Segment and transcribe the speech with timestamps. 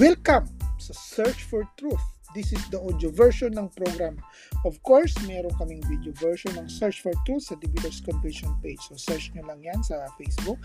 [0.00, 0.48] Welcome
[0.80, 2.00] sa Search for Truth.
[2.32, 4.16] This is the audio version ng program.
[4.64, 8.80] Of course, meron kaming video version ng Search for Truth sa Debaters Convention page.
[8.88, 10.56] So, search nyo lang yan sa Facebook.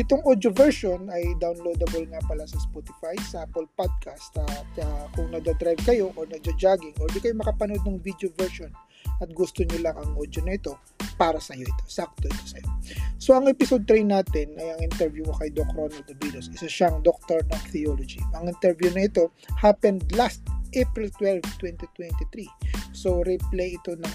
[0.00, 4.32] Itong audio version ay downloadable nga pala sa Spotify, sa Apple Podcast.
[4.48, 8.72] At uh, kung nagda-drive kayo or nagja-jogging or di kayo makapanood ng video version
[9.20, 10.76] at gusto nyo lang ang audio na ito,
[11.20, 11.84] para sa iyo ito.
[11.84, 12.72] Sakto ito sa iyo.
[13.20, 16.48] So, ang episode 3 natin ay ang interview ko kay Doc Ronald Davidos.
[16.48, 18.24] Isa siyang doctor ng theology.
[18.32, 19.28] Ang interview na ito
[19.60, 20.40] happened last
[20.72, 22.48] April 12, 2023.
[22.96, 24.14] So, replay ito ng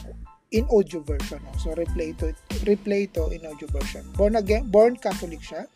[0.57, 1.41] in audio version.
[1.61, 2.33] So, replay ito,
[2.65, 4.01] replay ito in audio version.
[4.17, 5.69] Born again, born Catholic siya.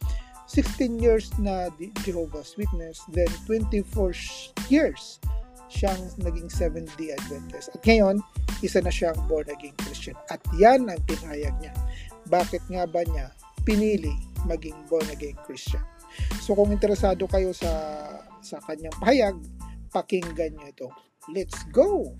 [0.49, 1.70] 16 years na
[2.01, 4.17] Jehovah's Witness, then 24
[4.65, 5.21] years
[5.69, 7.69] siyang naging Seventh-day Adventist.
[7.71, 8.19] At ngayon,
[8.65, 10.17] isa na siyang born again Christian.
[10.33, 11.71] At yan ang pinayag niya.
[12.27, 13.31] Bakit nga ba niya
[13.63, 14.11] pinili
[14.49, 15.85] maging born again Christian?
[16.41, 17.70] So kung interesado kayo sa
[18.41, 19.37] sa kanyang pahayag,
[19.93, 20.87] pakinggan niyo ito.
[21.29, 22.17] Let's go!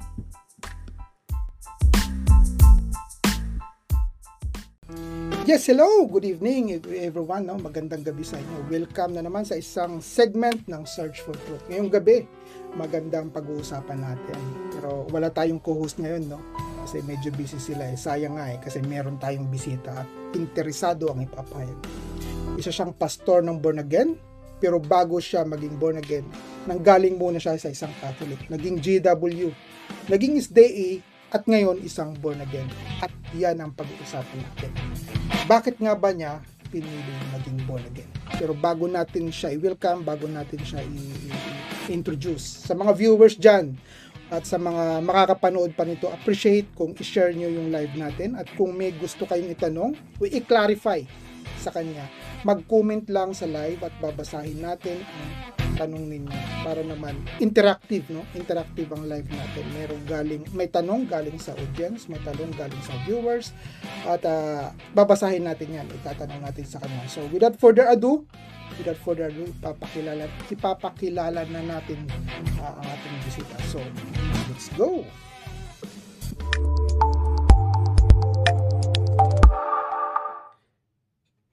[5.50, 6.06] Yes, hello!
[6.06, 7.50] Good evening everyone.
[7.50, 7.58] No?
[7.58, 8.70] Magandang gabi sa inyo.
[8.70, 11.66] Welcome na naman sa isang segment ng Search for Truth.
[11.74, 12.30] Ngayong gabi,
[12.78, 14.42] magandang pag-uusapan natin.
[14.74, 16.42] Pero wala tayong co-host ngayon, no?
[16.86, 17.98] Kasi medyo busy sila eh.
[17.98, 21.78] Sayang nga eh, kasi meron tayong bisita at interesado ang ipapayag.
[22.58, 24.18] Isa siyang pastor ng born again,
[24.60, 26.28] pero bago siya maging born again,
[26.68, 28.52] nanggaling muna siya sa isang Catholic.
[28.52, 29.54] Naging GW,
[30.12, 32.66] naging SDA, at ngayon isang born again.
[33.00, 34.72] At yan ang pag-uusapan natin.
[35.46, 36.42] Bakit nga ba niya
[36.74, 38.10] pinili maging born again?
[38.42, 40.82] Pero bago natin siya i-welcome, bago natin siya
[41.90, 43.74] i-introduce sa mga viewers dyan
[44.30, 48.78] at sa mga makakapanood pa nito, appreciate kung i-share nyo yung live natin at kung
[48.78, 51.02] may gusto kayong itanong, i-clarify
[51.58, 52.06] sa kanya.
[52.46, 55.02] Mag-comment lang sa live at babasahin natin
[55.58, 56.36] ang tanong ninyo
[56.68, 62.12] para naman interactive no interactive ang live natin merong galing may tanong galing sa audience
[62.12, 63.56] may tanong galing sa viewers
[64.04, 68.28] at uh, babasahin natin yan itatanong natin sa kanila so without further ado
[68.76, 72.04] without further ado ipapakilala ipapakilala na natin
[72.60, 73.80] uh, ang ating bisita so
[74.52, 75.08] let's go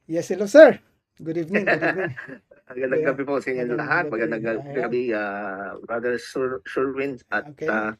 [0.06, 0.78] Yes, hello sir.
[1.18, 1.66] Good evening.
[1.66, 2.14] Good evening.
[2.66, 4.10] Magandang gabi po sa inyo lahat.
[4.10, 4.42] Magandang
[4.74, 7.70] gabi, uh, Brother Sur Surwin at okay.
[7.70, 7.94] uh,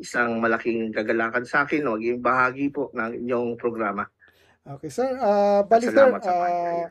[0.00, 4.08] isang malaking kagalakan sa akin no, maging bahagi po ng inyong programa.
[4.64, 5.12] Okay, sir.
[5.20, 6.88] Uh, bali, sir, uh,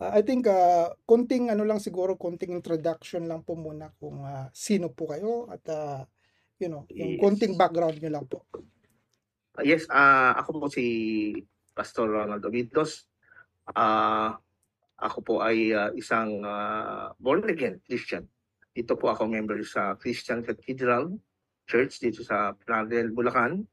[0.00, 4.94] I think uh, konting ano lang siguro, konting introduction lang po muna kung uh, sino
[4.94, 6.06] po kayo at uh,
[6.62, 7.20] you know, yung yes.
[7.20, 8.46] konting background niyo lang po.
[9.58, 10.86] Uh, yes, uh, ako po si
[11.74, 13.10] Pastor Ronald Ovidos.
[13.74, 14.38] Uh,
[15.00, 18.28] ako po ay uh, isang uh, born again Christian.
[18.70, 21.16] Dito po ako member sa Christian Cathedral
[21.64, 23.64] Church dito sa Planel, Bulacan.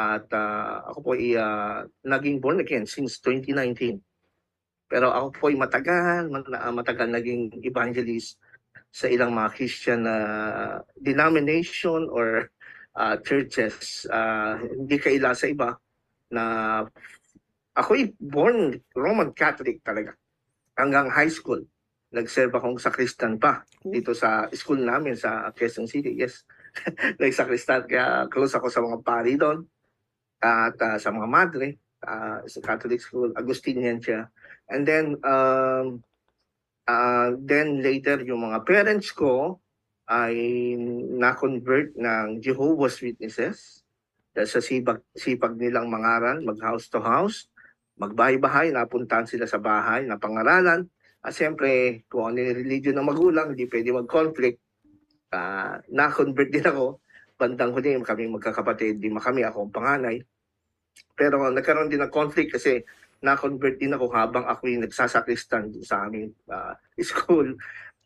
[0.00, 4.00] At uh, ako po ay uh, naging born again since 2019.
[4.90, 6.32] Pero ako po ay matagal,
[6.72, 8.40] matagal naging evangelist
[8.90, 12.50] sa ilang mga Christian uh, denomination or
[12.96, 14.08] uh, churches.
[14.08, 15.78] Uh, hindi kaila sa iba
[16.32, 16.44] na
[17.76, 20.19] ako ay born Roman Catholic talaga
[20.80, 21.60] hanggang high school.
[22.10, 26.16] Nag-serve akong sakristan pa dito sa school namin sa Quezon City.
[26.16, 26.42] Yes.
[27.22, 29.62] Nag-sakristan kaya close ako sa mga pari doon
[30.40, 33.30] at uh, sa mga madre uh, sa Catholic school.
[33.36, 34.26] Agustinian siya.
[34.66, 36.02] And then um,
[36.88, 39.62] uh, then later yung mga parents ko
[40.10, 40.34] ay
[41.14, 43.86] na-convert ng Jehovah's Witnesses
[44.34, 47.49] sa sipag, sipag nilang mangaral, mag house to house
[48.00, 50.88] magbahay-bahay, napuntahan sila sa bahay, napangaralan.
[51.20, 54.56] At siyempre, kung ano yung religion ng magulang, hindi pwede mag-conflict.
[55.28, 57.04] Uh, na-convert din ako.
[57.36, 60.16] Bandang huli, kami magkakapatid, di kami, ako ang panganay.
[61.12, 62.80] Pero nagkaroon din ng conflict kasi
[63.20, 66.72] na-convert din ako habang ako yung nagsasakristan sa aming uh,
[67.04, 67.52] school.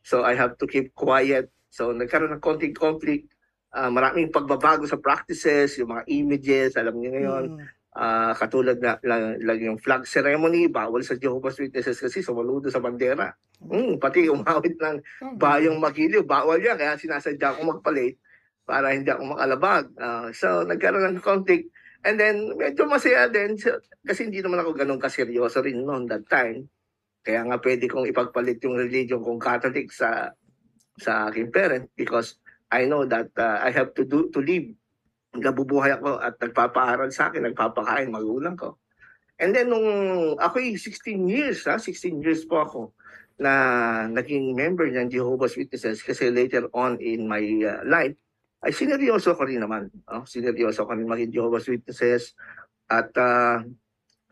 [0.02, 1.54] So I have to keep quiet.
[1.70, 3.30] So nagkaroon ng konting conflict.
[3.70, 7.46] Uh, maraming pagbabago sa practices, yung mga images, alam niyo ngayon.
[7.58, 12.68] Mm uh, katulad na lang, lang yung flag ceremony, bawal sa Jehovah's Witnesses kasi sumaludo
[12.68, 13.32] sa bandera.
[13.64, 14.98] Mm, pati umawit ng
[15.38, 16.76] bayong magiliw, bawal yan.
[16.76, 18.18] Kaya sinasadya akong magpalit
[18.66, 19.84] para hindi ako makalabag.
[19.96, 21.70] Uh, so, nagkaroon ng conflict.
[22.04, 26.28] And then, medyo masaya din so, kasi hindi naman ako ganun kaseryoso rin noon that
[26.28, 26.68] time.
[27.24, 30.28] Kaya nga pwede kong ipagpalit yung religion kong Catholic sa
[31.00, 32.36] sa aking parent because
[32.68, 34.68] I know that uh, I have to do to live
[35.36, 38.78] nabubuhay ako at nagpapaaral sa akin, nagpapakain, magulang ko.
[39.38, 39.88] And then nung
[40.38, 42.80] ako 16 years, ha, 16 years po ako
[43.34, 43.52] na
[44.06, 48.14] naging member ng Jehovah's Witnesses kasi later on in my uh, life,
[48.64, 49.90] ay sineryoso ko rin naman.
[50.08, 52.32] Oh, sineryoso ko rin maging Jehovah's Witnesses
[52.88, 53.60] at uh,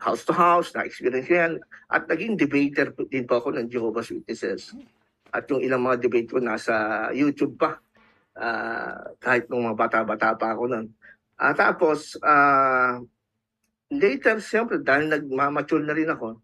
[0.01, 1.51] house to house, na-experience yan.
[1.91, 4.73] At naging debater din po ako ng Jehovah's Witnesses.
[5.29, 7.77] At yung ilang mga debate ko nasa YouTube pa.
[8.33, 10.85] Ah, kahit nung mga bata-bata pa ako nun.
[11.37, 12.97] At tapos, ah,
[13.93, 16.41] later, siyempre, dahil nagmamature na rin ako,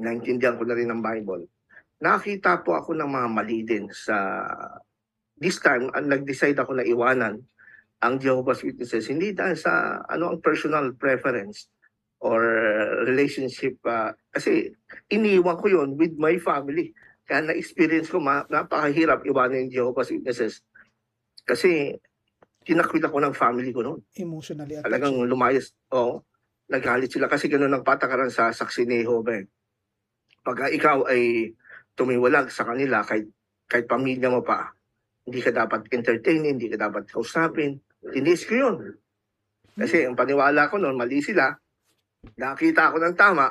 [0.00, 1.50] naintindihan ko na rin ang Bible,
[1.98, 4.46] nakita po ako ng mga mali din sa
[5.38, 7.42] this time ang nag-decide ako na iwanan
[7.98, 11.66] ang Jehovah's Witnesses hindi dahil sa ano ang personal preference
[12.22, 12.42] or
[13.06, 14.70] relationship ah, kasi
[15.10, 16.94] iniwan ko yon with my family
[17.26, 20.62] kaya na-experience ko ma- napakahirap iwanan yung Jehovah's Witnesses
[21.48, 21.96] kasi
[22.62, 24.84] tinakwil ako ng family ko noon Emotionally attached.
[24.84, 25.72] talagang lumayas.
[25.90, 26.20] Oo.
[26.68, 29.40] Nagalit sila kasi ganun ang patakaran sa saksi ni Jehovah.
[29.40, 29.48] eh.
[30.44, 31.56] Pag ikaw ay
[31.96, 33.24] tumiwalag sa kanila, kahit,
[33.64, 34.76] kahit pamilya mo pa,
[35.24, 37.80] hindi ka dapat entertainin, hindi ka dapat kausapin.
[38.12, 38.76] Tinis ko yun.
[39.72, 41.48] Kasi ang paniwala ko noon, mali sila.
[42.36, 43.48] Nakita ko ng tama,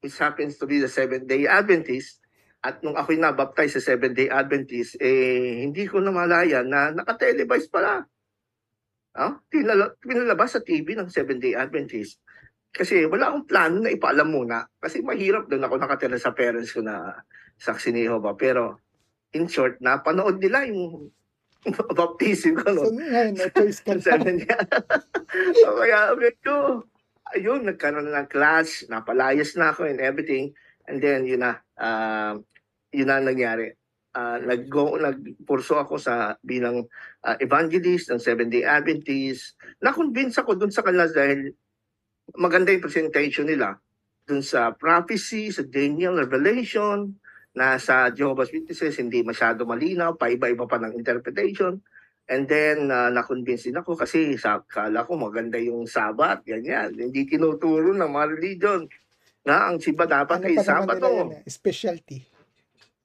[0.00, 2.23] which happens to be the Seventh-day Adventist.
[2.64, 8.00] At nung ako'y nabaptize sa Seventh-day Adventist, eh, hindi ko namalaya na nakatelevise pala.
[9.12, 12.18] Ah, pinala- pinalabas sa TV ng Seven Day Adventist.
[12.74, 14.66] Kasi wala akong plano na ipaalam muna.
[14.82, 17.14] Kasi mahirap doon ako nakatira sa parents ko na
[17.54, 18.34] saksi ni Jehovah.
[18.34, 18.82] Pero
[19.30, 21.12] in short, napanood nila yung
[21.94, 22.74] baptism ko.
[22.74, 22.98] So No?
[22.98, 24.18] ngayon, no choice ka na.
[24.18, 24.42] Day.
[25.62, 26.52] so, kaya medyo,
[27.30, 30.50] ayun, nagkaroon ng class, napalayas na ako and everything.
[30.90, 32.34] And then, yun na, ah,
[32.94, 33.74] yun na nangyari.
[34.14, 36.86] Ah, nag-go, nagpurso ako sa bilang
[37.26, 39.58] uh, evangelist ng Seventh-day Adventist.
[39.82, 41.50] Na-convince ako dun sa kanila dahil
[42.38, 43.74] maganda yung presentation nila
[44.22, 47.10] dun sa prophecy, sa Daniel, Revelation,
[47.54, 51.82] na sa Jehovah's Witnesses, hindi masyado malinaw, paiba-iba pa ng interpretation.
[52.24, 56.96] And then, uh, na-convince din ako kasi sa kala ko maganda yung Sabat, ganyan.
[56.96, 58.80] Hindi tinuturo ng mga religion
[59.44, 61.04] na ang siba dapat Ano ay Sabato.
[61.04, 62.18] nila yan, eh, specialty.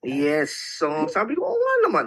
[0.03, 0.55] Yes.
[0.79, 2.05] So, sabi ko, oo nga naman.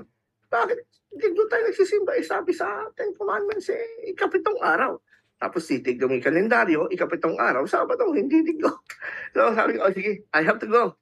[0.48, 0.78] Bakit?
[1.12, 2.12] Hindi doon tayo nagsisimba.
[2.16, 4.96] Eh, sabi sa Ten Commandments, eh, ikapitong araw.
[5.36, 8.80] Tapos titignan mo yung kalendaryo, ikapitong araw, Sabado, hindi diglo.
[9.34, 10.92] So, sabi ko, oh, sige, I have to go.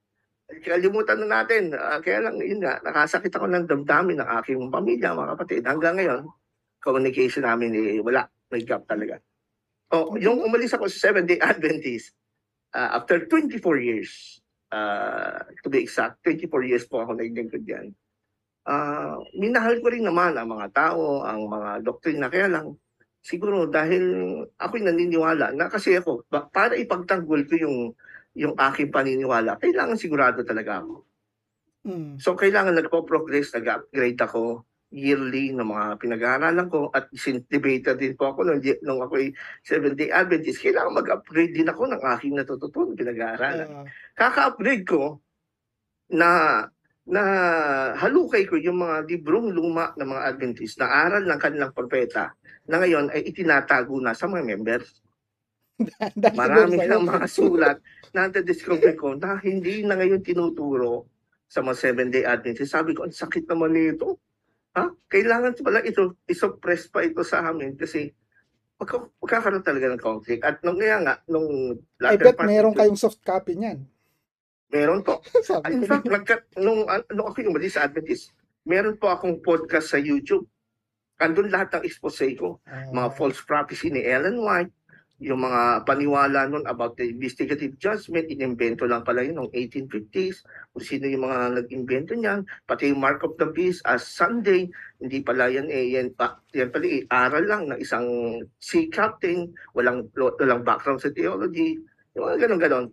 [0.63, 1.75] Kalimutan na natin.
[1.75, 5.63] Ah, kaya lang, yun nga, nakasakit ako ng damdamin ng aking pamilya, mga kapatid.
[5.67, 6.31] Hanggang ngayon,
[6.79, 8.27] communication namin, eh, wala.
[8.51, 9.19] May gap talaga.
[9.91, 12.15] Oh, yung umalis ako sa Seventh-day Adventist,
[12.75, 14.40] ah, after 24 years,
[14.71, 17.93] uh, to be exact, 24 years po ako naglingkod dyan.
[18.65, 22.31] Ah, minahal ko rin naman ang mga tao, ang mga doktrina.
[22.31, 22.77] Kaya lang,
[23.21, 24.05] siguro dahil
[24.57, 27.79] ako'y naniniwala na kasi ako, para ipagtanggol ko yung
[28.39, 31.03] yung aking paniniwala, kailangan sigurado talaga ako.
[31.83, 32.23] Mm.
[32.23, 38.35] So, kailangan nagpo-progress, nag-upgrade ako yearly ng mga pinag-aaralan ko at sin debater din po
[38.35, 39.31] ako nung, nung ako'y
[39.63, 40.59] Seventh-day Adventist.
[40.59, 43.87] Kailangan mag-upgrade din ako ng aking natututunan pinag-aaralan Ah,
[44.21, 45.17] kaka-upgrade ko
[46.13, 46.29] na
[47.09, 47.23] na
[47.97, 52.37] halukay ko yung mga librong luma ng mga Adventist na aral ng kanilang propeta
[52.69, 55.01] na ngayon ay itinatago na sa mga members.
[56.39, 57.81] Marami ng mga sulat
[58.13, 61.09] na discover ko na hindi na ngayon tinuturo
[61.51, 62.71] sa mga seven-day Adventist.
[62.71, 64.21] Sabi ko, ang sakit naman nito.
[64.79, 64.87] Ha?
[65.11, 68.13] Kailangan pala ito, isuppress pa ito sa amin kasi
[68.79, 70.47] magka- magkakaroon talaga ng conflict.
[70.47, 71.75] At nung kaya nga, nung
[72.07, 73.83] I bet meron kayong soft copy niyan.
[74.71, 75.19] Meron po.
[75.47, 78.31] Sabi In fact, nagka, nung, nung ako yung sa Adventist,
[78.63, 80.47] meron po akong podcast sa YouTube.
[81.21, 82.63] Andun lahat ng expose ko.
[82.65, 84.73] Ah, Mga false prophecy ni Ellen White,
[85.21, 90.81] yung mga paniwala nun about the investigative judgment, inimbento lang pala yun noong 1850s, kung
[90.81, 95.53] sino yung mga nag-invento niyan, pati yung Mark of the Beast as Sunday, hindi pala
[95.53, 98.09] yan eh, yan, pa, yan pala eh, aral lang ng isang
[98.57, 101.77] sea captain, walang, walang background sa theology,
[102.17, 102.89] yung mga ganon-ganon.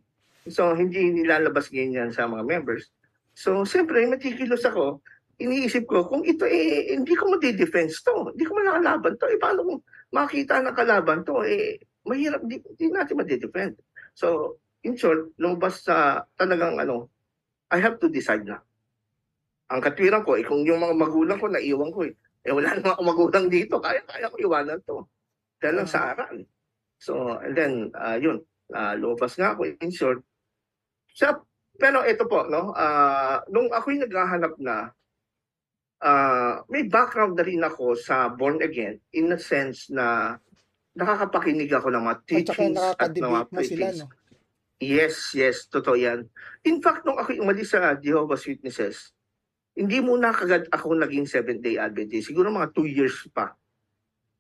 [0.50, 2.89] So, hindi nilalabas ganyan sa mga members.
[3.38, 5.04] So, siyempre, matikilos ako,
[5.38, 9.60] iniisip ko, kung ito eh, hindi ko ma-defense to, hindi ko makalaban to, eh, paano
[9.62, 11.77] kung makita na kalaban to, eh,
[12.08, 13.77] mahirap, di, di natin ma-defend.
[14.18, 17.13] So, in short, lumabas sa talagang ano,
[17.70, 18.63] I have to decide na.
[19.68, 22.16] Ang katwiran ko, eh, kung yung mga magulang ko, naiwan ko eh.
[22.48, 25.04] Eh, wala namang akong magulang dito, kaya, kaya ko iwanan to.
[25.60, 26.48] Dahil lang sa aral.
[26.98, 30.24] So, and then, uh, yun, uh, lumabas nga ako, in short.
[31.17, 31.33] Sa,
[31.81, 34.93] pero ito po, no, ah, nung ako'y naghahanap na,
[36.05, 40.38] ah, may background na rin ako sa born again, in a sense na
[40.93, 43.97] nakakapakinig ako ng mga At teachings at ng mga mo sila, preachings.
[44.05, 44.07] no?
[44.77, 46.29] Yes, yes, totoo yan.
[46.62, 49.09] In fact, nung ako umalis sa Jehovah's Witnesses,
[49.74, 52.29] hindi muna kagad ako naging Seventh-day Adventist.
[52.29, 53.57] Siguro mga two years pa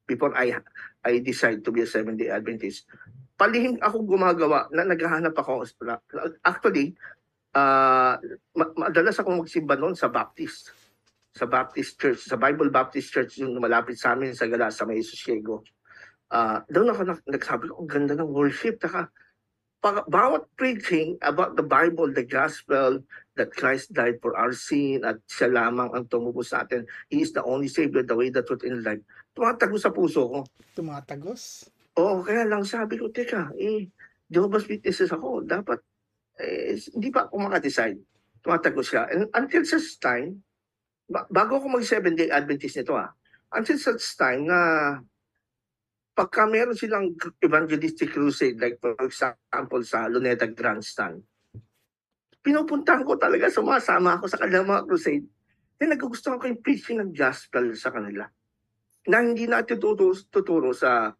[0.05, 0.61] before I
[1.01, 2.85] I decide to be a Seventh-day Adventist.
[3.37, 5.63] Palihim ako gumagawa na naghahanap ako.
[6.41, 6.97] Actually,
[7.53, 8.17] ah
[8.57, 10.73] ma- madalas ako magsimba noon sa Baptist.
[11.37, 15.05] Sa Baptist Church, sa Bible Baptist Church yung malapit sa amin sa Gala, sa May
[15.05, 15.61] Sosiego.
[16.33, 18.81] Ah, doon ako nag- nagsabi ko, ang ganda ng worship.
[18.81, 19.13] Taka,
[19.77, 23.05] pag, bawat preaching about the Bible, the gospel,
[23.37, 26.89] that Christ died for our sin at siya lamang ang tumubos sa atin.
[27.07, 29.05] He is the only Savior, the way, the truth, and life.
[29.37, 30.39] Tumatago sa puso ko.
[30.73, 31.69] Tumatagos.
[31.97, 33.89] Oo, kaya lang sabi ko, teka, eh,
[34.29, 35.41] Jehovah's Witnesses ako.
[35.41, 35.81] Dapat,
[36.37, 37.97] eh, hindi pa ako makadecide.
[38.45, 39.09] Tumatago siya.
[39.09, 40.45] And until such time,
[41.09, 43.09] ba- bago ako mag seven day Adventist nito ah,
[43.55, 44.59] until such time na
[46.13, 51.21] pagka meron silang evangelistic crusade, like for example sa Luneta Grandstand,
[52.41, 55.25] pinupuntahan ko talaga, sumasama ako sa kanilang mga crusade.
[55.77, 58.25] Then nagugustuhan ko yung preaching ng gospel sa kanila.
[59.07, 61.13] Na hindi natin tuturo, tuturo sa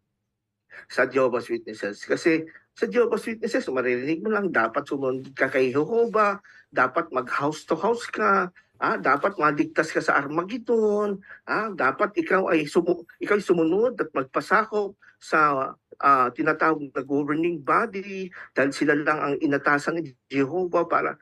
[0.86, 2.06] sa Jehovah's Witnesses.
[2.06, 2.46] Kasi
[2.78, 6.38] sa Jehovah's Witnesses, maririnig mo lang, dapat sumunod ka kay Jehovah,
[6.70, 11.18] dapat mag-house to house ka, ah, dapat maligtas ka sa Armageddon,
[11.50, 17.58] ah, dapat ikaw ay sumu ikaw ay sumunod at magpasakop sa ah, tinatawag na governing
[17.58, 21.18] body dahil sila lang ang inatasan ni Jehovah para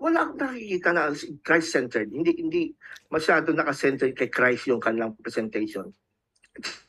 [0.00, 1.12] wala akong nakikita na
[1.44, 2.08] Christ-centered.
[2.08, 2.62] Hindi hindi
[3.12, 5.92] masyado naka-centered kay Christ yung kanilang presentation.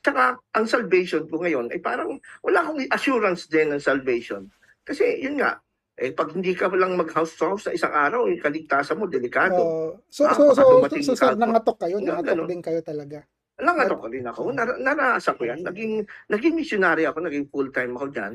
[0.01, 4.50] Tsaka ang salvation ko ngayon ay parang wala akong assurance din ng salvation.
[4.82, 5.62] Kasi yun nga,
[6.01, 9.62] eh pag hindi ka lang mag-house to house sa isang araw, yung kaligtasan mo delikado.
[9.62, 13.22] Oh, so, Ah, so, so, so, ka sir, nangatok kayo, nangatok din kayo talaga.
[13.62, 14.41] Nangatok ko rin ako.
[14.58, 15.62] Nar- naranasan ko yan.
[15.62, 16.01] Naging,
[16.34, 18.34] naging missionary ako, naging full-time ako dyan.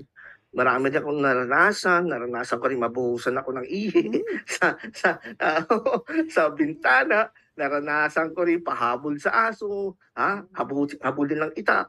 [0.55, 2.07] Marami din akong naranasan.
[2.07, 4.23] Naranasan ko rin mabuhusan ako ng ihi Hmm.
[4.55, 5.09] sa, sa,
[5.43, 5.67] ah,
[6.35, 7.27] sa bintana.
[7.57, 9.97] Naranasan ko rin pahabol sa aso.
[10.13, 10.45] Ha?
[10.53, 11.89] Habul, habulin ng itak.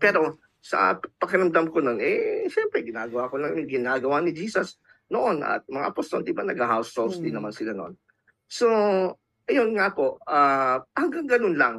[0.00, 4.80] Pero sa pakiramdam ko nun, eh, siyempre, ginagawa ko lang yung ginagawa ni Jesus
[5.12, 5.44] noon.
[5.44, 7.44] At mga apostol, di ba, nag-house toast din Hmm.
[7.44, 7.96] naman sila noon.
[8.48, 8.66] So,
[9.44, 11.76] ayun nga po, ah, hanggang ganun lang.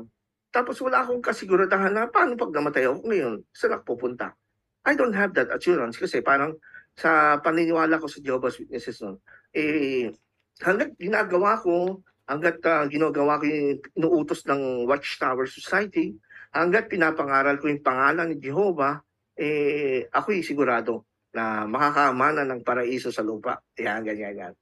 [0.52, 4.36] Tapos wala akong kasiguradahan na paano pag namatay ako ngayon, saan ako pupunta?
[4.84, 6.60] I don't have that assurance kasi parang
[6.92, 9.16] sa paniniwala ko sa Jehovah's Witnesses noon,
[9.56, 10.12] eh,
[10.60, 16.16] hanggat ginagawa ko, hanggat ah, ginagawa ko yung inuutos ng Watchtower Society,
[16.56, 19.04] hanggat pinapangaral ko yung pangalan ni Jehovah,
[19.36, 21.04] eh, ako'y sigurado
[21.36, 23.60] na makakamana ng paraiso sa lupa.
[23.76, 24.54] Yan, ganyan, yan.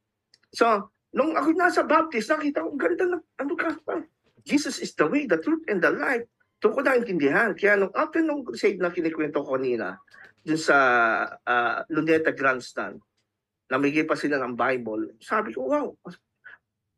[0.50, 4.02] So, nung ako nasa Baptist, nakita ko, ganda ng, ano ka, ah,
[4.42, 6.26] Jesus is the way, the truth, and the life.
[6.58, 7.54] Doon ko naintindihan.
[7.54, 10.02] Kaya nung after nung crusade na kinikwento ko kanina,
[10.42, 10.78] dun sa
[11.46, 12.98] ah, Luneta Grandstand,
[13.70, 15.94] namigay pa sila ng Bible, sabi ko, wow,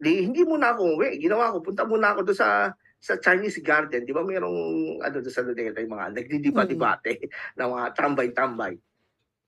[0.02, 1.22] di, hindi muna ako uwi.
[1.22, 5.34] Ginawa ko, punta muna ako doon sa sa Chinese Garden, di ba mayroong ano doon
[5.34, 8.78] sa Luneta, yung mga nagdidiba-dibate ng mga tambay-tambay.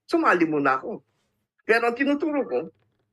[0.10, 1.01] Sumali muna ako.
[1.62, 2.60] Pero ang tinuturo ko,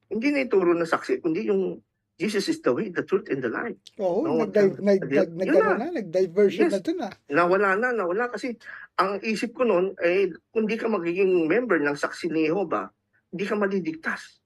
[0.09, 1.77] hindi na ituro na saksi, kundi yung
[2.17, 3.77] Jesus is the way, the truth, and the life.
[3.97, 5.57] Oo, No, nag-dive, nag, nag, nag, na.
[5.57, 6.73] ano na, nag-diversion Yes.
[6.77, 7.13] na dun ah.
[7.33, 8.29] Nawala na, nawala.
[8.29, 8.61] Kasi
[9.01, 12.93] ang isip ko noon, eh, kung di ka magiging member ng saksi ni Jehovah,
[13.33, 14.37] hindi ka maliligtas.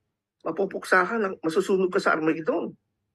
[0.46, 2.70] Mapupuksa ka, ng, masusunog ka sa Armageddon.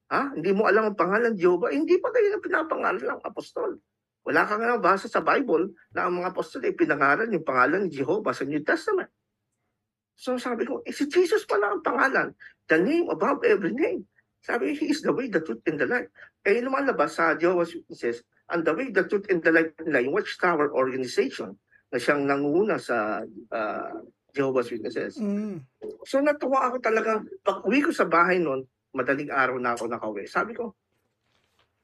[0.09, 0.33] Ha?
[0.33, 1.69] Hindi mo alam ang pangalan ng Jehovah.
[1.69, 3.77] Eh, hindi pa kayo na pinapangalan ng apostol.
[4.25, 7.89] Wala ka nga basa sa Bible na ang mga apostol ay pinangalan yung pangalan ni
[7.93, 9.09] Jehovah sa New Testament.
[10.19, 12.35] So sabi ko, eh, si Jesus pala ang pangalan.
[12.67, 14.03] The name above every name.
[14.43, 16.07] Sabi, He is the way, the truth, and the life.
[16.43, 20.15] Eh, lumalabas sa Jehovah's Witnesses, and the way, the truth, and the life nila, yung
[20.15, 23.19] Watchtower Organization na siyang nanguna sa
[23.51, 23.93] ah,
[24.31, 25.17] Jehovah's Witnesses.
[25.17, 25.65] Mm.
[26.05, 27.19] So natuwa ako talaga.
[27.41, 30.25] Pag uwi ko sa bahay noon, madaling araw na ako nakauwi.
[30.25, 30.73] Sabi ko,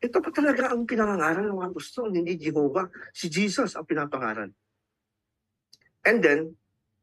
[0.02, 2.86] ito pa talaga ang pinangangaral ng mga gusto, hindi Jehovah.
[3.16, 4.52] Si Jesus ang pinapangaral.
[6.06, 6.54] And then,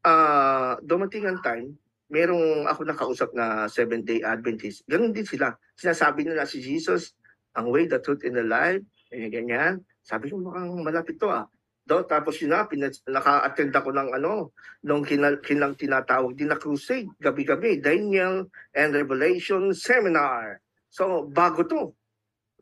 [0.06, 1.74] uh, dumating ang time,
[2.12, 4.84] merong ako nakausap na Seventh-day Adventist.
[4.86, 5.56] Ganun din sila.
[5.74, 7.16] Sinasabi nila si Jesus,
[7.56, 8.84] ang way, the truth, and the life.
[9.08, 9.72] Ganyan, ganyan.
[10.04, 11.48] Sabi ko, mukhang malapit to ah.
[11.82, 12.62] Do, tapos yun na,
[13.10, 14.54] naka-attend ako ng ano,
[14.86, 20.62] nung kinal, kinang tinatawag din na crusade, gabi-gabi, Daniel and Revelation Seminar.
[20.86, 21.90] So, bago to.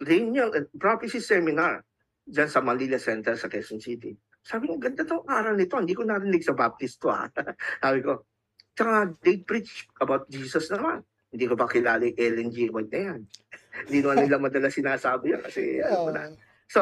[0.00, 1.84] Daniel and Prophecy Seminar
[2.24, 4.16] dyan sa Manila Center sa Quezon City.
[4.40, 5.76] Sabi ko, ganda to aral nito.
[5.76, 7.28] Hindi ko narinig sa Baptist to ha.
[7.84, 8.24] Sabi ko,
[8.72, 11.04] tsaka they preach about Jesus naman.
[11.28, 12.72] Hindi ko pa kilala yung Ellen G.
[12.72, 13.20] White na yan.
[13.86, 16.04] Hindi naman nila madalas sinasabi yan kasi ano Oo.
[16.08, 16.22] ko na.
[16.66, 16.80] So,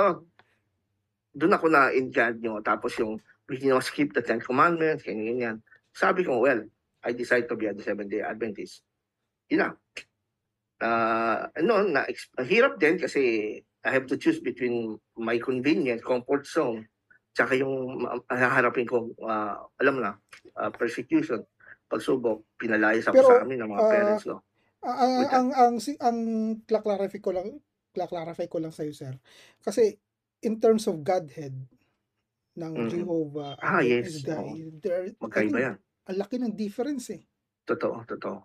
[1.38, 2.10] doon ako na in
[2.42, 2.58] nyo.
[2.60, 5.56] Tapos yung we you know, skip the Ten Commandments, ganyan, ganyan.
[5.96, 6.60] sabi ko, well,
[7.02, 8.84] I decide to be a Seventh-day Adventist.
[9.48, 9.74] Yun lang.
[10.78, 12.06] Ah, no, na,
[12.44, 16.86] hirap din kasi I have to choose between my convenience, comfort zone,
[17.32, 20.20] tsaka yung haharapin ko, ah, alam na,
[20.60, 21.42] ah, persecution,
[21.88, 24.36] pagsubok, pinalayas ako Pero, sa amin ng mga ah, parents ko.
[24.78, 26.18] Ang ang ang ang
[26.62, 27.58] clarify ko lang
[27.98, 29.10] clarify ko lang sa sir.
[29.58, 29.98] Kasi
[30.40, 31.54] in terms of Godhead
[32.54, 32.90] ng Mhm.
[32.90, 34.54] Jehovah Ah, and yes, the, oo.
[34.78, 35.76] there, Magkaiba yan.
[36.06, 37.22] ang laki ng difference eh.
[37.64, 38.38] Totoo, totoo.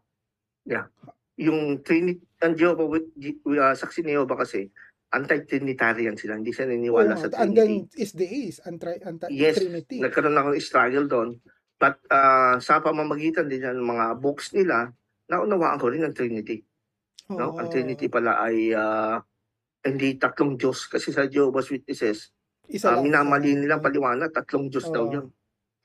[0.64, 0.88] Yeah.
[1.36, 4.70] Yung Trinity, ang Jehovah, Wit- G- uh, saksi ni Jehovah kasi,
[5.10, 6.36] anti-Trinitarian sila.
[6.36, 8.02] Hindi sila Oo naniniwala nga, sa and then Trinity.
[8.02, 10.02] is the is anti, anti Yes, Trinity.
[10.02, 11.30] Nagkaroon ako ng struggle doon.
[11.78, 14.90] But uh, sa pamamagitan din ng mga books nila,
[15.28, 16.62] naunawaan ko rin ang Trinity.
[17.30, 17.56] No?
[17.56, 17.70] Ang.
[17.70, 19.22] Trinity pala ay ah,
[19.84, 20.88] hindi tatlong Diyos.
[20.88, 22.32] Kasi sa Jehovah's Witnesses,
[22.66, 23.12] Isa uh, lang.
[23.12, 25.14] minamali nilang paliwanag, tatlong Diyos daw Oo.
[25.14, 25.26] yun.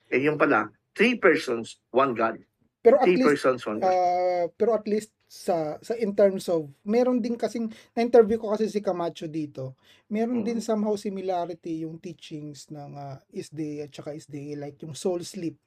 [0.08, 2.38] Eh yung pala, three persons, one God.
[2.78, 3.90] Pero at Three least persons, one God.
[3.90, 8.70] Ah, pero at least sa sa in terms of meron din kasing na-interview ko kasi
[8.70, 9.76] si Camacho dito.
[10.08, 10.64] Meron din Mm.
[10.64, 15.58] somehow similarity yung teachings ng ah, SDA at saka SDA like yung soul sleep.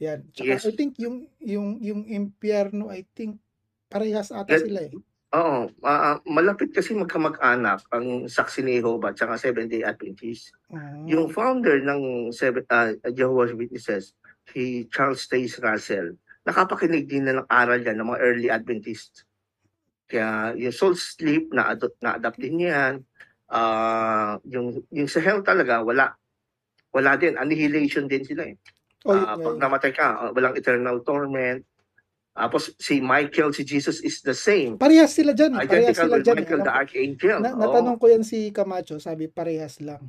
[0.00, 0.24] Yan.
[0.34, 0.66] Tsaka Yes.
[0.66, 3.38] I think yung yung yung impyerno I think
[3.86, 4.92] parehas ata sila eh.
[5.32, 10.52] Oo, ah, ah, malapit kasi magkamag-anak ang saksi ni Jehovah at Seventh-day Adventist.
[10.68, 14.12] Ah, Yung founder ng seven, uh, Jehovah's Witnesses,
[14.52, 19.24] si Charles Taze Russell, nakapakinig din na ng aral yan ng mga early Adventists.
[20.04, 23.00] Kaya yung soul sleep, na-adopt, na-adapt din yan.
[23.48, 26.12] Ah, yung, yung sa hell talaga, wala.
[26.92, 27.40] Wala din.
[27.40, 28.60] Annihilation din sila eh.
[29.08, 29.60] oh, yun Ah, nga pag yun.
[29.64, 31.64] namatay ka, ah, walang eternal torment.
[32.32, 34.80] Tapos si Michael, si Jesus is the same.
[34.80, 35.52] Parehas sila dyan.
[35.52, 35.68] eh.
[35.68, 36.32] Parehas Identical sila with dyan.
[36.32, 36.40] eh.
[36.40, 37.38] Michael the Archangel.
[37.38, 40.00] na, natanong ko yan si Camacho, sabi parehas lang.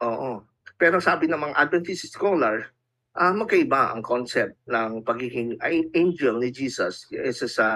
[0.00, 0.40] Oo.
[0.78, 2.70] Pero sabi ng mga Adventist scholar,
[3.12, 5.58] ah magkaiba ang concept ng pagiging
[5.92, 7.66] angel ni Jesus isa sa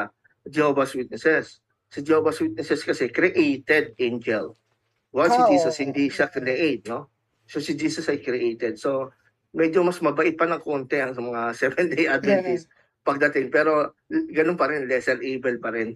[0.46, 1.58] Jehovah's Witnesses.
[1.92, 4.56] Sa Jehovah's Witnesses kasi created angel.
[5.12, 7.12] While si Ah, Jesus hindi siya create, no?
[7.44, 8.80] So si Jesus ay created.
[8.80, 9.12] So
[9.52, 12.70] medyo mas mabait pa ng konti ang sa mga Seventh-day Adventist
[13.02, 13.50] pagdating.
[13.50, 15.94] Pero ganun pa rin, lesser evil pa rin.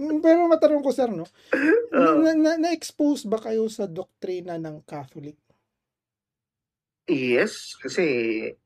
[0.00, 1.26] Mm, Pero matanong ko sir, no?
[1.92, 5.36] Na, na, na-expose ba kayo sa doktrina ng Catholic?
[7.10, 8.02] Yes, kasi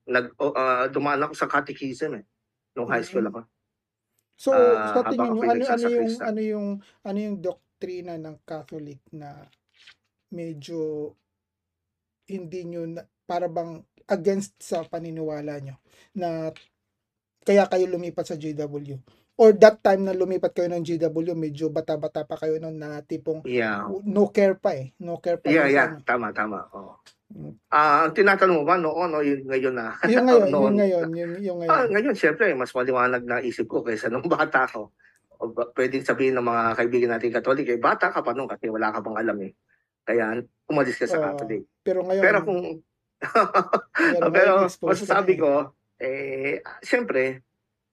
[0.04, 2.24] nag ah, dumaan ako sa catechism eh.
[2.76, 3.32] Nung high school Mm.
[3.32, 3.40] ako.
[4.36, 6.66] So, Ah, sa tingin ako'y ano, ano yung, ano yung,
[7.08, 9.48] ano yung doktrina ng Catholic na
[10.28, 11.12] medyo
[12.28, 15.76] hindi nyo, na, para bang against sa paniniwala nyo
[16.14, 16.50] na
[17.46, 18.98] kaya kayo lumipat sa JW?
[19.36, 23.44] Or that time na lumipat kayo ng JW, medyo bata-bata pa kayo nun na tipong
[23.44, 23.86] Yeah.
[24.02, 24.90] no care pa eh.
[24.98, 25.46] No care pa.
[25.46, 25.86] Yeah, yeah.
[25.92, 26.02] ano.
[26.02, 26.66] Tama, tama.
[26.72, 26.96] Oo.
[27.26, 27.52] Mm.
[27.68, 29.92] Ah, ang tinatanong mo ba noon o yung ngayon na?
[30.08, 30.62] Yung ngayon, Noon.
[30.62, 31.88] yung ngayon, yung, yung Ah, ngayon.
[31.92, 34.94] ngayon, syempre, mas maliwanag na isip ko kaysa nung bata ko.
[35.36, 38.88] O, pwedeng sabihin ng mga kaibigan natin Katolik, eh, bata ka pa nung kasi wala
[38.88, 39.52] ka pang alam eh.
[40.02, 41.24] Kaya umalis ka sa Oo.
[41.34, 41.66] Catholic.
[41.84, 45.42] Pero ngayon, Pero kung ngayon, pero ngayon, ka masasabi na eh.
[45.42, 45.50] ko,
[46.00, 47.42] eh, siyempre,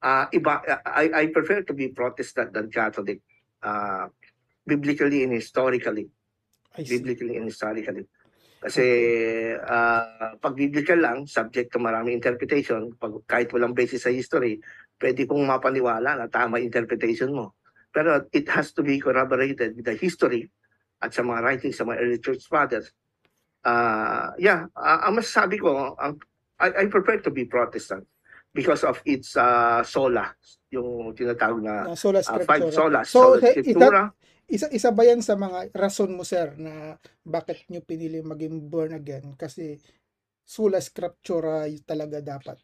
[0.04, 3.24] ah, iba, I, I prefer to be Protestant than Catholic.
[3.64, 4.12] Ah,
[4.68, 6.12] biblically and historically.
[6.76, 8.08] Biblically and historically.
[8.64, 8.86] Kasi
[9.60, 14.60] ah, pag biblical lang, subject to maraming interpretation, pag, kahit walang basis sa history,
[15.00, 17.60] pwede kong mapaniwala na tama interpretation mo.
[17.92, 20.50] Pero it has to be corroborated with the history
[21.04, 22.92] at sa mga writings sa mga early church fathers.
[23.64, 26.20] Ah, yeah, ah, ang masasabi ko, ang,
[26.64, 28.08] I, I prefer to be Protestant
[28.56, 30.32] because of its ah, sola,
[30.72, 32.72] yung tinatawag na Na sola five scriptura.
[32.72, 33.06] solas.
[33.06, 34.04] So, sola is that- scriptura,
[34.44, 38.92] Isa isa ba yan sa mga rason mo sir na bakit nyo pinili maging born
[38.92, 39.34] again?
[39.40, 39.80] Kasi
[40.44, 42.60] sola scriptura talaga dapat.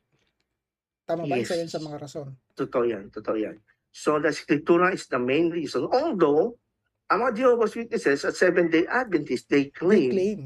[1.07, 1.39] Tama ba?
[1.39, 1.73] Isa yan Yes.
[1.73, 2.35] sa mga rason.
[2.53, 3.57] Totoo yan, totoo yan.
[3.89, 5.87] So the scriptura is the main reason.
[5.87, 6.59] Although,
[7.07, 10.41] ang mga Jehovah's Witnesses at Seventh-day Adventists, they They claim claim.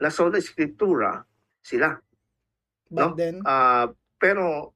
[0.00, 1.22] na sola scriptura
[1.60, 1.92] sila.
[2.90, 3.14] But No?
[3.14, 3.86] then, Ah,
[4.18, 4.74] pero,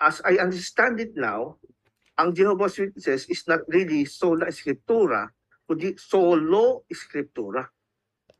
[0.00, 1.60] as I understand it now,
[2.16, 5.28] ang Jehovah's Witnesses is not really sola scriptura,
[5.64, 7.68] kundi solo scriptura.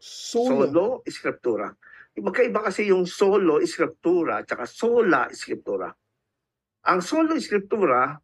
[0.01, 0.65] solo.
[0.65, 1.69] Solo scriptura.
[2.17, 5.93] Magkaiba kasi yung solo scriptura at sola scriptura.
[6.89, 8.17] Ang solo scriptura,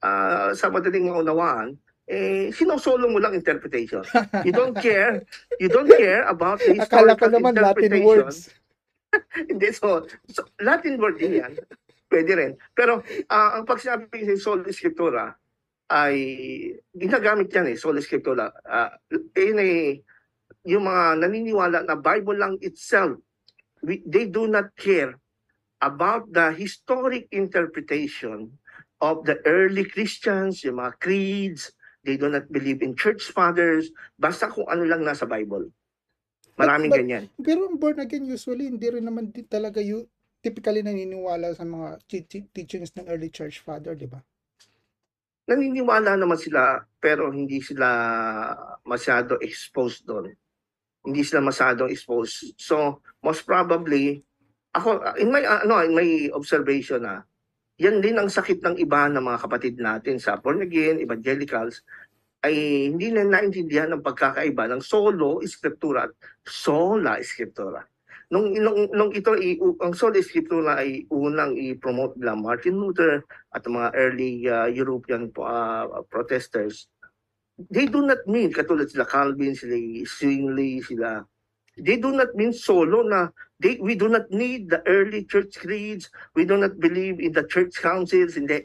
[0.00, 1.76] ah, sa madaling maunawaan,
[2.08, 4.00] eh, sinosolo mo lang interpretation.
[4.40, 5.28] You don't care.
[5.60, 8.06] You don't care about the Akala ko historical naman Latin interpretation.
[8.24, 8.38] words.
[9.50, 11.52] Hindi, so, so, Latin word din yan.
[12.08, 12.52] Pwede rin.
[12.72, 15.36] Pero, ah, ang pag sinabi sa sola scriptura,
[15.88, 16.16] ay
[16.92, 18.52] ginagamit yan eh, sola scriptura.
[18.64, 18.92] Ah,
[19.36, 20.04] yun eh,
[20.68, 23.16] yung mga naniniwala na Bible lang itself,
[23.80, 25.16] we, they do not care
[25.80, 28.50] about the historic interpretation
[29.00, 31.70] of the early Christians, yung mga creeds,
[32.02, 35.70] they do not believe in church fathers, basta kung ano lang nasa Bible.
[36.58, 37.24] Maraming But- ganyan.
[37.38, 40.10] Pero ang born again usually hindi rin naman din talaga you
[40.42, 44.18] typically naniniwala sa mga chi- chi- teachings ng early church father, di ba?
[45.48, 47.88] naniniwala naman sila pero hindi sila
[48.84, 50.36] masyado exposed doon.
[51.00, 52.52] Hindi sila masyado exposed.
[52.60, 54.20] So, most probably,
[54.76, 57.24] ako, in my, ano, in my observation na,
[57.80, 61.80] yan din ang sakit ng iba ng mga kapatid natin sa born again, evangelicals,
[62.46, 66.12] ay hindi na naintindihan ng pagkakaiba ng solo escritura at
[66.46, 67.82] sola escritura.
[68.28, 73.64] Nung, nung, nung ito, i- ang sola escritura ay unang i-promote nila Martin Luther, at
[73.64, 76.86] ang mga early uh, European uh, protesters,
[77.72, 79.74] they do not mean, katulad sila Calvin, sila
[80.04, 81.24] Zwingli, sila,
[81.74, 86.12] they do not mean solo na they, we do not need the early church creeds,
[86.36, 88.62] we do not believe in the church councils, hindi.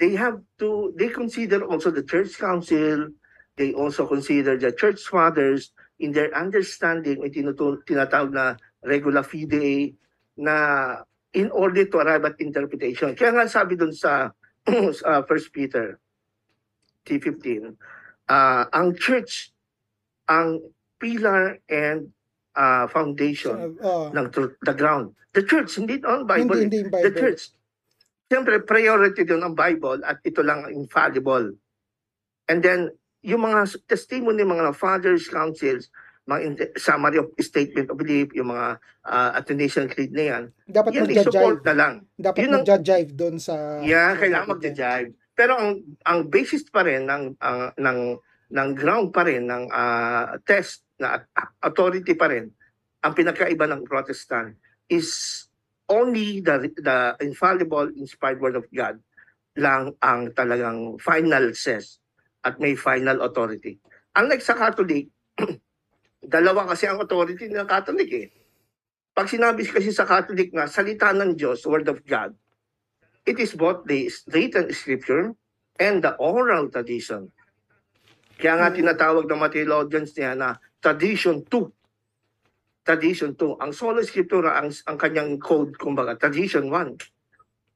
[0.00, 3.14] They have to, they consider also the church council,
[3.56, 5.70] they also consider the church fathers
[6.02, 9.94] in their understanding, may tinutu- tinatawag na regula fidei,
[10.34, 10.98] na
[11.32, 13.14] in order to arrive at interpretation.
[13.14, 14.34] Kaya nga sabi dun sa
[14.66, 15.98] uh, First Peter
[17.06, 17.78] T15,
[18.26, 19.54] uh, ang church,
[20.26, 20.58] ang
[20.98, 22.10] pillar and
[22.56, 25.14] uh, foundation Uh, ng truth, the ground.
[25.34, 26.60] The church, hindi ang hindi, Bible.
[26.66, 27.14] hindi The Bible.
[27.18, 27.53] church.
[28.34, 31.54] Siyempre, priority doon ang Bible at ito lang ang infallible.
[32.50, 32.90] And then,
[33.22, 35.86] yung mga testimony ng mga fathers, councils,
[36.26, 41.14] mga summary of statement of belief, yung mga uh, Athanasian Creed na yan, Dapat yan
[41.14, 41.92] i-support na lang.
[42.18, 43.78] Dapat Yun mag-jive doon sa...
[43.86, 45.14] Yeah, kailangan magja-jive.
[45.38, 47.98] Pero ang ang basis pa rin ng ang- ng
[48.50, 51.22] ng ground pa rin ng ah, test na
[51.62, 52.50] authority pa rin
[53.04, 54.56] ang pinakaiba ng Protestant
[54.88, 55.44] is
[55.88, 59.00] only the the infallible inspired word of God
[59.54, 62.02] lang ang talagang final says
[62.42, 63.78] at may final authority.
[64.18, 65.08] Unlike sa Catholic,
[66.34, 68.28] dalawa kasi ang authority ng Catholic eh.
[69.14, 72.34] Pag sinabi kasi sa Catholic na salita ng Diyos, word of God,
[73.24, 75.32] it is both the written scripture
[75.78, 77.30] and the oral tradition.
[78.38, 78.76] Kaya nga Mm.
[78.82, 81.70] tinatawag ng mga theologians niya na tradition 2.
[82.84, 83.64] Tradition 2.
[83.64, 87.00] Ang solo scriptura, ang, ang kanyang code, kumbaga, tradition 1.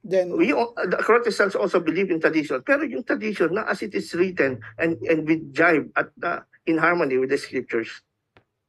[0.05, 2.63] Then, We, the Protestants also believe in tradition.
[2.63, 6.79] Pero yung tradition na as it is written and, and with jive at uh, in
[6.79, 8.05] harmony with the scriptures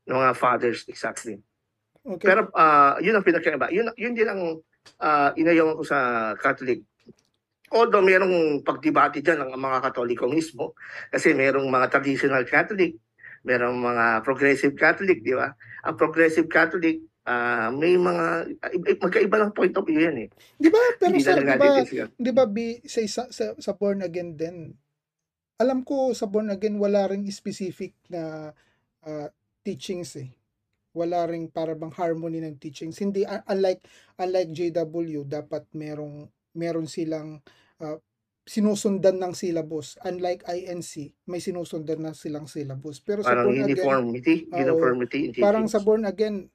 [0.10, 1.38] ng mga fathers exactly.
[2.02, 2.26] okay.
[2.34, 3.70] Pero ah, yun ang pinakaiba.
[3.70, 4.42] Yun, yun din ang
[5.00, 6.82] uh, inayawan ko sa Catholic.
[7.70, 10.74] Although merong pagdebate dyan ng mga Katoliko mismo,
[11.14, 12.98] kasi merong mga traditional Catholic,
[13.44, 15.52] merong mga progressive Catholic, di ba?
[15.88, 18.58] Ang progressive Catholic, ah, may mga,
[19.00, 20.30] magkaiba lang point of view yan eh.
[20.60, 21.70] di ba, pero Hindi sir, di ba,
[22.06, 24.74] di ba, bi, sa, sa, sa born again din,
[25.60, 28.56] alam ko sa born again, wala ring specific na
[29.04, 29.28] ah,
[29.64, 30.32] teachings eh.
[30.96, 32.98] Wala ring para bang harmony ng teachings.
[32.98, 33.86] Hindi, un- unlike,
[34.18, 36.26] unlike JW, dapat merong,
[36.56, 37.44] meron silang
[37.84, 38.00] ah,
[38.50, 40.02] sinusundan ng syllabus.
[40.02, 42.98] Unlike INC, may sinusundan na silang syllabus.
[43.06, 44.58] Pero sa Parang born again, uniformity, Oo.
[44.58, 46.50] uniformity in parang sa born again,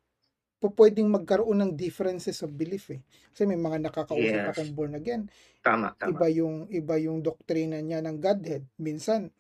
[0.59, 3.01] po pwedeng magkaroon ng differences of belief eh.
[3.35, 4.55] Kasi may mga nakakausap Yes.
[4.55, 5.29] akong born again,
[5.63, 6.13] Tama, tama.
[6.13, 8.65] iba yung iba yung doktrina niya ng Godhead.
[8.81, 9.31] Minsan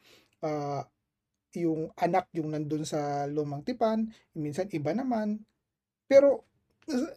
[0.44, 0.84] ah,
[1.56, 5.42] yung anak yung nandun sa lumang tipan, minsan iba naman.
[6.10, 6.46] Pero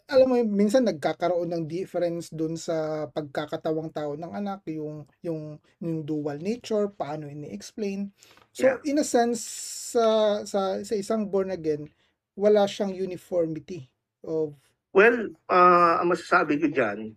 [0.07, 5.59] alam mo, yun, minsan nagkakaroon ng difference dun sa pagkakatawang tao ng anak, yung yung
[5.83, 8.11] yung dual nature, paano ini-explain.
[8.55, 8.77] So Yeah.
[8.87, 9.43] in a sense
[9.91, 11.91] sa sa sa isang born again,
[12.39, 13.91] wala siyang uniformity
[14.23, 14.55] of
[14.95, 17.11] Well, ah ang masasabi ko dyan,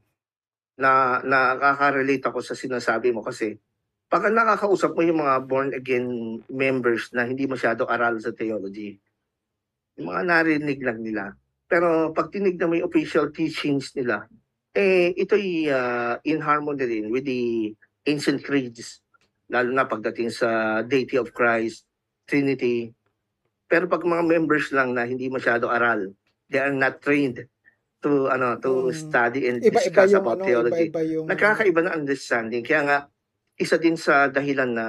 [0.81, 3.59] na nakaka-relate ako sa sinasabi mo kasi
[4.11, 6.07] pag nakakausap mo yung mga born again
[6.51, 8.99] members na hindi masyado aral sa theology,
[9.99, 11.25] yung mga narinig lang nila.
[11.71, 14.27] Pero pag tinignan mo yung official teachings nila,
[14.75, 17.71] eh ito'y ah, in harmony rin with the
[18.11, 18.99] ancient creeds,
[19.47, 21.87] lalo na pagdating sa deity of Christ,
[22.27, 22.91] Trinity.
[23.71, 26.11] Pero pag mga members lang na hindi masyado aral,
[26.51, 27.47] they are not trained
[28.03, 28.97] to ano to Mm.
[28.97, 30.91] study and iba-iba discuss yung about ano, theology.
[30.91, 32.67] iba-iba yung Nagkakaiba na understanding.
[32.67, 32.99] Kaya nga
[33.55, 34.87] isa din sa dahilan na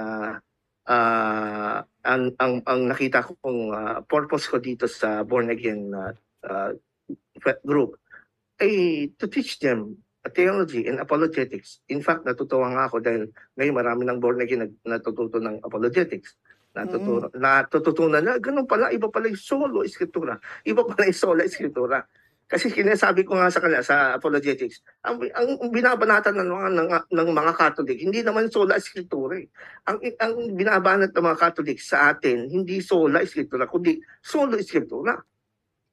[0.90, 3.70] ah, ang, ang ang nakita ko kung
[4.10, 6.72] purpose ko dito sa born again na ah,
[7.66, 7.98] group
[8.62, 9.98] ay to teach them
[10.30, 11.82] theology and apologetics.
[11.90, 16.38] In fact, natutuwa nga ako dahil ngayon marami ng born again natututo ng apologetics.
[16.72, 20.38] Natutunan, natututunan na ganun pala, iba pala yung solo escritura.
[20.62, 22.06] Iba pala yung sola escritura.
[22.52, 27.30] Kasi sinasabi ko nga sa kanila sa apologetics, ang, ang binabanatan ng mga, ng, ng
[27.32, 29.40] mga Catholic, hindi naman sola escritura.
[29.40, 29.48] Eh.
[29.88, 35.16] Ang, ang binabanat ng mga Catholic sa atin, hindi sola escritura, kundi solo escritura.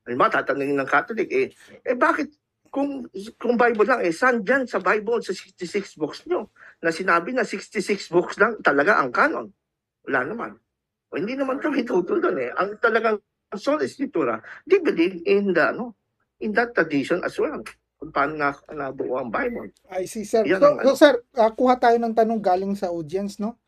[0.09, 1.53] Halimbawa, tatanungin ng Catholic, eh,
[1.85, 2.33] eh bakit
[2.73, 3.05] kung
[3.37, 6.53] kung Bible lang eh saan diyan sa Bible sa 66 books nyo
[6.85, 9.49] na sinabi na 66 books lang talaga ang canon
[10.05, 10.53] wala naman
[11.09, 13.17] o, hindi naman kami tutol doon eh ang talagang
[13.57, 15.97] sola escritura they believe in the ano
[16.43, 17.59] in that tradition as well.
[17.99, 19.75] Kung paano na nabuo ang Bible.
[19.91, 20.47] I see, sir.
[20.47, 20.99] Yan so, ang so, ano.
[20.99, 23.59] sir, ah, kuha tayo ng tanong galing sa audience, no?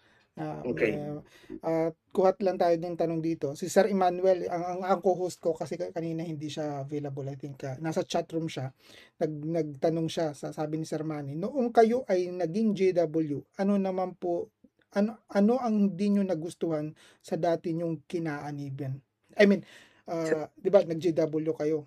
[0.41, 0.97] Ah, Okay.
[0.97, 1.21] eh,
[1.61, 3.53] ah, kuha lang tayo ng tanong dito.
[3.53, 7.29] Si Sir Emmanuel, ang, ang, ang co-host ko kasi ka- kanina hindi siya available.
[7.29, 8.73] I think ah, nasa chat room siya.
[9.21, 14.17] Nag, nagtanong siya, sa, sabi ni Sir Manny, noong kayo ay naging JW, ano naman
[14.17, 14.49] po,
[14.97, 18.97] ano, ano ang hindi nyo nagustuhan sa dati nyong kinaaniban?
[19.37, 19.61] I mean,
[20.09, 21.85] ah, di ba, nag-JW kayo?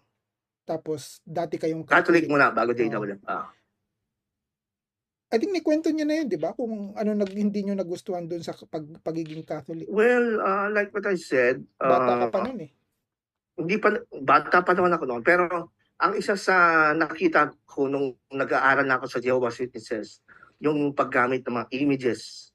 [0.63, 3.17] Tapos, dati kayong Catholic muna bago JW.
[3.27, 3.49] Ah.
[5.34, 6.54] I think may kwento niya na yun, di ba?
[6.54, 9.89] Kung ano nag, hindi nyo nagustuhan doon sa pag, pagiging Catholic.
[9.89, 12.72] Well, uh, like what I said, Bata ka uh, pa nun eh.
[13.58, 15.24] hindi pa, bata pa naman ako noon.
[15.26, 20.22] Pero ang isa sa nakita ko nung nag-aaral na ako sa Jehovah's Witnesses,
[20.62, 22.54] yung paggamit ng mga images.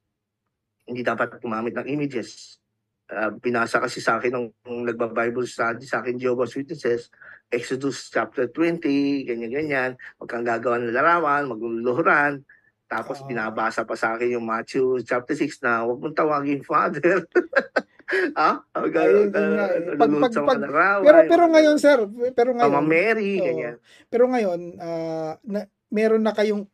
[0.86, 2.62] Hindi dapat gumamit ng images.
[3.10, 7.10] Uh, binasa kasi sa akin nung, nung nagba-Bible study sa akin Jehovah's Witnesses,
[7.50, 8.86] Exodus chapter 20,
[9.26, 9.98] ganyan-ganyan.
[10.22, 12.46] Huwag kang gagawa ng larawan, magluluhuran.
[12.88, 13.26] Tapos Ah.
[13.28, 17.20] binabasa pa sa akin yung Matthew chapter 6 na huwag mong tawagin Father.
[18.40, 18.64] ah?
[18.72, 19.92] Huwag yun nga eh.
[19.94, 20.64] Pag- pag- pag-.
[21.04, 21.98] Pero pero ngayon sir,
[22.32, 23.44] pero Mama ngayon, Mary, Oo.
[23.44, 23.76] ganyan.
[24.08, 26.64] pero ngayon ah, na, meron na kayong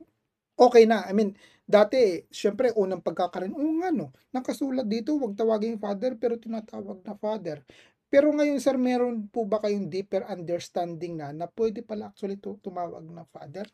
[0.55, 1.03] okay na.
[1.11, 1.35] I mean,
[1.67, 7.19] dati syempre unang pagkakaroon, oo nga no, nakasulat dito, wag tawagin father pero tinatawag na
[7.19, 7.59] father.
[8.07, 12.55] Pero ngayon sir, meron po ba kayong deeper understanding na na pwede pala actually to,
[12.63, 13.67] tumawag na father?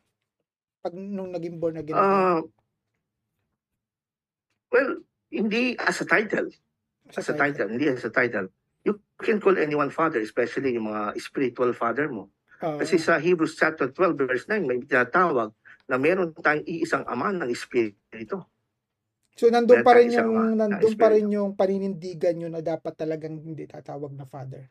[0.81, 1.93] Pag nung naging born again.
[1.93, 2.01] kayo?
[2.01, 2.41] Ah,
[4.73, 4.91] well,
[5.29, 6.49] hindi as a title.
[7.13, 8.49] As a title, hindi as a title.
[8.81, 12.33] You can call anyone father, especially yung mga spiritual father mo.
[12.65, 15.53] Ah, Kasi sa Hebrews chapter 12 verse 9 may tinatawag
[15.89, 18.41] na meron tayong iisang ama ng espiritu.
[19.37, 23.41] So nandun Meron pa rin yung nandun pa rin yung paninindigan nyo na dapat talagang
[23.41, 24.69] hindi tatawag na father.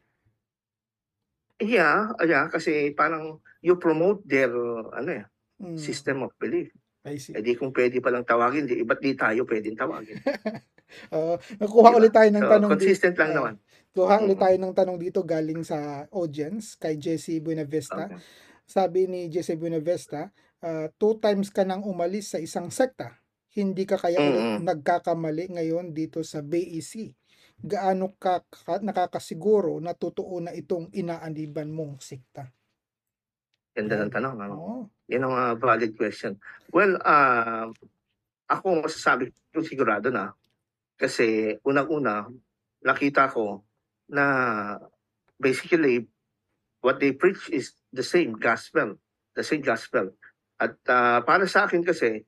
[1.60, 4.54] Yeah, yeah, kasi parang you promote their
[4.95, 5.26] ano eh,
[5.60, 6.72] Mm, system of belief.
[7.06, 7.34] I see.
[7.36, 10.19] Eh di kung pwede palang tawagin, di, ba't di tayo pwedeng tawagin?
[11.13, 12.00] Uh, nakuha Diba?
[12.02, 13.22] ulit tayo ng So, tanong consistent dito.
[13.22, 13.56] lang naman.
[13.93, 14.43] Kuha ulit Mm.
[14.43, 18.10] tayo ng tanong dito galing sa audience kay Jesse Buenavista.
[18.10, 18.22] Okay.
[18.65, 20.32] Sabi ni Jesse Buenavista,
[20.65, 23.17] ah, two times ka nang umalis sa isang sekta.
[23.54, 24.58] Hindi ka kaya ulit Mm-mm.
[24.58, 27.13] nagkakamali ngayon dito sa BEC.
[27.62, 32.50] Gaano ka, ka nakakasiguro na totoo na itong inaaniban mong sekta?
[33.79, 34.15] Ganda ng Yan.
[34.19, 34.35] tanong.
[34.43, 34.53] Ano?
[34.59, 34.75] Oo.
[35.07, 36.35] Yan ang uh, valid question.
[36.75, 37.71] Well, uh,
[38.51, 40.35] ako masasabi ko sigurado na
[40.99, 42.27] kasi unang-una
[42.83, 43.63] nakita ko
[44.11, 44.25] na
[45.39, 46.11] basically
[46.83, 48.99] what they preach is the same gospel,
[49.39, 50.11] the same gospel.
[50.59, 52.27] At uh, para sa akin kasi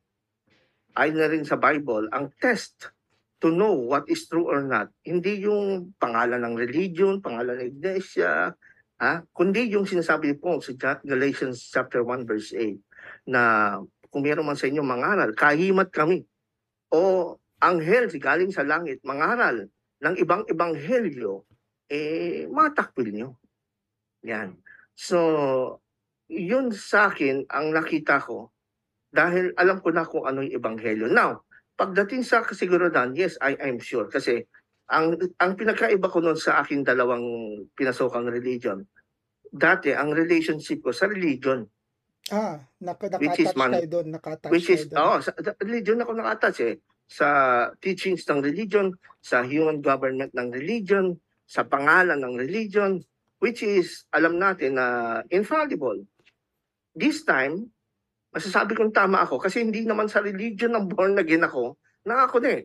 [0.96, 2.96] ayon na rin sa Bible, ang test
[3.44, 8.56] to know what is true or not, hindi yung pangalan ng religion, pangalan ng iglesia,
[9.02, 9.26] ha?
[9.34, 12.78] kundi yung sinasabi po sa Ja- Galatians chapter 1 verse 8
[13.26, 13.42] na
[14.14, 16.22] kung meron man sa inyo mangaral, kahimat kami.
[16.92, 17.34] O
[17.64, 19.72] anghel si galing sa langit, mangaral
[20.04, 21.48] ng ibang ebanghelyo,
[21.88, 23.30] eh, matakpil nyo.
[24.28, 24.60] Yan.
[24.94, 25.80] So,
[26.28, 28.52] yun sa akin ang nakita ko
[29.12, 31.08] dahil alam ko na kung ano yung ebanghelyo.
[31.12, 31.44] Now,
[31.76, 34.08] pagdating sa kasigurudan, yes, I am sure.
[34.08, 34.46] Kasi
[34.92, 37.24] ang ang pinagkaiba ko noon sa aking dalawang
[37.72, 38.84] pinasokang religion,
[39.48, 41.64] dati ang relationship ko sa religion,
[42.32, 45.00] Ah, is nakatouch man- kayo doon, nakatouch which is, doon.
[45.04, 46.76] oh, sa, religion ako nakatouch eh.
[47.12, 47.28] Sa
[47.84, 53.04] teachings ng religion, sa human government ng religion, sa pangalan ng religion,
[53.44, 56.00] which is, alam natin na infallible.
[56.96, 57.68] This time,
[58.32, 61.76] masasabi kong tama ako kasi hindi naman sa religion ng born again ako,
[62.08, 62.64] na ako din.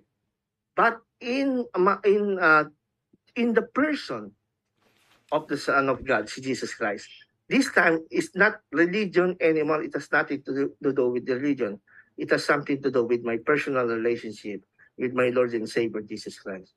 [0.79, 1.65] But in,
[2.05, 2.65] in, uh,
[3.35, 4.33] in the person
[5.33, 7.09] of the Son of God, si Jesus Christ,
[7.49, 9.83] this time is not religion anymore.
[9.83, 11.81] It has nothing to do, to do with religion.
[12.17, 14.63] It has something to do with my personal relationship
[14.97, 16.73] with my Lord and Savior Jesus Christ.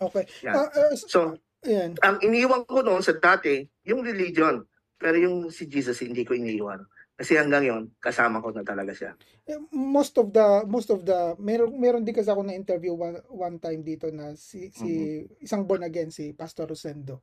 [0.00, 0.24] Okay.
[0.42, 0.56] Yan.
[0.56, 1.94] Ah, s- So, ayan.
[2.00, 4.64] ang iniwan ko noon sa dati, yung religion.
[4.96, 6.80] Pero yung si Jesus, hindi ko iniwan.
[7.22, 9.14] Kasi hanggang yon kasama ko na talaga siya.
[9.46, 13.22] Eh, most of the most of the meron meron din kasi ako na interview one,
[13.30, 17.22] one time dito na si si isang born again si Pastor Rosendo.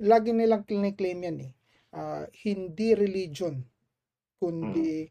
[0.00, 1.52] Lagi nilang claim yan eh.
[1.94, 3.60] ah, hindi religion,
[4.40, 5.06] kundi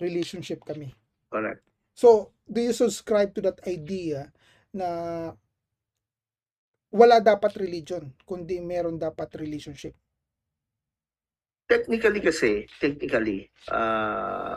[0.00, 0.90] relationship kami.
[1.30, 1.62] Correct.
[1.94, 4.32] So, do you subscribe to that idea
[4.74, 5.30] na
[6.90, 9.94] wala dapat religion, kundi meron dapat relationship?
[11.74, 14.54] Technically kasi, technically, ah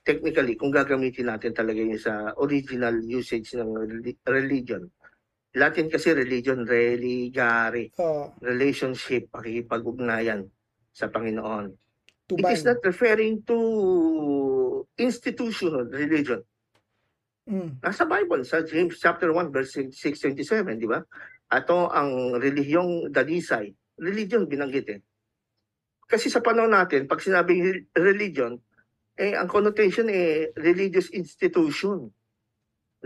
[0.00, 4.88] technically, kung gagamitin natin talaga yung sa original usage ng reli- religion,
[5.50, 10.46] Latin kasi religion, religare, Uh, relationship, pakikipag-ugnayan
[10.94, 11.74] sa Panginoon.
[12.30, 13.58] It is not referring to
[14.94, 16.46] institutional religion.
[17.50, 21.02] Mm, Nasa Bible, sa James chapter 1, verse 627, di ba?
[21.50, 23.74] Ato ang relihiyong dalisay.
[23.98, 25.00] Religion binanggit eh.
[26.10, 28.58] Kasi sa panahon natin, pag sinabing religion,
[29.14, 32.10] eh, ang connotation eh, religious institution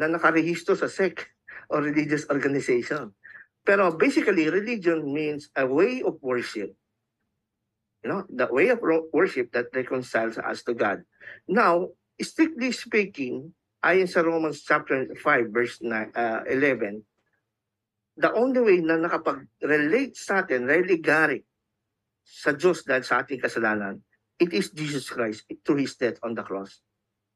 [0.01, 1.29] na nakarehistro sa sect
[1.73, 3.13] or religious organization.
[3.61, 6.73] Pero basically, religion means a way of worship.
[8.05, 8.81] You know, the way of
[9.13, 11.05] worship that reconciles us to God.
[11.49, 17.05] Now, strictly speaking, ayon sa Romans chapter 5 verse na, uh, 11,
[18.21, 21.45] the only way na nakapag-relate sa atin, religare
[22.25, 24.01] sa Diyos dahil sa ating kasalanan,
[24.41, 26.81] it is Jesus Christ through His death on the cross.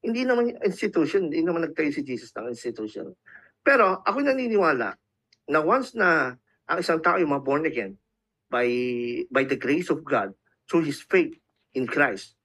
[0.01, 3.13] Hindi naman institution, hindi naman nagtayo si Jesus ng institution.
[3.61, 4.97] Pero ako naniniwala
[5.49, 6.33] na once na
[6.69, 7.97] ang isang tao yung born again
[8.49, 8.65] by
[9.29, 10.33] by the grace of God
[10.65, 11.37] through his faith
[11.77, 12.37] in Christ,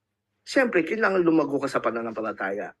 [0.45, 2.73] siyempre kailangan lumago ka sa pananampalataya.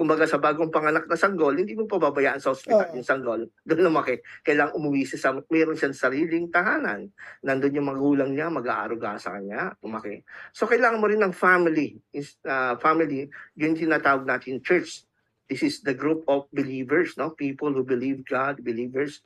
[0.00, 2.96] Kumbaga sa bagong panganak na sanggol, hindi mo pababayaan sa ospital Oo.
[2.96, 3.44] yung sanggol.
[3.68, 4.24] Doon lumaki.
[4.40, 7.12] Kailangan umuwi siya sa, meron siyang sariling tahanan.
[7.44, 10.24] Nandun yung magulang niya, mag-aaruga sa kanya, lumaki.
[10.56, 12.00] So kailangan mo rin ng family.
[12.16, 13.28] Is, uh, family,
[13.60, 15.04] yun tinatawag natin church.
[15.52, 17.36] This is the group of believers, no?
[17.36, 19.20] People who believe God, believers.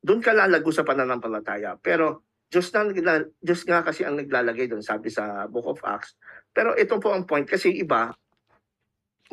[0.00, 1.76] Doon ka lalago sa pananampalataya.
[1.84, 6.16] Pero Diyos, na, Diyos nga kasi ang naglalagay doon, sabi sa Book of Acts.
[6.54, 8.14] Pero ito po ang point, kasi iba,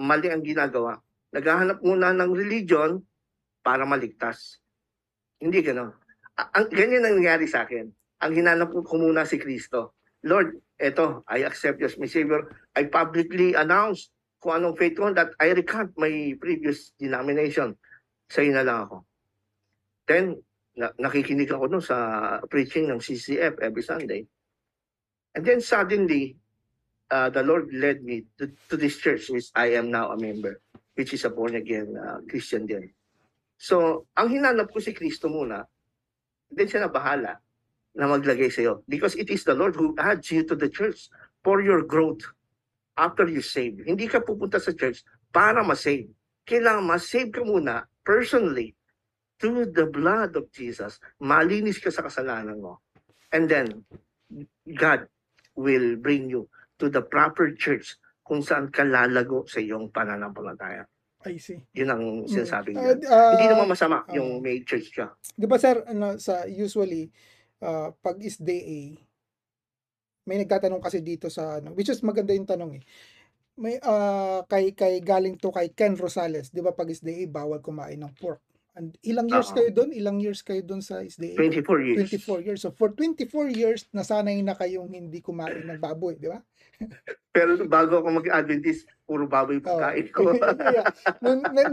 [0.01, 0.97] mali ang ginagawa.
[1.31, 2.99] Naghahanap muna ng religion
[3.61, 4.59] para maligtas.
[5.37, 5.91] Hindi gano'n.
[6.37, 7.87] A- Ang, ganyan ang nangyari sa akin.
[8.21, 9.95] Ang hinanap ko muna si Kristo.
[10.25, 12.49] Lord, eto, I accept you as my Savior.
[12.77, 14.09] I publicly announce
[14.41, 17.77] kung anong faith ko that I recant my previous denomination.
[18.29, 19.05] Sa'yo na lang ako.
[20.09, 20.41] Then,
[20.73, 21.97] na- nakikinig ako nun sa
[22.49, 24.25] preaching ng CCF every Sunday.
[25.37, 26.40] And then suddenly,
[27.11, 30.63] uh, the Lord led me to, to this church which I am now a member,
[30.95, 32.89] which is a born-again uh, Christian din.
[33.59, 35.67] So, ang hinanap ko si Kristo muna,
[36.49, 37.37] then siya na bahala
[37.93, 38.81] na maglagay sa iyo.
[38.87, 41.11] Because it is the Lord who adds you to the church
[41.43, 42.23] for your growth
[42.97, 43.83] after you save.
[43.85, 46.09] Hindi ka pupunta sa church para ma-save.
[46.47, 48.73] Kailangan ma-save ka muna personally
[49.37, 50.97] through the blood of Jesus.
[51.21, 52.81] Malinis ka sa kasalanan mo.
[53.29, 53.85] And then,
[54.65, 55.05] God
[55.53, 56.47] will bring you
[56.81, 57.93] to the proper church
[58.25, 60.89] kung saan ka lalago sa iyong pananampalataya.
[61.21, 61.61] I see.
[61.77, 63.05] Yun ang sinasabi Uh, niya.
[63.05, 64.09] uh, Hindi naman masama ah.
[64.09, 65.13] yung may church ka.
[65.37, 67.13] Di ba sir, ano, sa usually,
[67.61, 68.79] uh, pag is day A,
[70.25, 72.83] may nagtatanong kasi dito sa, ano, which is maganda yung tanong eh.
[73.61, 77.29] May, uh, kay, kay galing to kay Ken Rosales, di ba pag is day A,
[77.29, 78.41] bawal kumain ng pork.
[78.71, 79.55] And ilang years Oo.
[79.59, 79.91] kayo doon?
[79.91, 81.43] Ilang years kayo doon sa is day A?
[81.43, 82.07] 24 years.
[82.07, 82.59] 24 years.
[82.63, 86.39] So for 24 years, nasanay na kayong hindi kumain ng baboy, di ba?
[87.35, 89.67] Pero bago ako mag-Adventist, puro baboy Oo.
[89.67, 90.31] pagkain ko.
[90.31, 90.87] Yeah.
[91.19, 91.67] nung, nag,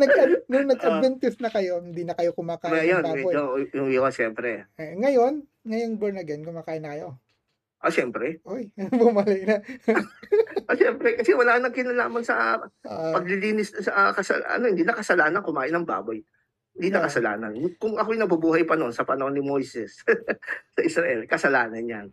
[0.50, 3.30] nung nag-Adventist na kayo, hindi na kayo kumakain Ngayon, ng baboy.
[3.30, 3.42] medyo
[3.78, 4.66] yung iwan siyempre.
[4.74, 7.14] Eh, ngayon, ngayong born again, kumakain na kayo.
[7.78, 8.42] Ah, siyempre.
[8.42, 9.62] Oy, bumalik na.
[10.66, 11.14] Ah, siyempre.
[11.14, 15.70] Kasi wala nang kinalaman sa Ah, paglilinis sa ah, kasal, ano, hindi na kasalanan kumain
[15.70, 16.18] ng baboy.
[16.78, 17.50] Hindi na kasalanan.
[17.74, 19.98] Kung ako'y nabubuhay pa noon sa panahon ni Moises
[20.74, 22.06] sa Israel, kasalanan yan.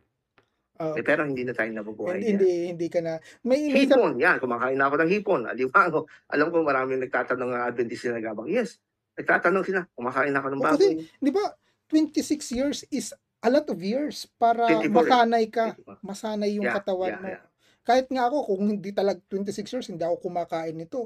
[0.76, 3.22] ah, Eh, pero hindi na tayo nabubuhay hindi, hindi, hindi ka na.
[3.42, 4.42] May Hipon, yan.
[4.42, 5.42] Kumakain na ako ng hipon.
[5.46, 6.10] Alimango.
[6.28, 8.50] Alam ko maraming nagtatanong ng Adventist na nagabang.
[8.50, 8.82] Yes,
[9.14, 9.86] nagtatanong sila.
[9.94, 11.22] Kumakain ako ng Oh, kasi- baboy.
[11.22, 11.46] di ba,
[11.88, 15.78] 26 years is a lot of years para 24 masanay ka.
[16.02, 17.28] Masanay yung Yeah, katawan yeah, mo.
[17.30, 17.44] yeah.
[17.86, 21.06] Kahit nga ako, kung hindi talag 26 years, hindi ako kumakain nito,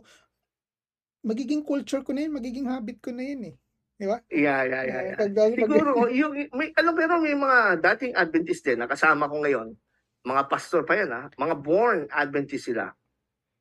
[1.22, 3.56] magiging culture ko na yun, magiging habit ko na yun eh.
[4.00, 4.18] Di ba?
[4.32, 5.02] Yeah, yeah, yeah.
[5.02, 5.18] Eh, yeah.
[5.20, 9.44] pag- pag- Siguro, yung, may, alam pero may mga dating Adventist din na kasama ko
[9.44, 9.76] ngayon,
[10.24, 12.92] mga pastor pa yan ha, mga born Adventist sila,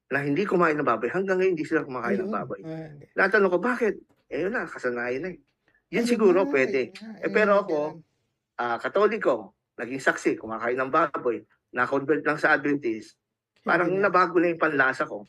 [0.09, 1.11] na hindi kumain ng baboy.
[1.11, 2.61] Hanggang ngayon hindi sila kumakain ng baboy.
[2.65, 3.07] Ah, hindi.
[3.13, 4.01] Natanong ko, bakit?
[4.31, 5.39] Eh yun na, kasanayan na eh.
[5.93, 6.81] Yun Ayun siguro nga, pwede.
[6.95, 7.79] nga, Eh, ayun pero nga, ako.
[8.57, 9.35] Ah, katoliko,
[9.77, 11.45] naging saksi, kumakain ng baboy,
[11.75, 13.19] na-convert lang sa Adventist.
[13.61, 14.09] Parang na.
[14.09, 15.29] nabago na yung panlasa ko.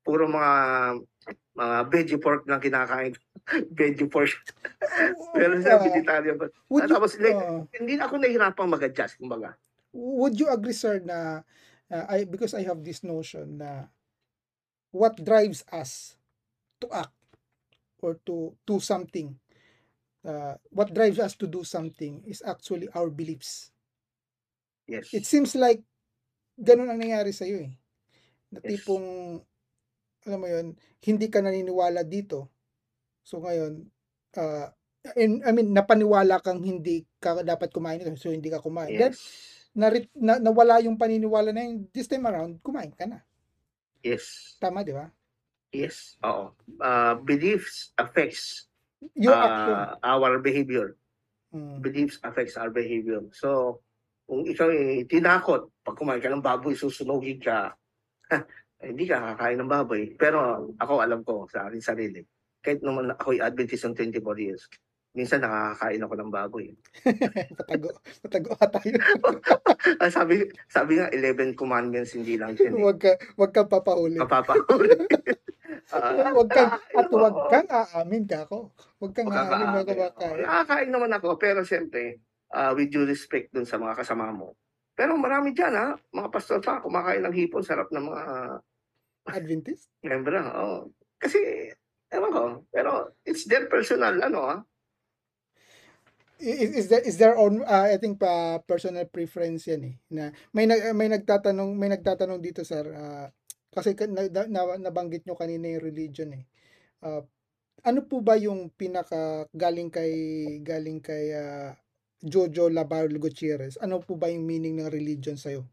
[0.00, 0.52] Puro mga
[1.54, 3.12] mga veggie pork lang kinakain.
[3.78, 4.32] veggie pork.
[5.36, 6.48] Pero sa Ah, vegetarian pa.
[6.68, 7.36] would you- Tapos, like,
[7.76, 9.54] hindi ako nahihirapang mag-adjust, kumbaga.
[9.90, 11.42] would you agree sir na
[11.90, 13.90] uh, I because I have this notion na
[14.94, 16.14] what drives us
[16.78, 17.10] to act
[17.98, 19.34] or to do something
[20.22, 23.74] uh, what drives us to do something is actually our beliefs
[24.86, 25.10] Yes.
[25.10, 25.82] it seems like
[26.54, 27.74] ganun ang nangyari sa iyo eh
[28.54, 28.86] na Yes.
[30.28, 30.66] Alam mo yun
[31.00, 32.50] hindi ka naniniwala dito
[33.24, 33.84] so ngayon
[34.36, 34.68] uh,
[35.16, 39.12] in, I mean napaniwala kang hindi ka dapat kumain nito so hindi ka kumain then
[39.16, 39.22] Yes.
[39.70, 39.86] na,
[40.18, 43.22] na nawala yung paniniwala na yun, this time around, kumain ka na.
[44.02, 44.56] Yes.
[44.58, 45.06] Tama, di ba?
[45.70, 46.18] Yes.
[46.26, 46.50] Oo.
[46.82, 48.66] Uh, beliefs affects
[49.14, 49.76] Your action.
[49.78, 50.98] uh, our behavior.
[51.54, 51.78] Mm.
[51.80, 53.22] Beliefs affects our behavior.
[53.30, 53.80] So,
[54.26, 57.78] kung ikaw ay tinakot, pag kumain ka ng baboy, susunugin ka,
[58.80, 60.02] hindi ka kakain ng baboy.
[60.16, 62.24] Pero ako alam ko sa akin sarili,
[62.64, 64.64] kahit naman ako'y Adventist ng 24 years,
[65.12, 66.66] minsan nakakakain ako ng baboy.
[67.60, 67.88] patago.
[68.24, 68.94] Patago ka tayo.
[70.00, 72.68] Ah, sabi, sabi nga, 11 commandments, hindi lang eh.
[72.68, 74.20] Huwag ka, huwag kang papahuli.
[74.20, 74.92] Mapapahuli.
[75.88, 78.76] Ah, Huwag kang, at huwag kang aamin ka ako.
[79.00, 80.36] Huwag kang aamin na kumakain.
[80.44, 82.20] Nakakain naman ako, pero siyempre,
[82.52, 84.52] ah, with due respect dun sa mga kasama mo.
[84.92, 85.96] Pero marami dyan, ha?
[85.96, 88.22] Mga pastor pa, kumakain ng hipon, sarap ng mga
[89.34, 89.88] Adventist?
[90.02, 90.34] member.
[90.54, 90.90] Oh.
[91.20, 91.70] Kasi,
[92.10, 94.56] ewan ko, pero it's their personal, ano, ha?
[96.40, 100.32] Is, is there is there own uh, I think pa personal preference yan eh na
[100.56, 103.28] may nag, may nagtatanong may nagtatanong dito sir ah,
[103.68, 106.48] kasi ka- na, na, nabanggit nyo kanina yung religion eh
[107.00, 107.24] Ah,
[107.88, 110.12] ano po ba yung pinaka galing kay
[110.60, 111.72] galing kay ah,
[112.20, 115.64] Jojo Labar Gutierrez ano po ba yung meaning ng religion sa'yo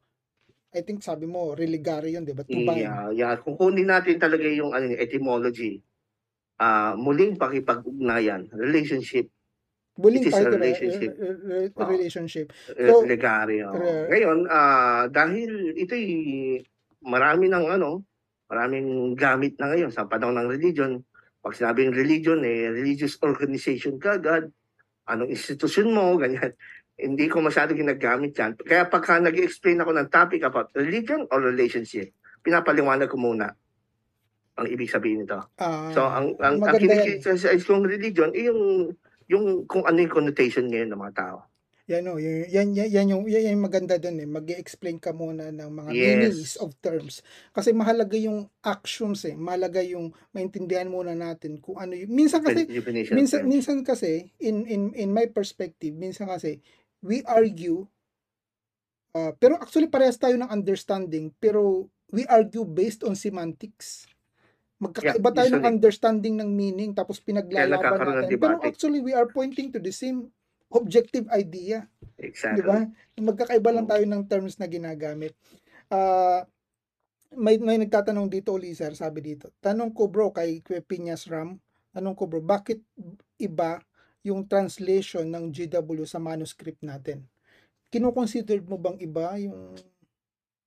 [0.78, 3.34] I think sabi mo religare yun di ba tubayan Yeah, yeah.
[3.42, 5.82] Kung kunin natin talaga yung ano, etymology,
[6.62, 9.30] ah muling pakipag-ugnayan, relationship,
[9.98, 11.12] Buling it is a part of relationship.
[11.74, 11.90] Wow.
[11.90, 12.48] relationship
[12.78, 13.66] eh, So, legary.
[13.66, 13.74] oh.
[13.74, 16.06] re- Ngayon, ah dahil ito'y
[17.02, 18.06] marami ng ano,
[18.46, 21.02] maraming gamit na ngayon sa panahon ng religion.
[21.42, 24.54] Pag sinabing religion, eh, religious organization ka agad,
[25.10, 26.54] anong institusyon mo, ganyan.
[26.98, 28.58] Hindi ko masyado ginagamit yan.
[28.58, 32.10] Kaya pagka nag-explain ako ng topic about religion or relationship,
[32.42, 33.54] pinapaliwanag ko muna
[34.58, 35.38] ang ibig sabihin nito.
[35.62, 38.90] ah, So, ang, ang, ang kinikita kong religion, eh, yung,
[39.30, 41.38] yung kung ano yung connotation ngayon ng mga tao.
[41.88, 44.28] Yan o, yan, yan, yan, yan yung, yan, yung maganda doon eh.
[44.28, 46.04] mag explain ka muna ng mga Yes.
[46.04, 47.24] meanings of terms.
[47.56, 49.38] Kasi mahalaga yung actions eh.
[49.40, 52.68] Mahalaga yung maintindihan muna natin kung ano yung, minsan kasi,
[53.14, 56.60] minsan, minsan kasi, in, in, in my perspective, minsan kasi,
[57.02, 57.86] we argue,
[59.14, 64.08] uh, pero actually parehas tayo ng understanding, pero we argue based on semantics.
[64.78, 68.38] Magkakaiba tayo ng understanding ng meaning tapos pinaglalaban natin.
[68.38, 70.30] Pero actually, we are pointing to the same
[70.70, 71.90] objective idea.
[72.22, 72.62] Exactly.
[72.62, 72.86] Di ba?
[73.18, 75.34] Magkakaiba lang tayo ng terms na ginagamit.
[75.90, 76.46] Ah,
[77.34, 79.52] may may nagtatanong dito uli sir, sabi dito.
[79.60, 81.60] Tanong ko bro kay Piñas Ram,
[81.92, 82.80] tanong ko bro, bakit
[83.42, 83.82] iba
[84.28, 87.24] yung translation ng GW sa manuscript natin?
[87.88, 89.76] Kino-consider mo bang iba yung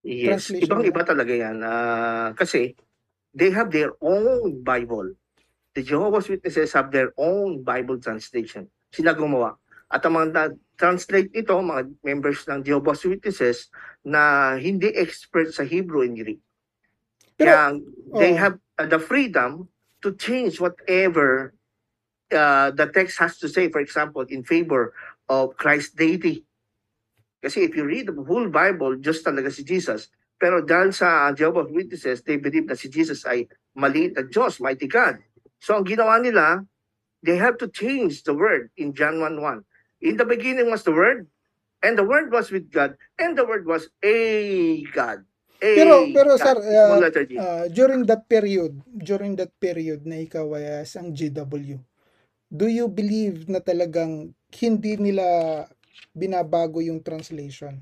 [0.00, 1.60] Yes, translation ibang iba talaga yan.
[1.60, 2.72] Ah, kasi
[3.36, 5.12] they have their own Bible.
[5.76, 8.66] The Jehovah's Witnesses have their own Bible translation.
[8.88, 9.60] Sila gumawa.
[9.92, 13.68] At ang mga translate nito, mga members ng Jehovah's Witnesses
[14.00, 16.40] na hindi expert sa Hebrew and Greek.
[17.36, 17.62] Pero Kaya
[18.16, 18.40] they oh.
[18.40, 19.68] have uh, the freedom
[20.00, 21.52] to change whatever
[22.32, 24.94] uh, the text has to say, for example, in favor
[25.28, 26.44] of Christ's deity.
[27.40, 30.12] Kasi if you read the whole Bible, just talaga si Jesus.
[30.40, 34.88] Pero dahil sa Jehovah's Witnesses, they believe na si Jesus ay maliit na Diyos, mighty
[34.88, 35.20] God.
[35.60, 36.64] So ang ginawa nila,
[37.24, 39.64] they have to change the word in John 1.1.
[40.00, 41.28] In the beginning was the word,
[41.84, 45.24] and the word was with God, and the word was a God.
[45.60, 46.44] A Pero- pero, God.
[46.44, 47.04] sir, uh,
[47.36, 51.76] uh, during that period, during that period na ikaw ay as ang GW,
[52.50, 55.24] do you believe na talagang hindi nila
[56.12, 57.78] binabago yung translation?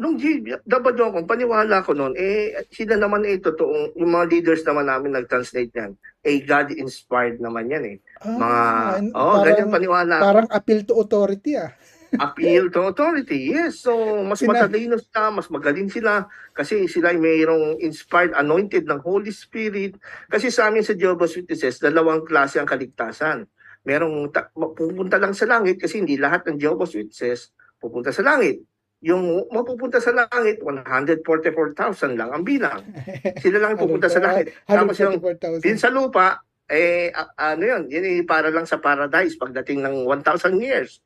[0.00, 4.88] nung yung kung paniwala ko noon, eh, sila naman eh, totoong, yung mga leaders naman
[4.88, 5.92] namin nag-translate yan,
[6.24, 7.96] eh, God-inspired naman yan eh.
[8.24, 8.60] Mga,
[8.96, 10.14] and oh, parang, ganyan paniwala.
[10.16, 11.76] parang appeal to authority ah.
[12.18, 13.86] Appeal to authority, yes.
[13.86, 13.94] So,
[14.26, 19.30] mas Sina- matalino sila, mas magaling sila, kasi sila ay mayroong inspired, anointed ng Holy
[19.30, 19.94] Spirit.
[20.26, 23.46] Kasi sa amin sa Jehovah's Witnesses, dalawang klase ang kaligtasan.
[23.86, 28.66] Merong ta- pupunta lang sa langit, kasi hindi lahat ng Jehovah's Witnesses pupunta sa langit.
[29.00, 32.84] Yung mapupunta sa langit, 144,000 lang ang bilang.
[33.44, 34.52] Sila lang ang pupunta sa langit.
[34.68, 35.64] Tapos yung 144,000.
[35.64, 41.00] din sa lupa, eh, ano yun, yun para lang sa paradise pagdating ng 1,000 years.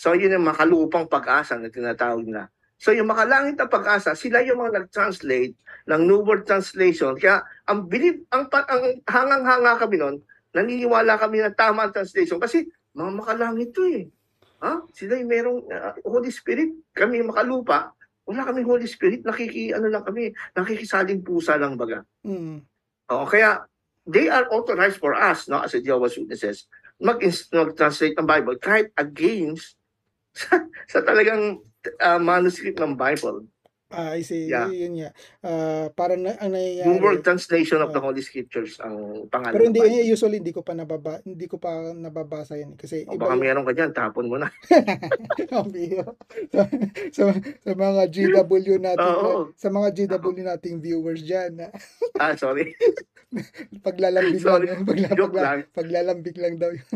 [0.00, 2.48] So yun yung makalupang pag-asa na tinatawag na.
[2.80, 5.52] So yung makalangit na pag-asa, sila yung mga nag-translate
[5.92, 7.20] ng New World Translation.
[7.20, 10.16] Kaya ang bilib, ang, ang hangang-hanga kami noon,
[10.56, 12.64] naniniwala kami na tama ang translation kasi
[12.96, 14.08] mga makalangit to eh.
[14.64, 14.80] Ha?
[14.96, 17.92] Sila yung merong uh, Holy Spirit, kami makalupa,
[18.24, 22.08] wala kami Holy Spirit, nakiki, ano lang kami, nakikisaling pusa lang baga.
[22.24, 22.64] Mm.
[23.12, 23.68] Oo, kaya
[24.08, 26.64] they are authorized for us, no, as a Jehovah's Witnesses,
[26.96, 27.20] mag-
[27.52, 29.79] mag-translate ng Bible kahit against
[30.32, 31.58] sa, sa talagang
[32.00, 33.46] uh, manuscript ng Bible.
[33.90, 34.46] Ah, I see.
[34.46, 34.70] Yeah.
[34.70, 35.10] Yun nga.
[35.42, 36.86] Ah, parang na, ang nangyayari.
[36.86, 38.06] New World Translation of the Oo.
[38.06, 40.06] Holy Scriptures ang pangalan Pero hindi Bible.
[40.06, 43.74] usually hindi ko pa nababa hindi ko pa nababasa yan kasi O baka meron ka
[43.74, 44.46] dyan, tapon mo na.
[46.54, 46.62] Sa,
[47.10, 49.50] sa, sa mga GW nating Oo.
[49.58, 51.66] sa mga GW nating viewers diyan
[52.22, 52.70] ah, sorry.
[53.82, 54.70] paglalambing Sorry.
[54.70, 55.60] lang pagla, pagla, lang.
[55.74, 56.86] paglalambing lang daw yun.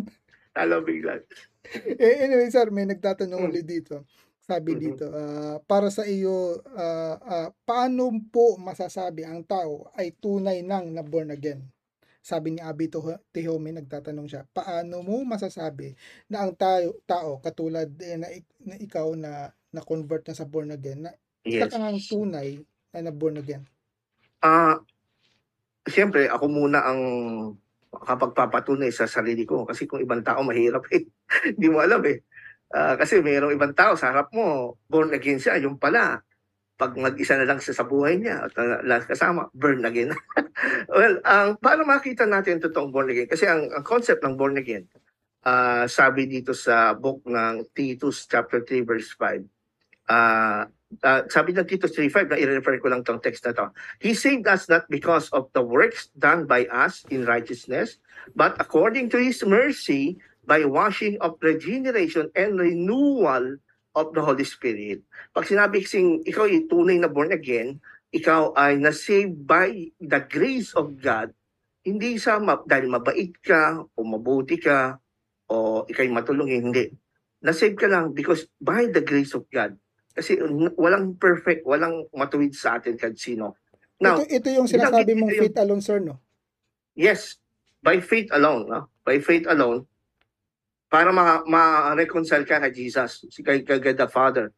[0.55, 1.19] Alam bigla.
[2.01, 3.49] eh, anyway sir may nagtatanong Mm.
[3.51, 4.05] ulit dito
[4.45, 4.81] sabi Mhm.
[4.81, 10.93] dito ah, para sa iyo ah, ah, paano po masasabi ang tao ay tunay nang
[10.93, 11.65] na born again
[12.25, 15.93] sabi ni Abi Tehome nagtatanong siya paano mo masasabi
[16.33, 18.29] na ang tayo tao katulad eh, na,
[18.65, 21.13] na ikaw na na convert na sa born again na
[21.45, 21.69] Yes.
[21.77, 23.65] ngang tunay na na born again
[24.41, 24.77] Ah,
[25.85, 27.01] siyempre ako muna ang
[27.95, 31.05] kapagpapatunay sa sarili ko kasi kung ibang tao mahirap eh.
[31.55, 32.23] Hindi mo alam eh.
[32.75, 36.19] Ah, kasi mayroong ibang tao sa harap mo, born again siya, yung pala.
[36.75, 40.11] Pag mag-isa na lang siya sa buhay niya at uh, lahat kasama, burn again.
[40.91, 44.59] well, ang para makita natin yung totoong born again, kasi ang, ang concept ng born
[44.59, 44.91] again,
[45.47, 49.47] ah, sabi dito sa book ng Titus chapter 3 verse 5,
[50.11, 50.67] ah,
[51.07, 53.71] ah, sabi ng Titus 3.5, na i-refer ko lang tong text na to,
[54.03, 58.03] He saved us not because of the works done by us in righteousness,
[58.35, 63.57] but according to His mercy, by washing of regeneration and renewal
[63.95, 65.01] of the Holy Spirit.
[65.33, 67.79] Pag sinabi kasing ikaw ay tunay na born again,
[68.11, 71.33] ikaw ay na-saved by the grace of God,
[71.83, 74.99] hindi sa ma- dahil mabait ka o mabuti ka
[75.49, 76.89] o ikay matulungin, hindi.
[77.45, 79.77] Na-save ka lang because by the grace of God.
[80.15, 80.39] Kasi
[80.79, 83.59] walang perfect, walang matuwid sa atin kahit sino.
[83.99, 86.19] Now, ito ito yung sinasabi mong yung- faith alone sir no
[86.95, 87.43] Yes,
[87.83, 88.87] by faith alone, no?
[89.03, 89.91] By faith alone,
[90.95, 94.55] para ma- ma-reconcile ka kay Jesus, si kay, kay God the Father.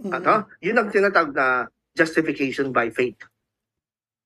[0.00, 0.08] Mhm.
[0.08, 0.48] Ano?
[0.64, 3.20] Yun ang tinatawag na justification by faith.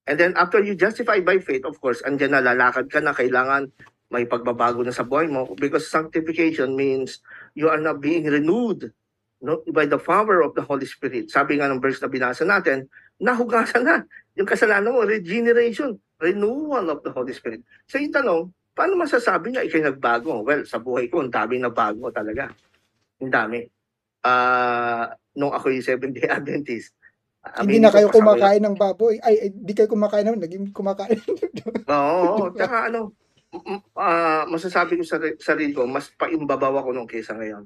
[0.07, 3.66] And then after you justify by faith, of course, andyan na lalakad ka na, kailangan
[4.14, 7.18] may pagbabago na sa buhay mo because sanctification means
[7.59, 8.95] you are not being renewed
[9.43, 11.34] no, by the power of the Holy Spirit.
[11.34, 12.87] Sabi nga ng verse na binasa natin,
[13.18, 14.07] nahugasan na
[14.39, 17.66] yung kasalanan mo, regeneration, renewal of the Holy Spirit.
[17.91, 20.45] So yung tanong, paano masasabi niya ikay nagbago?
[20.45, 22.53] Well, sa buhay ko, ang dami nagbago talaga.
[23.24, 23.64] Ang dami.
[24.20, 26.93] Ah, nung ako yung Seventh-day Adventist,
[27.64, 31.16] hindi na kayo kumakain ng baboy ay, ay di kayo kumakain naman naging kumakain
[31.87, 32.51] Oo.
[32.51, 33.14] Tsaka ano,
[33.97, 37.64] ah, masasabi ko sa ri- sarili ko, mas paimbabaw ako nung kesa ngayon.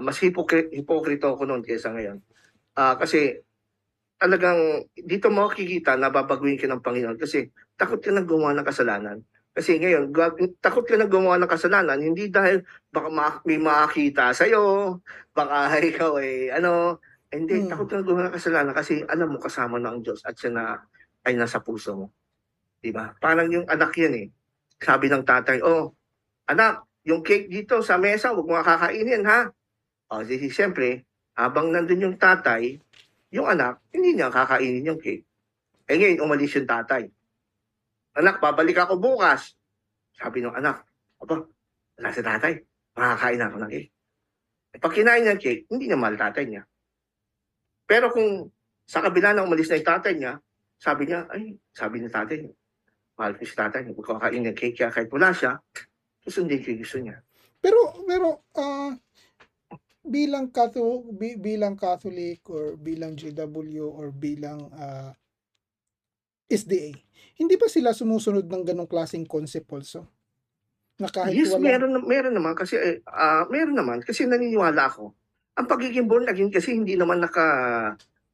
[0.00, 2.18] Mas hipokri- hipokrito ako nung kesa ngayon.
[2.74, 3.44] Ah, kasi
[4.16, 9.18] talagang dito makikita na babaguhin ka ng Panginoon kasi takot ka na gumawa ng kasalanan.
[9.50, 10.14] Kasi ngayon,
[10.62, 12.62] takot ka na gumawa ng kasalanan, hindi dahil
[12.94, 14.96] baka ma- may makakita sa'yo,
[15.34, 17.70] baka ikaw ay ano, hindi, Hmm.
[17.70, 20.50] takot ka na gumawa ng kasalanan kasi alam mo kasama na ang Diyos at siya
[20.54, 20.64] na
[21.26, 22.06] ay nasa puso mo.
[22.80, 23.12] Di ba?
[23.18, 24.26] Parang yung anak yan eh.
[24.80, 25.92] Sabi ng tatay, oh,
[26.48, 29.50] anak, yung cake dito sa mesa, huwag mo kakainin ha.
[30.10, 31.04] O, di, siyempre,
[31.36, 32.80] habang nandun yung tatay,
[33.30, 35.22] yung anak, hindi niya kakainin yung cake.
[35.86, 37.10] Eh ngayon, umalis yung tatay.
[38.18, 39.54] Anak, babalik ako bukas.
[40.18, 40.82] Sabi ng anak,
[41.22, 41.46] aba,
[41.98, 42.54] wala si tatay.
[42.98, 43.90] Makakain ako ng cake.
[44.70, 46.62] Eh, pag kinain niya cake, hindi niya mahal tatay niya.
[47.86, 48.50] Pero kung
[48.86, 50.32] sa kabila na umalis na yung tatay niya,
[50.78, 52.46] sabi niya, ay, sabi ni tatay,
[53.14, 55.60] mahal ko si tatay, huwag ko kakain ng cake kaya kahit wala siya,
[56.24, 57.16] susundin ko yung gusto niya.
[57.60, 58.96] Pero pero ah
[60.00, 61.04] bilang Catholic
[61.36, 65.12] bilang Catholic or bilang JW or bilang ah,
[66.50, 66.92] SDA,
[67.38, 70.04] hindi ba sila sumusunod ng ganong klaseng concept also?
[71.00, 75.16] Na kahit yes, wala meron, meron naman kasi, eh, ah, meron naman kasi naniniwala ako.
[75.56, 77.46] Ang pagiging born again kasi hindi naman naka,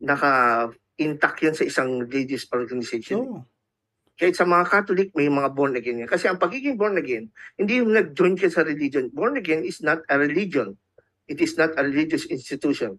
[0.02, 0.66] naka
[0.98, 3.20] intact yan sa isang religious organization.
[3.22, 3.38] Oo.
[4.16, 6.08] Kahit sa mga Catholic, may mga born again yan.
[6.08, 7.28] Kasi ang pagiging born again,
[7.60, 9.12] hindi yung nag-join ka sa religion.
[9.12, 10.80] Born again is not a religion.
[11.28, 12.96] It is not a religious institution.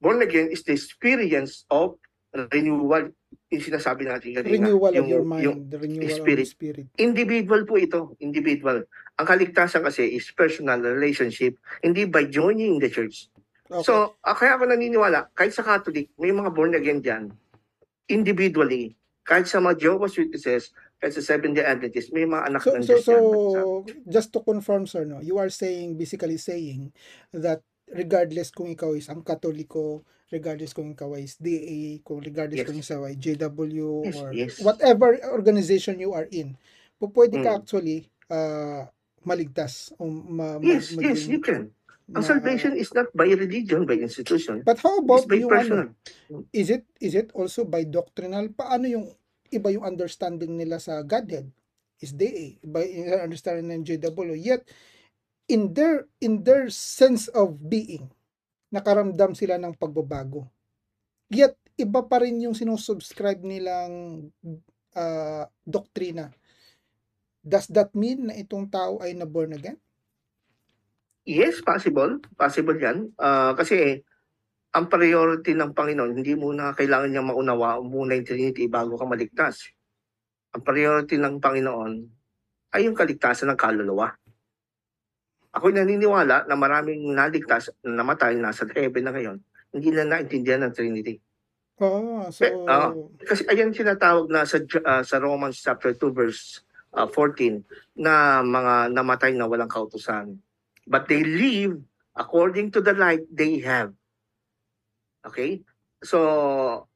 [0.00, 2.00] Born again is the experience of
[2.34, 3.14] renewal.
[3.54, 4.50] Yung sinasabi natin kanina.
[4.50, 6.42] renewal of Yung- your mind, yung the renewal spirit.
[6.42, 6.86] of the spirit.
[6.98, 8.18] individual po ito.
[8.18, 8.82] Individual.
[9.14, 13.30] Ang kaligtasan kasi is personal relationship, hindi by joining the church.
[13.70, 13.86] Okay.
[13.86, 17.30] So, ah, kaya ako naniniwala, kahit sa Catholic, may mga born again dyan,
[18.10, 18.92] individually,
[19.24, 22.88] kahit sa mga Jehovah's Witnesses, kahit sa Seventh-day Adventists, may mga anak so, ng so,
[22.92, 24.04] Diyos so dyan.
[24.04, 26.92] just to confirm, sir, no, you are saying, basically saying,
[27.32, 32.68] that regardless kung ikaw is ang Katoliko, regardless kung ikaw is DA, kung regardless Yes.
[32.68, 34.52] kung ikaw ay JW, Yes, or yes.
[34.60, 36.56] whatever organization you are in,
[36.96, 37.58] po pwede ka Mm.
[37.60, 38.88] actually uh,
[39.20, 41.62] maligtas o ma, ma- Yes, yes, maging- you can.
[42.06, 44.60] Ang ma- salvation is not by religion, by institution.
[44.60, 45.88] But how It's about by yung personal.
[46.28, 48.44] ano, is it is it also by doctrinal?
[48.50, 49.08] Paano yung
[49.48, 51.48] iba yung understanding nila sa Godhead?
[51.98, 54.68] Is they by yung understanding ng JW yet
[55.48, 58.08] in their in their sense of being
[58.72, 60.48] nakaramdam sila ng pagbabago.
[61.30, 64.26] Yet iba pa rin yung sinusubscribe nilang
[64.96, 66.30] ah, doktrina.
[67.44, 69.76] Does that mean na itong tao ay na born again?
[71.24, 72.20] Yes, possible.
[72.36, 73.12] Possible yan.
[73.20, 74.00] Ah, kasi
[74.74, 79.70] ang priority ng Panginoon, hindi muna kailangan niya maunawa muna yung Trinity bago ka maligtas.
[80.50, 81.92] Ang priority ng Panginoon
[82.74, 84.10] ay yung kaligtasan ng kaluluwa.
[85.54, 89.38] Ako naniniwala na maraming naligtas, na namatay, nasa heaven na ngayon,
[89.70, 91.22] hindi na naintindihan ng Trinity.
[91.78, 92.94] Oh, so Eh, ah,
[93.26, 96.62] Kasi ayan sinatawag na sa ah, sa Romans chapter 2 verse
[96.94, 97.66] ah, 14
[97.98, 100.38] na mga namatay na walang kautusan.
[100.86, 101.82] But they live
[102.14, 103.90] according to the light they have.
[105.26, 105.66] Okay?
[106.06, 106.86] So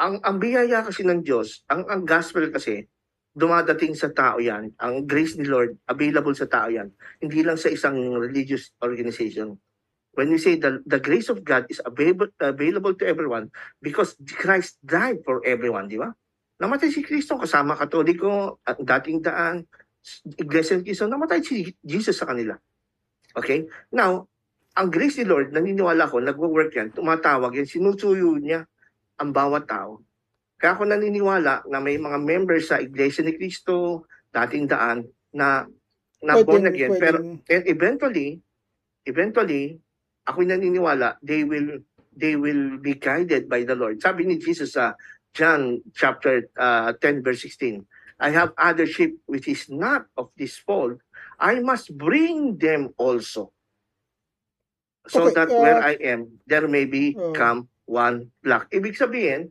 [0.00, 2.88] ang ang biyaya kasi ng Diyos, ang ang gospel kasi
[3.32, 7.72] dumadating sa tao yan, ang grace ni Lord available sa tao yan, hindi lang sa
[7.72, 9.56] isang religious organization.
[10.12, 13.48] When we say the, the grace of God is available, available to everyone,
[13.80, 16.12] because Christ died for everyone, di ba?
[16.60, 19.64] Namatay si Kristo kasama Katoliko, at dating daan,
[20.36, 22.52] Iglesia ng Cristo, namatay si Jesus sa kanila.
[23.32, 23.64] Okay?
[23.88, 24.28] Now,
[24.76, 28.68] ang grace ni Lord, naniniwala ko, nagwo-work yan, tumatawag yan, sinusuyo niya
[29.16, 30.04] ang bawat tao.
[30.62, 35.02] Kaya ako naniniwala na may mga members sa Iglesia ni Cristo, dating daan,
[35.34, 35.66] na
[36.22, 36.92] na born pwedeng- again.
[37.02, 37.18] Pero
[37.50, 38.38] and eventually,
[39.02, 39.82] eventually,
[40.22, 41.82] ako naniniwala, they will
[42.14, 43.98] they will be guided by the Lord.
[43.98, 44.94] Sabi ni Jesus sa
[45.34, 47.82] John chapter uh, 10 verse 16,
[48.22, 51.02] I have other sheep which is not of this fold.
[51.42, 53.50] I must bring them also.
[55.10, 58.70] So Okay, that uh, where I am, there may be uh, come one flock.
[58.70, 59.50] Ibig sabihin,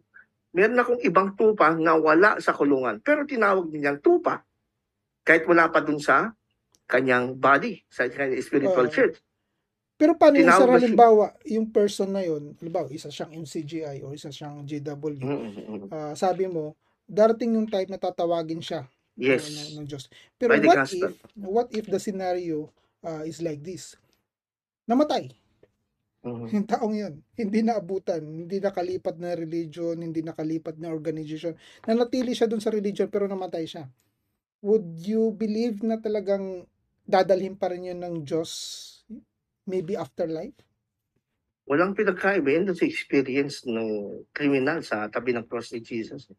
[0.52, 3.00] meron akong ibang tupa na wala sa kulungan.
[3.00, 4.44] Pero tinawag niyang tupa.
[5.24, 6.36] Kahit wala pa dun sa
[6.88, 8.94] kanyang body, sa kanyang spiritual Oo.
[8.94, 9.22] church.
[9.96, 14.34] Pero paano yung sa halimbawa, yung person na yun, halimbawa, isa siyang MCGI o isa
[14.34, 15.94] siyang JW, Mm-mm.
[15.94, 16.74] ah, sabi mo,
[17.06, 19.46] darating yung type na tatawagin siya Yes.
[19.78, 20.10] ng, ng Diyos.
[20.42, 22.74] Pero By what if, what if the scenario
[23.06, 23.94] ah, is like this?
[24.90, 25.30] Namatay.
[26.22, 26.54] Mhm.
[26.54, 31.58] Yung taong yun, hindi naabutan, hindi nakalipat na religion, hindi nakalipat na organization.
[31.90, 33.90] Nanatili siya dun sa religion pero namatay siya.
[34.62, 36.70] Would you believe na talagang
[37.10, 38.52] dadalhin pa rin yun ng Diyos
[39.66, 40.54] maybe afterlife?
[41.66, 46.30] Walang pinagkaiba yan sa experience ng kriminal sa tabi ng cross ni Jesus.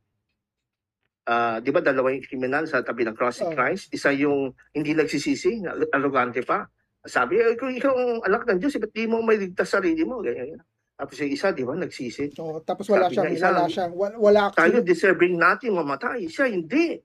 [1.27, 3.55] Ah, di ba dalawa yung kriminal sa tabi ng cross ni Oo.
[3.55, 3.91] Christ?
[3.91, 6.67] Isa yung hindi nagsisisi, na- arrogante pa.
[7.03, 10.23] Sabi, kung ikaw ang anak ng Diyos, eh, ba't di mo may ligtas sarili mo?
[10.23, 10.63] Ganyan, ganyan.
[10.95, 12.31] Tapos yung isa, di ba, nagsisi.
[12.31, 16.31] So, tapos wala Sabi siyang, niya, isa- wala siyang, wala, wala Tayo deserving natin mamatay.
[16.31, 17.03] Siya hindi.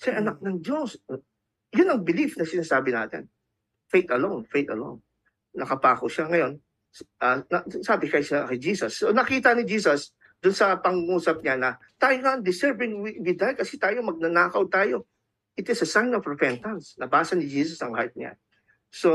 [0.00, 0.22] Siya Hmm.
[0.24, 0.96] anak ng Diyos.
[1.76, 3.28] Yun ang belief na sinasabi natin.
[3.84, 5.04] Faith alone, faith alone.
[5.52, 6.56] Nakapako siya ngayon.
[7.18, 7.42] na-
[7.82, 8.94] sabi kay, siya, kay Jesus.
[8.94, 13.58] So nakita ni Jesus dun sa pangungusap niya na tayo nga deserving we, we die
[13.58, 15.02] kasi tayo magnanakaw tayo.
[15.52, 16.94] It is a sign of repentance.
[16.94, 18.38] Nabasa ni Jesus ang heart niya.
[18.94, 19.10] So,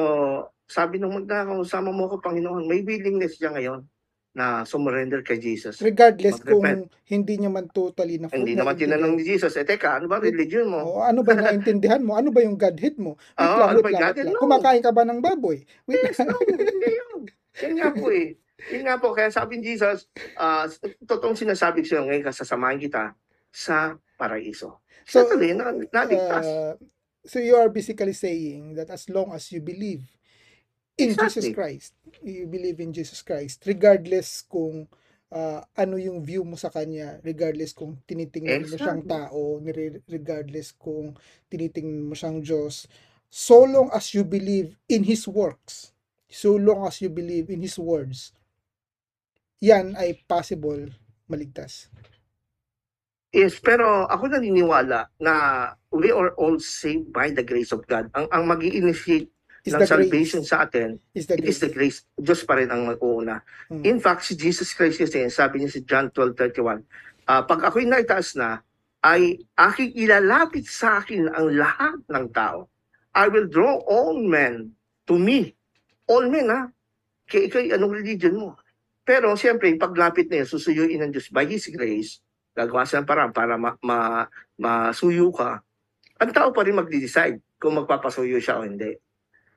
[0.67, 3.87] sabi nung magnakaw, sama mo ko Panginoon, may willingness siya ngayon
[4.35, 5.81] na sumurrender kay Jesus.
[5.81, 10.05] regardless kung hindi niya man totally na Hindi naman tinanong ni Jesus, eh teka, ano
[10.05, 10.83] ba religion mo?
[10.83, 12.13] O, ano ba naintindihan mo?
[12.13, 13.15] Ano ba yung Godhead mo?
[13.39, 14.35] Wait Oo, lang, ano wait ba yung lang.
[14.35, 14.41] No.
[14.43, 15.57] Kumakain ka ba ng baboy?
[15.89, 16.29] Wait Yes, lang.
[16.29, 17.21] no, hindi yun.
[17.63, 18.27] Yan nga po eh.
[18.69, 20.67] Yun nga po, kaya sabi ni Jesus, ah,
[21.07, 23.15] totoong sinasabi ko ngayon, kasasamahin kita
[23.49, 24.83] sa paraiso.
[25.07, 26.45] So, So, Certainly, na, naligtas.
[26.45, 26.75] Uh,
[27.25, 30.03] so you are basically saying that as long as you believe
[30.97, 31.51] in Jesus Exactly.
[31.51, 31.93] Christ,
[32.23, 34.87] you believe in Jesus Christ, regardless kung
[35.33, 39.09] uh, ano yung view mo sa kanya, regardless kung tinitingnan mo siyang Exactly.
[39.09, 39.59] tao,
[40.07, 41.15] regardless kung
[41.51, 42.87] tinitingnan mo siyang Diyos,
[43.27, 45.91] so long as you believe in His works,
[46.31, 48.31] so long as you believe in His words,
[49.59, 50.89] 'yan ay possible
[51.27, 51.87] maligtas.
[53.29, 55.33] Yes, pero ako naniniwala na
[55.93, 58.09] we are all saved by the grace of God.
[58.17, 59.29] Ang ang mag initiate
[59.67, 60.49] Is ng salvation grace.
[60.49, 62.01] sa atin, Is the it is the grace.
[62.01, 62.17] grace.
[62.17, 63.43] Diyos pa rin ang mag-uuna.
[63.69, 63.83] Mm.
[63.85, 66.81] In fact, si Jesus Christ kasi, sabi niya si John 12.31,
[67.27, 68.63] ah, pag ako'y naitaas na,
[69.03, 72.67] ay aking ilalapit sa akin ang lahat ng tao.
[73.15, 74.73] I will draw all men
[75.07, 75.55] to me.
[76.07, 76.71] All men, ha?
[77.29, 78.57] Kaya ikaw, anong religion mo?
[79.05, 82.23] Pero siyempre, paglapit na yun, susuyuin ng Diyos by His grace,
[82.55, 84.25] gagawa siya ng para ma, ma,
[84.59, 85.61] masuyo ka,
[86.19, 88.91] ang tao pa rin magde-decide kung magpapasuyo siya o hindi.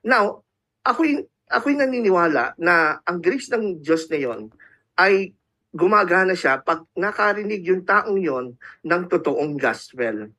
[0.07, 0.43] Now,
[0.83, 4.51] ako'y, ako'y naniniwala na ang grace ng Diyos na yon
[4.99, 5.35] ay
[5.73, 10.29] gumagana siya pag nakarinig yung taong yon ng totoong gospel.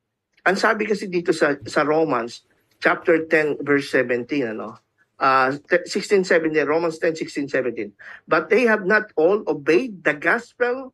[0.45, 2.45] Ang sabi kasi dito sa, sa Romans,
[2.79, 4.79] chapter 10, verse 17, ano,
[5.19, 7.93] uh, 16, 17, Romans 10, 16, 17.
[8.29, 10.93] But they have not all obeyed the gospel.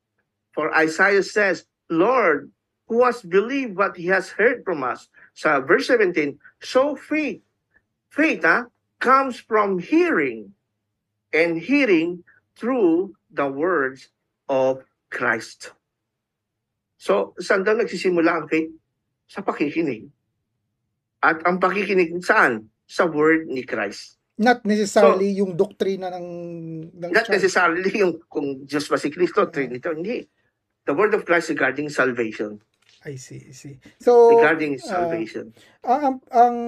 [0.53, 2.51] For Isaiah says, Lord,
[2.91, 5.07] who has believed what he has heard from us?
[5.35, 7.39] Sa verse 17, so faith,
[8.11, 8.67] faith ha,
[8.99, 10.53] comes from hearing,
[11.31, 12.27] and hearing
[12.59, 14.11] through the words
[14.51, 15.71] of Christ.
[17.01, 18.75] So, saan daw nagsisimula ang faith?
[19.31, 20.11] Sa pakikinig.
[21.23, 22.69] At ang pakikinig saan?
[22.91, 24.19] Sa word ni Christ.
[24.41, 26.29] Not necessarily yung doktrina ng,
[26.91, 27.39] ng Not church.
[27.39, 30.19] necessarily yung kung Diyos ba si Kristo, Trinity, hindi.
[30.87, 32.61] The word of Christ regarding salvation.
[33.05, 33.81] I see, I see.
[34.01, 35.53] So, regarding ah, salvation.
[35.85, 36.59] ang, ang, ang,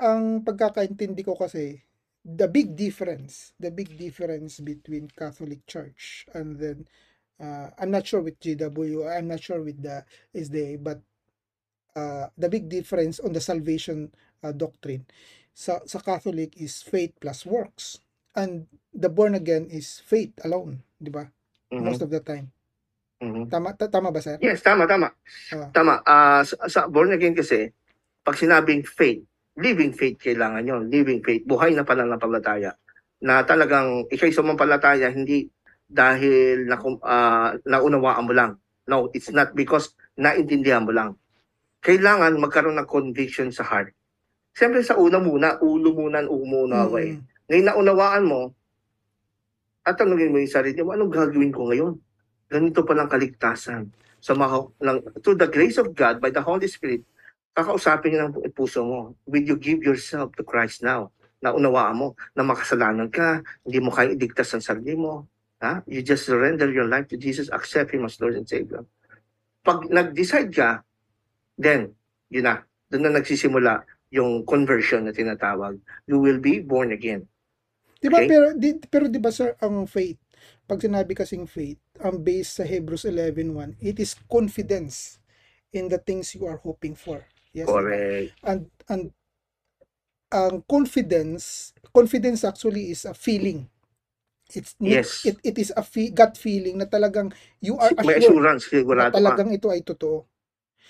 [0.00, 1.80] ang pagkakaintindi ko kasi,
[2.24, 6.88] the big difference, the big difference between Catholic Church and then,
[7.36, 11.02] uh, I'm not sure with GW, I'm not sure with the SDA, but
[11.96, 14.12] uh, the big difference on the salvation
[14.42, 15.04] uh, doctrine
[15.52, 18.00] sa, sa Catholic is faith plus works.
[18.32, 21.28] And the born again is faith alone, di ba?
[21.68, 22.52] Mhm, Most of the time.
[23.22, 23.42] Mhm.
[23.46, 24.36] Tama, ta- tama ba, sir?
[24.42, 25.14] Yes, tama, tama.
[25.54, 25.70] Ah.
[25.70, 25.94] Tama.
[26.02, 27.70] Ah, sa, sa born again kasi,
[28.26, 29.22] pag sinabing faith,
[29.56, 32.74] living faith kailangan yon Living faith, buhay na pananampalataya.
[33.22, 35.46] Na talagang ikay sumampalataya, hindi
[35.86, 38.52] dahil na, ah, naunawaan mo lang.
[38.90, 41.14] No, it's not because naintindihan mo lang.
[41.82, 43.94] Kailangan magkaroon ng conviction sa heart.
[44.52, 47.16] Siyempre sa una muna, ulo muna ang umuna ako eh.
[47.16, 47.22] Mm.
[47.48, 48.40] Ngayon naunawaan mo,
[49.82, 51.94] at tanungin mo yung sarili mo, anong gagawin ko ngayon?
[52.52, 53.88] Ganito palang kaligtasan.
[54.20, 57.00] Sa mga, ng, through the grace of God, by the Holy Spirit,
[57.56, 59.16] kakausapin niya ng puso mo.
[59.24, 61.08] Will you give yourself to Christ now?
[61.40, 65.24] Naunawaan mo na makasalanan ka, hindi mo kaya idigtas ang sarili mo.
[65.64, 65.80] Ha?
[65.88, 68.84] You just surrender your life to Jesus, accept Him as Lord and Savior.
[69.64, 70.84] Pag nag-decide ka,
[71.56, 71.96] then,
[72.28, 73.82] yun na, doon na nagsisimula
[74.12, 75.80] yung conversion na tinatawag.
[76.04, 77.24] You will be born again.
[78.02, 78.28] Di ba Okay.
[78.28, 80.18] pero di, pero di ba sir ang faith
[80.72, 85.20] pag sinabi kasing faith ang base sa Hebrews 11:1 it is confidence
[85.76, 87.28] in the things you are hoping for.
[87.52, 87.76] Yes.
[87.76, 88.00] di ba?
[88.00, 88.32] Correct.
[88.48, 89.12] And and
[90.32, 93.68] ang confidence confidence actually is a feeling.
[94.52, 95.24] It's Yes.
[95.24, 99.08] it, it is a fe- gut feeling na talagang you are May assured assurance, na
[99.12, 100.24] talagang ito ay totoo.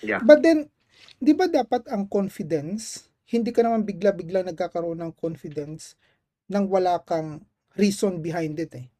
[0.01, 0.21] Yeah.
[0.21, 0.69] But then,
[1.17, 5.97] di ba dapat ang confidence, hindi ka naman bigla-bigla nagkakaroon ng confidence
[6.51, 7.43] nang wala kang
[7.79, 8.92] reason behind it eh.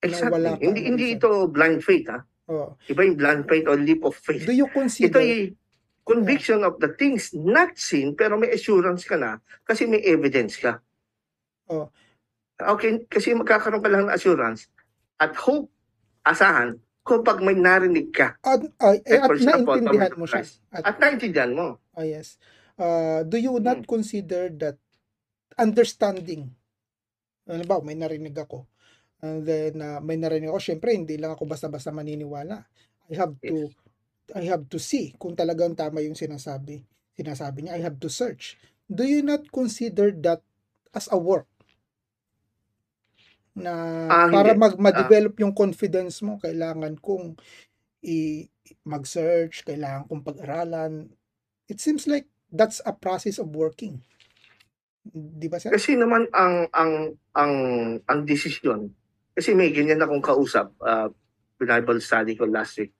[0.00, 0.32] Exactly.
[0.32, 1.18] wala kang Hindi, hindi reason.
[1.20, 2.20] ito blind faith, ha?
[2.50, 2.74] Oh.
[2.88, 4.42] Iba yung blind faith o leap of faith.
[4.42, 5.54] Do you Ito consider, ay
[6.02, 10.80] conviction of the things not seen, pero may assurance ka na kasi may evidence ka.
[11.68, 11.86] Oh.
[12.58, 14.66] Okay, kasi magkakaroon ka lang ng assurance
[15.16, 15.70] at hope,
[16.20, 20.42] asahan, kung pag may narinig ka at, ay- eh, at example, naintindihan mo siya?
[20.68, 21.66] At, at naintindihan mo.
[21.94, 22.36] ah, yes.
[22.76, 23.88] Uh, do you not Hmm.
[23.88, 24.76] consider that
[25.54, 26.50] understanding,
[27.44, 28.64] ano ba, may narinig ako,
[29.22, 32.64] and then uh, may narinig ako, syempre hindi lang ako basta-basta maniniwala.
[33.10, 33.76] I have to Yes.
[34.36, 36.84] I have to see kung talagang tama yung sinasabi.
[37.16, 38.58] Sinasabi niya, I have to search.
[38.90, 40.42] Do you not consider that
[40.94, 41.48] as a work?
[43.56, 43.74] Na
[44.10, 44.56] Ah, para hindi.
[44.56, 47.36] mag ma-develop yung confidence mo, kailangan kong
[48.06, 48.46] i
[48.86, 51.10] mag-search, kailangan kong pag-aralan.
[51.70, 54.02] It seems like that's a process of working.
[55.12, 55.74] Di ba sir?
[55.74, 56.92] Kasi naman ang ang
[57.38, 57.54] ang
[58.10, 58.90] ang desisyon
[59.40, 61.08] kasi may ganyan akong kausap uh,
[61.56, 62.92] Bible study ko last week.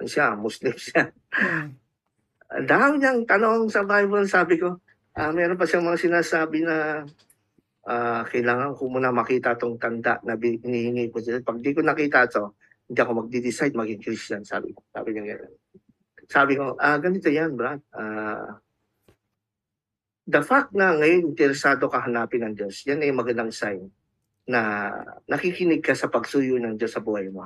[0.00, 1.12] Ano siya, Muslim siya.
[2.48, 4.80] Ang dami niyang tanong sa Bible, sabi ko,
[5.12, 7.04] ah meron pa siyang mga sinasabi na
[7.84, 11.20] ah, kailangan ko muna makita tong tanda na hinihingi ko.
[11.20, 12.56] Pag di ko nakita to,
[12.88, 14.80] hindi ako magde-decide maging Christian, sabi ko.
[14.88, 15.54] Sabi niya gano'n.
[16.28, 17.84] Sabi ko, ah, ganito yan, Brad.
[17.92, 18.56] Ah,
[20.24, 23.92] the fact na ngayon interesado ka hanapin ng Diyos, yan ay magandang sign
[24.48, 24.88] na
[25.28, 27.44] nakikinig ka sa pagsuyo ng Diyos sa buhay mo.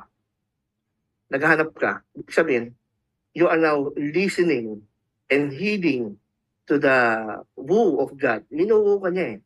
[1.29, 2.07] Naghahanap ka.
[2.15, 2.67] Ibig sabihin,
[3.35, 4.87] you are now listening
[5.27, 6.15] and heeding
[6.71, 6.99] to the
[7.59, 8.47] woo of God.
[8.55, 9.39] Minuwo ka niya eh,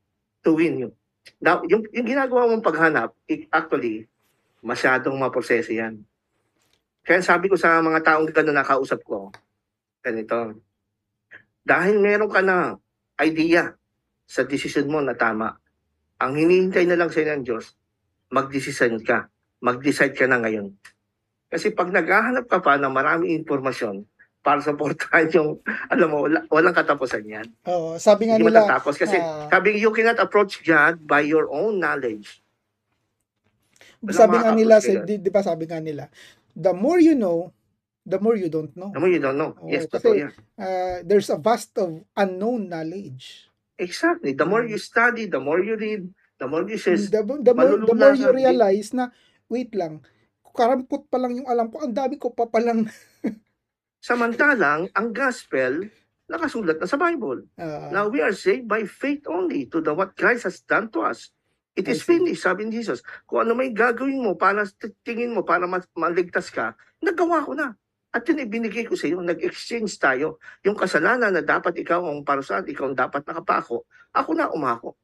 [0.44, 0.90] to win you.
[1.40, 4.04] Now, yung, yung ginagawa mong paghanap, it, actually,
[4.60, 6.04] masyadong maproseso yan.
[7.06, 9.30] Kaya sabi ko sa mga taong gano'n na kausap ko,
[10.02, 10.58] ganito,
[11.66, 12.78] dahil meron ka na
[13.22, 13.74] idea
[14.26, 15.58] sa decision mo na tama,
[16.16, 17.76] ang hinihintay na lang sa'yo ng Diyos,
[18.32, 19.28] mag-decision ka.
[19.60, 20.72] Mag-decide ka na ngayon.
[21.52, 24.04] Kasi pag naghahanap ka pa ng maraming informasyon
[24.40, 25.50] para supportahan yung,
[25.92, 27.46] alam mo, wala, walang katapusan yan.
[27.66, 28.94] Oo, sabi nga Hindi nila, matatapos.
[28.96, 32.40] Kasi ah, sabi, you cannot approach God by your own knowledge.
[34.00, 36.06] Wala sabi nga nila, sa- di, di ba sabi nga nila,
[36.54, 37.50] the more you know,
[38.06, 38.94] the more you don't know.
[38.94, 39.52] Alam mo, you don't know.
[39.58, 40.32] Oo, yes, kasi- totoo yan.
[40.54, 43.50] Uh, there's a vast of unknown knowledge.
[43.76, 44.32] Exactly.
[44.32, 46.08] The more you study, the more you read,
[46.40, 47.12] the more you search.
[47.12, 49.12] The, the, more, the more you realize na,
[49.48, 50.00] wait lang,
[50.56, 52.88] karampot pa lang yung alam ko, ang dami ko pa palang,
[54.06, 55.92] Samantalang, ang gospel,
[56.30, 57.44] nakasulat na sa Bible.
[57.60, 61.04] ah, Now we are saved by faith only to the what Christ has done to
[61.04, 61.30] us.
[61.76, 62.16] It I is see.
[62.16, 63.04] finished, sabi ni Jesus.
[63.28, 64.64] Kung ano may gagawin mo para
[65.04, 66.72] tingin mo para maligtas ka,
[67.04, 67.76] nagawa ko na.
[68.16, 70.40] At yun ibinigay ko sa iyo, nag-exchange tayo.
[70.64, 73.84] Yung kasalanan na dapat ikaw ang parusahan, ikaw ang dapat nakapako,
[74.16, 74.96] ako na umako.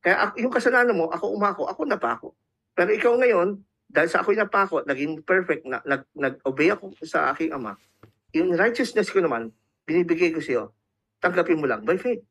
[0.00, 2.28] Kaya yung kasalanan mo, ako umako, ako napako.
[2.72, 7.52] Pero ikaw ngayon, dahil sa ako'y napako, naging perfect, na, nag, nag-obey ako sa aking
[7.52, 7.76] ama,
[8.32, 9.52] yung righteousness ko naman,
[9.84, 10.64] binibigay ko sa iyo,
[11.20, 12.24] tanggapin mo lang by faith.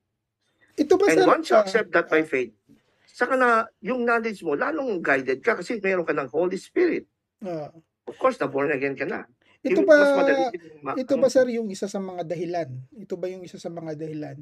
[0.81, 2.57] ito ba And sir, once you ah, accept that by faith,
[3.05, 7.05] saka na yung knowledge mo, lalong guided ka kasi mayroon ka ng Holy Spirit.
[7.45, 7.69] ah,
[8.05, 9.29] Of course, na born again ka na.
[9.65, 9.97] Ito ba,
[10.93, 12.69] ito ba sir yung isa sa mga dahilan?
[12.93, 14.37] Ito ba yung isa sa mga dahilan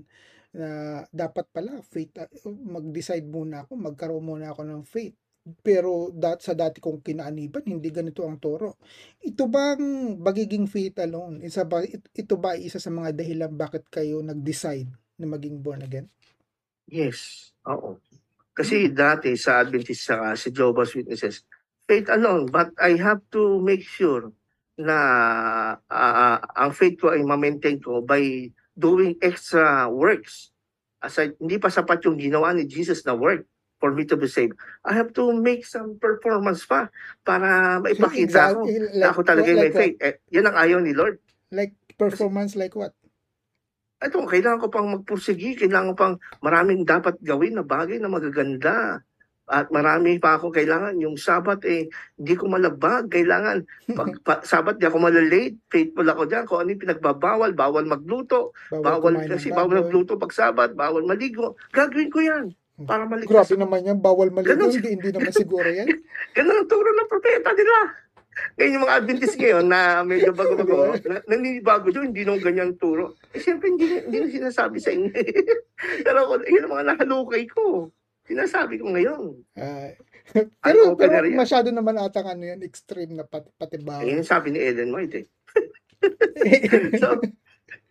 [0.54, 0.68] na
[1.10, 5.18] dapat pala faith ah, mag-decide muna ako, magkaroon muna ako ng faith.
[5.44, 8.80] Pero dat sa dati kong kinaaniban, hindi ganito ang toro.
[9.20, 11.44] Ito bang bagiging faith alone?
[11.44, 14.88] Isa ba it- ito ba isa sa mga dahilan bakit kayo nag-decide
[15.20, 16.08] na maging born again?
[16.88, 18.00] Yes, oo.
[18.54, 21.44] Kasi dati sa Adventist sa si Jehovah's Witnesses,
[21.90, 24.30] faith alone, but I have to make sure
[24.80, 24.98] na
[25.88, 30.50] ah, ang faith ko ay ma-maintain ko by doing extra works.
[31.04, 33.46] Aside, hindi pa sapat yung ginawa ni Jesus na work
[33.78, 34.56] for me to be saved.
[34.88, 36.88] I have to make some performance pa
[37.28, 39.82] para maipakita ko Exactly, na ako talaga may like what?
[39.84, 39.98] faith.
[40.00, 41.20] Eh, yan ang ayaw ni Lord.
[41.52, 42.96] Like performance like what?
[44.00, 49.04] Ito, kailangan ko pang magpursigi, kailangan ko pang maraming dapat gawin na bagay na magaganda.
[49.44, 50.96] At marami pa ako kailangan.
[51.04, 53.12] Yung Sabat, eh, hindi ko malabag.
[53.12, 53.68] Kailangan,
[54.00, 55.60] pag pa, Sabat, di ako malalate.
[55.68, 56.44] Faithful ako dyan.
[56.48, 58.56] Kung ano yung pinagbabawal, bawal magluto.
[58.72, 61.60] Bawal ng kasi, bawal magluto pag Sabat, bawal maligo.
[61.76, 62.46] Gagawin ko yan.
[62.88, 63.52] Para maligtas.
[63.52, 64.56] Grabe naman yan, bawal maligo.
[64.56, 65.88] Ganun- Hindi, hindi naman siguro yan.
[66.34, 67.76] Ganun ang turo ng propeta nila.
[68.58, 73.14] Ngayon yung mga Adventist ngayon na medyo bago-bago, na, naninibago doon, hindi nung ganyan turo.
[73.30, 75.12] Eh, siyempre, hindi, hindi na sinasabi sa inyo.
[76.02, 76.20] Pero
[76.50, 77.94] yun ang mga nahalukay ko.
[78.24, 79.36] Sinasabi ko ngayon.
[79.60, 80.00] Ay,
[80.64, 83.76] pero, pero na masyado naman ata ano yan, extreme na pati, pati.
[83.84, 85.26] Ayun yung sabi ni Ellen White eh.
[87.02, 87.20] So,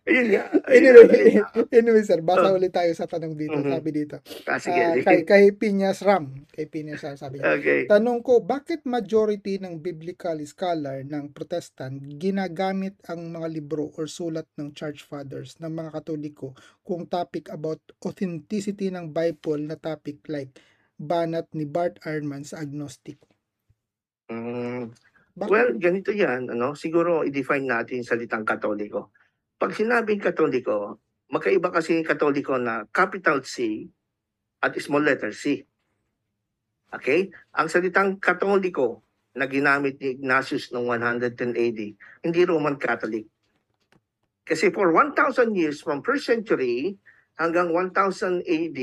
[0.03, 0.43] ayun nga.
[0.67, 1.39] anyway,
[1.71, 2.57] anyway, sir, basa Oh.
[2.59, 3.55] ulit tayo sa tanong dito.
[3.55, 3.71] Mhm.
[3.71, 4.17] Sabi dito.
[4.45, 5.05] Ah, sige, sige.
[5.07, 6.43] kay, kay Piñas Ram.
[6.51, 7.55] Kay Piñas Ram, sabi niya.
[7.55, 7.87] Okay.
[7.87, 14.45] Tanong ko, bakit majority ng biblical scholar ng protestant ginagamit ang mga libro or sulat
[14.55, 16.51] ng church fathers ng mga katoliko
[16.83, 20.51] kung topic about authenticity ng Bible na topic like
[20.93, 23.17] banat ni Bart Ehrman sa agnostic?
[24.27, 24.91] Mm,
[25.35, 25.49] Bakit?
[25.51, 26.47] well, ganito yan.
[26.47, 26.75] Ano?
[26.75, 29.11] Siguro i-define natin salitang katoliko.
[29.63, 30.99] Pag sinabing katoliko,
[31.31, 33.87] magkaiba kasi katoliko na capital C
[34.59, 35.63] at small letter C.
[36.91, 37.31] Okay?
[37.55, 41.79] Ang salitang katoliko na ginamit ni Ignatius noong 110 AD,
[42.27, 43.23] hindi Roman Catholic.
[44.43, 46.99] Kasi for 1,000 years, from 1st century
[47.39, 48.79] hanggang 1,000 AD,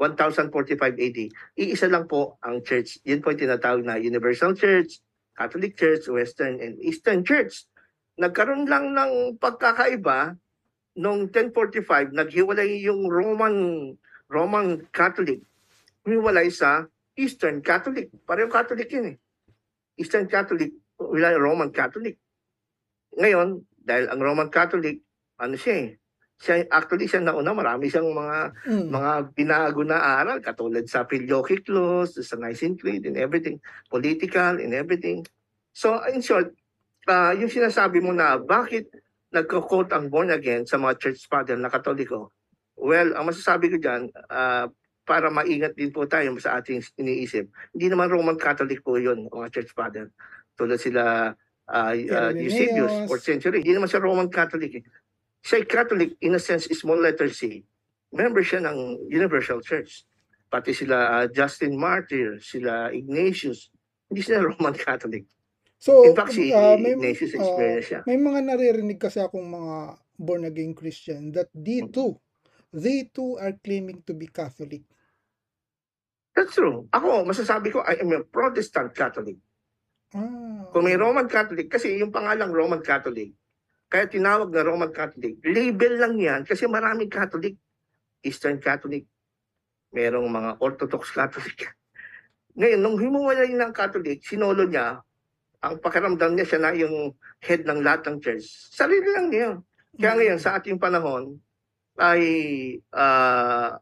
[0.00, 1.18] 1045 AD,
[1.60, 2.96] iisa lang po ang church.
[3.04, 5.04] Yun po yung tinatawag na Universal Church,
[5.36, 7.68] Catholic Church, Western and Eastern Church.
[8.22, 10.38] Nagkaroon lang ng pagkakaiba
[10.94, 13.56] noong 1045, naghiwalay yung Roman
[14.30, 15.42] Roman Catholic.
[16.06, 16.86] Humiwalay sa
[17.18, 18.14] Eastern Catholic.
[18.22, 19.16] Pareho Catholic yun eh.
[19.98, 22.16] Eastern Catholic, wala Roman Catholic.
[23.18, 25.02] Ngayon, dahil ang Roman Catholic,
[25.36, 25.88] ano siya eh,
[26.42, 28.88] siya, actually siya nauna, marami siyang mga Mm.
[28.90, 34.74] mga binago na aral katulad sa Filioque Clause, sa Nicene Creed and everything, political and
[34.74, 35.22] everything.
[35.70, 36.54] So in short,
[37.08, 38.90] ah, yung sinasabi mo na bakit
[39.32, 42.30] nagko-quote ang born again sa mga church father na katoliko,
[42.76, 44.68] well, ang masasabi ko dyan, ah,
[45.02, 49.50] para maingat din po tayo sa ating iniisip, hindi naman Roman Catholic po yun, mga
[49.50, 50.14] church father.
[50.54, 51.34] Tulad sila
[51.68, 53.10] uh, uh, Eusebius.
[53.10, 53.58] 4th century.
[53.62, 54.78] Hindi naman siya Roman Catholic.
[54.78, 54.84] Eh.
[55.42, 57.66] Siya Catholic, in a sense, small letter C.
[58.14, 60.06] Member siya ng Universal Church.
[60.52, 63.72] Pati sila uh, Justin Martyr, sila Ignatius.
[64.06, 65.26] Hindi sila Roman Catholic.
[65.82, 68.00] So, In fact, si uh, may, Ignatius uh, experience siya.
[68.06, 71.90] may mga naririnig kasi akong mga born again Christian that they Mm.
[71.90, 72.14] too,
[72.70, 74.86] they too are claiming to be Catholic.
[76.32, 76.86] That's true.
[76.94, 79.36] Ako, masasabi ko, I am a Protestant Catholic.
[80.14, 83.34] Ah, Kung may Roman Catholic, kasi yung pangalang Roman Catholic,
[83.90, 87.58] kaya tinawag na Roman Catholic, label lang yan kasi maraming Catholic.
[88.22, 89.02] Eastern Catholic,
[89.90, 91.74] merong mga Orthodox Catholic.
[92.58, 95.02] Ngayon, nung himuwalay ng Catholic, sinolo niya,
[95.62, 98.44] ang pakiramdam niya siya na yung head ng lahat ng church.
[98.74, 99.50] Sarili lang niya.
[99.94, 100.18] Kaya Mm.
[100.18, 101.38] ngayon, sa ating panahon,
[102.02, 102.22] ay
[102.90, 103.78] ah,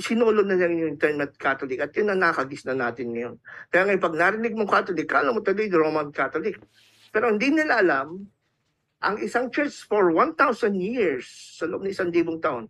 [0.00, 3.34] sinolo na lang yung term at Catholic at yun ang nakagis na natin ngayon.
[3.68, 6.56] Kaya ngayon, pag narinig mong Catholic, kala mo tuloy Roman Catholic.
[7.12, 8.24] Pero hindi nila alam,
[9.00, 10.36] ang isang church for 1,000
[10.76, 11.28] years,
[11.60, 12.66] sa loob ng isang libong taon,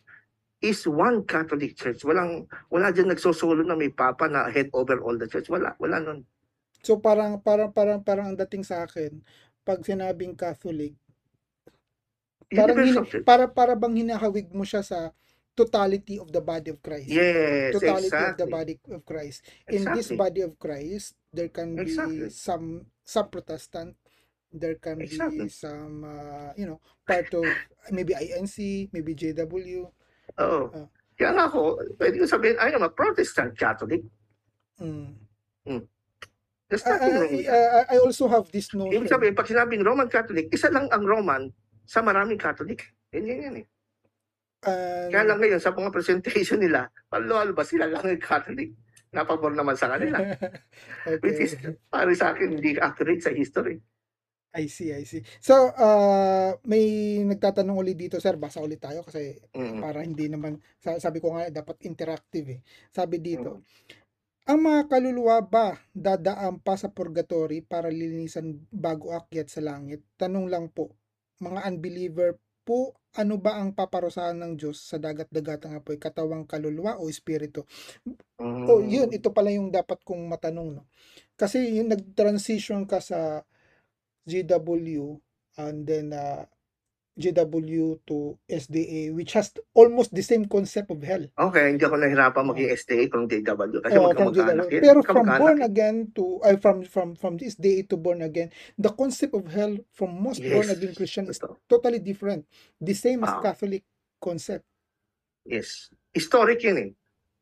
[0.61, 2.05] is one Catholic church.
[2.05, 5.49] Walang, wala dyan nagsosolo na may papa na head over all the church.
[5.49, 6.21] Wala, wala nun.
[6.81, 9.20] So parang parang parang parang ang dating sa akin
[9.61, 10.97] pag sinabing Catholic
[12.51, 15.14] parang hina- para para bang hinahawig mo siya sa
[15.55, 17.12] totality of the body of Christ.
[17.12, 18.51] Yes, totality of the exactly.
[18.51, 19.39] body of Christ.
[19.68, 20.16] In this Exactly.
[20.16, 22.33] body of Christ, there can be Exactly.
[22.33, 23.93] some some Protestant,
[24.49, 25.47] there can Exactly.
[25.47, 27.45] be some uh, you know part of
[27.93, 29.85] maybe INC, maybe JW.
[30.41, 30.64] Oo.
[30.72, 30.89] Ah.
[31.20, 34.01] Kaya nga ako, pwede ko sabihin, I am a Protestant Catholic.
[34.81, 35.12] Mm.
[36.71, 37.59] There's I, nothing wrong with that.
[37.59, 39.03] I- I also have this notion.
[39.03, 41.51] Ibig sabihin, pag sinabing Roman Catholic, isa lang ang Roman
[41.83, 42.87] sa maraming Catholic.
[43.11, 43.66] Yan yan yan eh.
[44.62, 48.71] and- Kaya lang ngayon, sa mga presentation nila, palual ba sila lang ang Catholic?
[49.11, 50.23] Napabor naman sa kanila.
[51.27, 51.75] Which is, okay.
[51.91, 53.83] para sa akin, hindi accurate sa history.
[54.51, 55.23] I see, I see.
[55.39, 58.35] So, uh, may nagtatanong ulit dito, sir.
[58.35, 59.79] Basa ulit tayo kasi Mm.
[59.79, 62.61] para hindi naman, sa- sabi ko nga, dapat interactive eh.
[62.91, 64.00] Sabi dito, Mm.
[64.51, 70.03] Ang mga kaluluwa ba dadaan pa sa purgatory para linisan bago akyat sa langit?
[70.19, 70.91] Tanong lang po,
[71.39, 72.35] mga unbeliever
[72.67, 76.03] po, ano ba ang paparusahan ng Diyos sa dagat-dagatang apoy?
[76.03, 77.63] Katawang kaluluwa o espiritu?
[78.43, 78.67] Mm.
[78.67, 80.85] Oh, yun, ito pala yung dapat kong matanong, no?
[81.39, 83.47] Kasi yung nag-transition ka sa
[84.27, 85.15] GW
[85.63, 86.43] and then uh,
[87.21, 91.21] GW to SDA which has almost the same concept of hell.
[91.37, 94.81] Okay, hindi ako nahirapan maging SDA from DW kasi Oh, from GW.
[94.81, 98.49] Pero from born again to ay from from from this SDA to born again,
[98.81, 100.81] the concept of hell from most born Yes.
[100.81, 101.37] again Christian is
[101.68, 102.49] totally different.
[102.81, 103.45] The same as Wow.
[103.45, 103.85] Catholic
[104.16, 104.64] concept.
[105.45, 105.93] Yes.
[106.16, 106.91] Historic yun eh.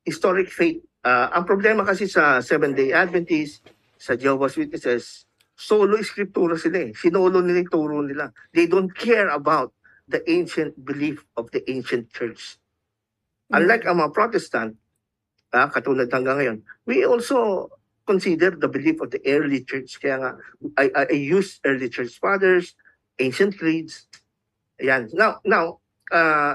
[0.03, 0.83] Historic faith.
[1.07, 3.62] Ah, ang problema kasi sa Seventh-day Adventist,
[3.95, 5.28] sa Jehovah's Witnesses,
[5.59, 6.91] solo scriptura sila eh.
[6.95, 8.31] Sinolo nila yung turo nila.
[8.55, 9.75] They don't care about
[10.07, 12.63] the ancient belief of the ancient church.
[13.51, 14.79] Unlike ang mga Protestant,
[15.51, 17.67] ah, katulad hanggang ngayon, we also
[18.07, 19.99] consider the belief of the early church.
[19.99, 20.31] Kaya nga,
[20.79, 22.79] I, I, I use early church fathers,
[23.19, 24.07] ancient creeds.
[24.79, 25.11] Ayan.
[25.13, 25.83] Now, now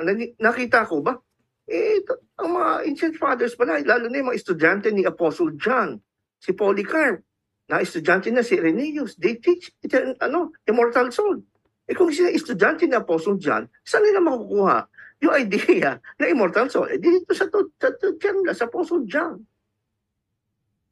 [0.02, 1.20] nani- nakita ko ba,
[1.68, 2.02] eh,
[2.40, 6.00] ang mga ancient fathers pala, lalo na yung mga estudyante ni Apostle John,
[6.40, 7.22] si Polycarp,
[7.68, 11.44] na estudyante na si Irenaeus, they teach etern- ano, immortal soul.
[11.88, 14.88] Eh kung sila estudyante ni Apostle John, saan nila makukuha
[15.24, 16.92] yung idea na immortal soul?
[16.92, 19.44] Eh dito sa, to, sa, Apostle John.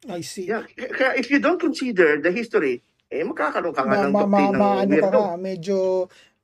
[0.08, 0.50] I see.
[0.50, 0.66] Yeah.
[0.74, 4.40] Kaya if you don't consider the history, eh magkakaroon ka nga ma, ng ma, ma,
[4.40, 5.20] ma, ng ano weirdo.
[5.20, 5.78] ka, medyo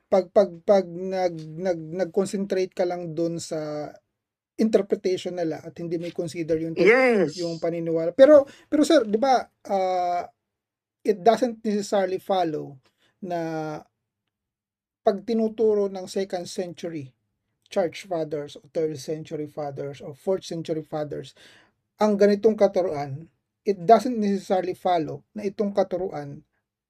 [0.09, 3.91] pag pag pag nag nag nag-concentrate ka lang doon sa
[4.59, 7.39] interpretation nila at hindi may consider yung Yes.
[7.39, 8.13] yung paniniwala.
[8.13, 10.23] Pero pero sir, 'di ba, uh,
[11.07, 12.77] it doesn't necessarily follow
[13.23, 13.79] na
[15.03, 17.09] pag tinuturo ng second century
[17.69, 21.33] church fathers o third century fathers o fourth century fathers
[21.99, 23.27] ang ganitong katuruan,
[23.67, 26.41] it doesn't necessarily follow na itong katuruan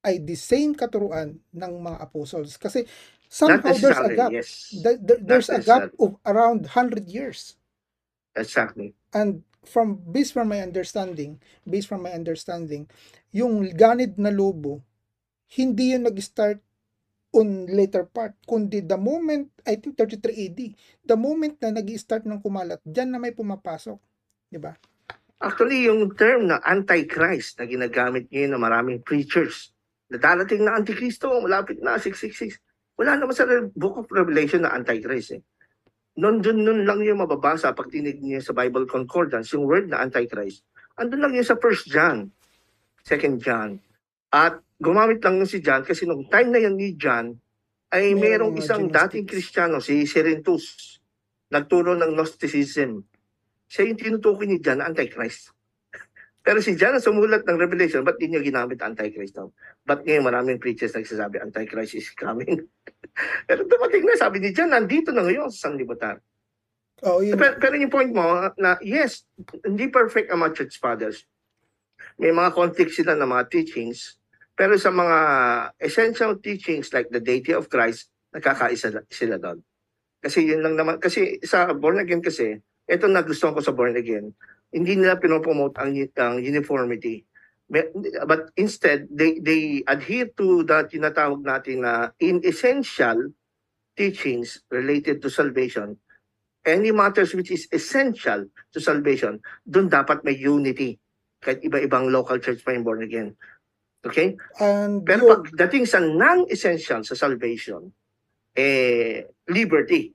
[0.04, 2.54] ay the same katuruan ng mga apostles.
[2.60, 2.84] Kasi
[3.28, 4.30] somehow there's a gap.
[4.32, 4.72] yes.
[4.72, 7.56] There- there- there's a gap of around 100 years.
[8.34, 8.96] Exactly.
[9.12, 12.88] And from based from my understanding, based from my understanding,
[13.30, 14.80] yung ganid na lobo,
[15.52, 16.60] hindi yun nag-start
[17.36, 20.60] on later part, kundi the moment, I think 33 AD,
[21.04, 24.00] the moment na nag-start ng kumalat, dyan na may pumapasok.
[24.48, 24.72] Di ba?
[25.38, 29.70] Actually, yung term na antichrist na ginagamit ngayon ng maraming preachers,
[30.08, 32.58] na darating na antikristo, malapit na, 666,
[32.98, 33.46] wala naman sa
[33.78, 35.42] Book of Revelation na antichrist eh.
[36.18, 40.02] Noon dun, nun lang yung mababasa pag tinig niyo sa Bible Concordance, yung word na
[40.02, 40.66] antichrist.
[40.98, 42.26] Andun lang yun sa 1 John,
[43.06, 43.78] 2 John.
[44.34, 47.38] At gumamit lang si John kasi nung time na yan ni John,
[47.88, 50.98] ay Merong isang dating Kristiyano, si Serentus,
[51.48, 53.00] nagturo ng Gnosticism.
[53.64, 55.56] Siya yung tinutukoy ni John na Antichrist.
[56.48, 59.52] Pero si John sumulat ng Revelation, ba't di niya ginamit Antichrist daw?
[59.84, 62.64] Ba't ngayon maraming preachers nagsasabi Antichrist is coming?
[63.52, 66.16] Pero dumating na, sabi ni John, nandito na ngayon sa sanlibutan.
[67.04, 67.36] Oh, yun.
[67.36, 69.28] Pero, pero yung point mo, na yes,
[69.60, 71.28] hindi perfect ang mga church fathers.
[72.16, 74.16] May mga conflict sila ng mga teachings,
[74.56, 75.18] pero sa mga
[75.84, 79.60] essential teachings like the deity of Christ, nakakaisa na- sila doon.
[80.24, 82.56] Kasi yun lang naman, kasi sa born again kasi,
[82.88, 84.32] ito na gusto ko sa born again,
[84.72, 87.24] hindi nila pinopromote ang, ang uniformity.
[87.68, 93.36] But instead, they, they adhere to that tinatawag natin na in essential
[93.92, 96.00] teachings related to salvation,
[96.64, 100.96] any matters which is essential to salvation, doon dapat may unity.
[101.44, 103.36] Kahit iba-ibang local church pa yung born again.
[104.00, 104.38] Okay?
[104.62, 107.92] And Pero pagdating sa non-essential sa salvation,
[108.56, 110.14] eh, liberty.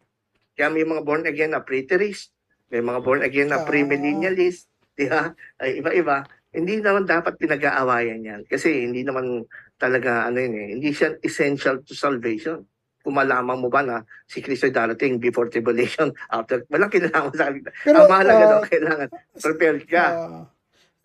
[0.58, 2.34] Kaya may mga born again na preterist,
[2.74, 4.66] may mga born again na premillennialist,
[4.98, 5.30] di ba?
[5.62, 6.26] Ay, iba-iba.
[6.50, 8.42] Hindi naman dapat pinag-aawayan yan.
[8.50, 9.46] Kasi hindi naman
[9.78, 12.66] talaga, ano yun eh, hindi siya essential to salvation.
[13.04, 17.54] Kung malaman mo ba na si Kristo ay darating before tribulation, after, walang kinalaman sa
[17.54, 17.62] akin.
[17.86, 19.08] pero Ang mahalaga ah, daw, kailangan
[19.38, 20.04] prepared ka.
[20.10, 20.44] ah,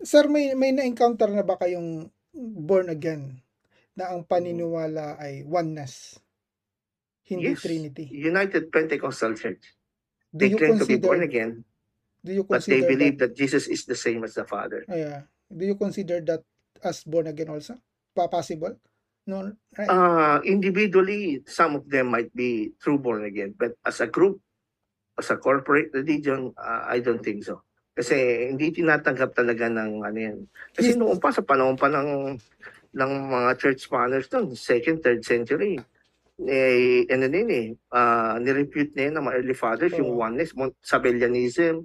[0.01, 3.37] sir, may may na-encounter na ba kayong born again
[3.93, 6.17] na ang paniniwala ay oneness,
[7.27, 7.61] hindi Yes.
[7.61, 8.07] Trinity?
[8.09, 9.75] United Pentecostal Church.
[10.29, 11.51] Do They you claim to be born consider again,
[12.21, 14.85] do you but they consider believe that Jesus is the same as the Father.
[14.85, 15.19] that yeah,
[15.49, 16.45] do you consider that
[16.83, 17.75] as born again also?
[18.13, 18.77] Possible?
[19.25, 19.89] No, right?
[19.89, 24.41] Uh, individually, some of them might be true born again, but as a group,
[25.17, 27.61] as a corporate religion, uh, I don't think so.
[27.95, 30.37] Kasi hindi tinatanggap talaga ng ano yan.
[30.71, 32.39] Kasi noon pa, sa panahon pa ng,
[32.95, 35.77] ng mga church fathers doon, second, third century,
[36.47, 40.23] eh, ano din eh, uh, nirepute na yun ng mga early fathers, yung Oo.
[40.23, 41.83] oneness, Mon- Sabellianism,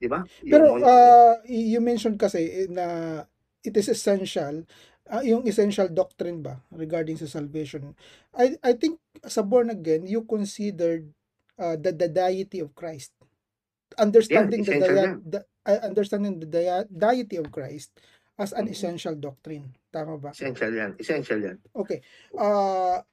[0.00, 0.26] di ba?
[0.42, 3.20] Yung Pero Mon- uh, you mentioned kasi na
[3.62, 4.66] it is essential
[5.06, 7.94] ah, yung essential doctrine ba regarding sa salvation.
[8.34, 11.10] I I think sa born again you considered
[11.58, 13.14] uh, the, the deity of Christ.
[14.00, 17.92] Understanding the, essential dia- the uh, understanding the dia- deity of Christ
[18.40, 18.72] as an Mhm.
[18.72, 19.68] essential doctrine.
[19.92, 20.32] Tama ba?
[20.32, 21.58] essential yan, essential yan.
[21.76, 22.00] Okay.
[22.32, 23.04] Uh,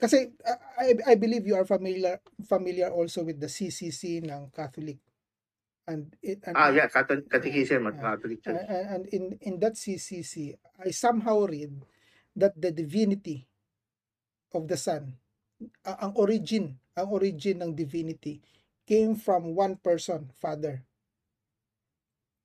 [0.00, 4.98] kasi uh, I, I believe you are familiar familiar also with the CCC ng Catholic.
[5.86, 8.02] And it and Ah, yeah, Catholic Catechism at Yeah.
[8.16, 8.56] Catholic Church.
[8.68, 11.84] and, and- in in that CCC, I somehow read
[12.36, 13.46] that the divinity
[14.54, 15.16] of the Son,
[15.84, 18.40] a- ang origin, ang origin ng divinity
[18.86, 20.84] came from one person, Father.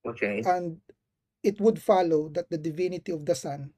[0.06, 0.42] Okay.
[0.46, 0.80] And
[1.44, 3.74] it would follow that the divinity of the Son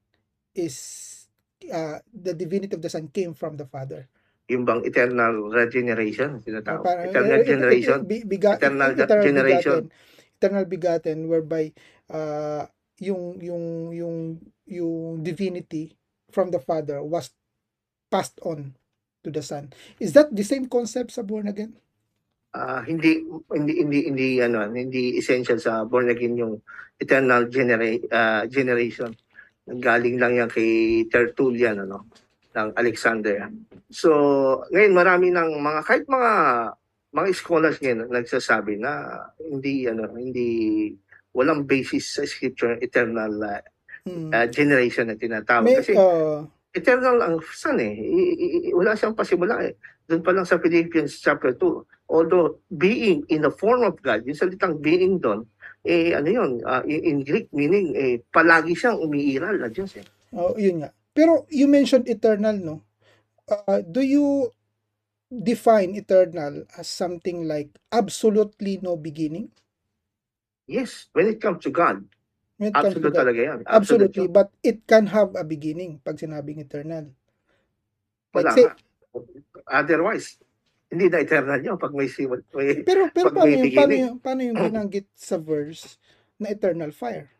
[0.54, 1.21] is
[1.68, 4.08] uh, the divinity of the Son came from the Father.
[4.46, 6.84] yung bang eternal regeneration, tinatawag.
[6.84, 7.98] Parang- eternal eh, generation.
[7.98, 9.80] eh, bi- biga- Eternal eternal generation.
[9.88, 11.64] begotten, eternal begotten whereby
[12.10, 12.66] uh,
[13.00, 14.16] yung yung yung
[14.66, 15.94] yung divinity
[16.28, 17.32] from the Father was
[18.08, 18.76] passed on
[19.22, 19.72] to the Son.
[19.96, 21.72] Is that the same concept sa born again?
[22.52, 26.60] Ah, hindi hindi hindi hindi ano, hindi essential sa born again yung
[26.98, 29.16] eternal genera- ah, generation.
[29.72, 30.68] Galing lang yan kay
[31.08, 32.04] Tertullian ano
[32.52, 33.48] ng Alexander.
[33.88, 34.10] So,
[34.68, 36.32] ngayon marami ng mga kahit mga
[37.12, 38.92] mga scholars ngayon nagsasabi na
[39.40, 40.48] hindi ano hindi
[41.32, 43.60] walang basis sa scripture eternal ah,
[44.02, 44.34] Hmm.
[44.34, 46.42] ah, generation na tinatawag May, kasi uh,
[46.74, 47.94] eternal ang son eh.
[47.94, 49.78] I- i- i- wala siyang pasimula eh.
[50.10, 52.10] Doon pa lang sa Philippians chapter 2.
[52.10, 55.46] Although being in the form of God, yung salitang being doon,
[55.82, 60.06] eh ano yun, ah, in, Greek meaning eh, palagi siyang umiiral na Diyos eh.
[60.34, 60.90] oh, yun nga.
[61.12, 62.76] Pero you mentioned eternal, no?
[63.50, 64.48] Uh, do you
[65.28, 69.50] define eternal as something like absolutely no beginning?
[70.70, 72.00] Yes, when it comes to God,
[72.56, 73.20] When it comes to absolute God?
[73.26, 73.58] talaga yan.
[73.66, 74.32] Absolutely, yun.
[74.32, 77.10] but it can have a beginning pag sinabing eternal.
[78.32, 78.66] Like Wala say.
[79.68, 80.40] Otherwise,
[80.92, 83.94] hindi na eternal yun pag may, si- may pero pero pag paano may yung, paano
[83.96, 85.96] yung, paano yung binanggit sa verse
[86.36, 87.32] na eternal fire?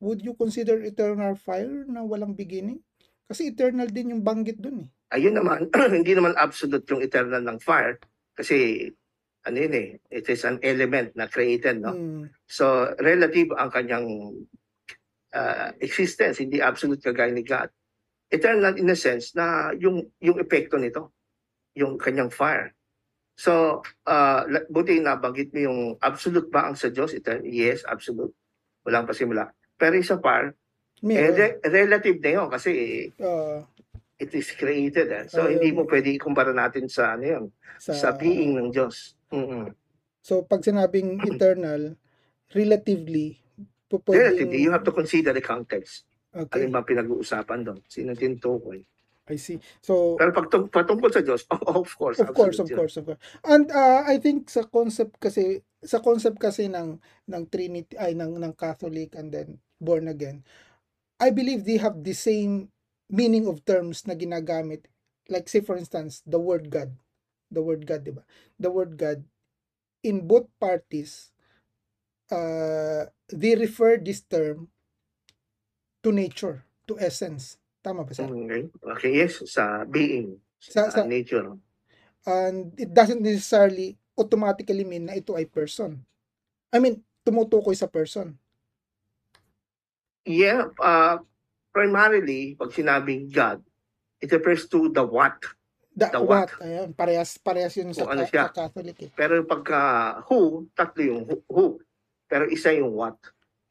[0.00, 2.80] Would you consider eternal fire na walang beginning?
[3.28, 4.90] Kasi eternal din yung banggit dun eh.
[5.10, 5.66] ayun naman,
[5.98, 7.98] hindi naman absolute yung eternal ng fire
[8.38, 8.88] kasi
[9.44, 11.96] ano yun eh, it is an element na created, no?
[11.96, 12.28] Mm.
[12.44, 14.06] So, relative ang kanyang
[15.32, 17.72] uh, existence, hindi absolute kagaya ni God.
[18.30, 21.16] Eternal in a sense na yung yung epekto nito,
[21.74, 22.76] yung kanyang fire.
[23.40, 27.16] So, uh, buti nabanggit mo yung absolute ba ang sa Diyos?
[27.16, 27.48] Eternal?
[27.48, 28.36] Yes, absolute.
[28.84, 29.48] Walang pasimula.
[29.74, 30.52] Pero yung sa fire,
[31.00, 32.72] Eh, re- relative na yun kasi
[33.16, 33.64] Ah,
[34.20, 35.08] it is created.
[35.08, 35.24] Eh.
[35.26, 35.56] So, Ayun.
[35.56, 37.44] hindi mo pwede ikumpara natin sa ano yun,
[37.80, 39.16] sa, sa being ng Diyos.
[39.32, 39.72] Mm-mm.
[40.20, 41.96] So, pag sinabing eternal,
[42.52, 43.40] relatively,
[43.88, 46.04] po pwedeng- Relatively, you have to consider the context.
[46.30, 47.80] Okay, Ano ba pinag-uusapan doon?
[47.88, 48.84] Sino tinutukoy?
[49.32, 49.60] I see.
[49.82, 52.18] So, Pero pag tung- patungkol sa Diyos, oh, of course.
[52.20, 52.78] Of course, of absolute yun.
[52.78, 53.22] course, of course.
[53.46, 56.98] And uh, I think sa concept kasi sa concept kasi ng
[57.30, 60.42] ng Trinity ay ng ng Catholic and then born again.
[61.20, 62.68] I believe they have the same
[63.10, 64.88] meaning of terms na ginagamit.
[65.30, 66.92] Like say for instance, the word God.
[67.52, 68.24] The word God, 'di ba?
[68.60, 69.24] The word God
[70.04, 71.30] in both parties
[72.32, 74.68] uh, they refer this term
[76.02, 77.58] to nature, to essence.
[77.80, 78.28] Tama ba sir?
[78.28, 78.68] Okay.
[78.84, 81.56] okay, yes, sa being, Sa- sa, sa- nature.
[82.28, 85.96] and it doesn't necessarily automatically mean na ito ay person.
[86.68, 88.36] I mean, tumutukoy sa person.
[90.28, 91.24] Yeah, uh,
[91.72, 93.64] primarily, pag sinabing God,
[94.20, 95.40] it refers to the what.
[95.96, 96.52] The, The what?
[96.52, 96.60] what?
[96.60, 98.52] Ayan, parehas, parehas yun sa, ano siya.
[98.52, 99.10] sa Catholic eh.
[99.16, 99.80] Pero pagka
[100.28, 101.66] who, tatlo yung who, who.
[102.28, 103.16] Pero isa yung what.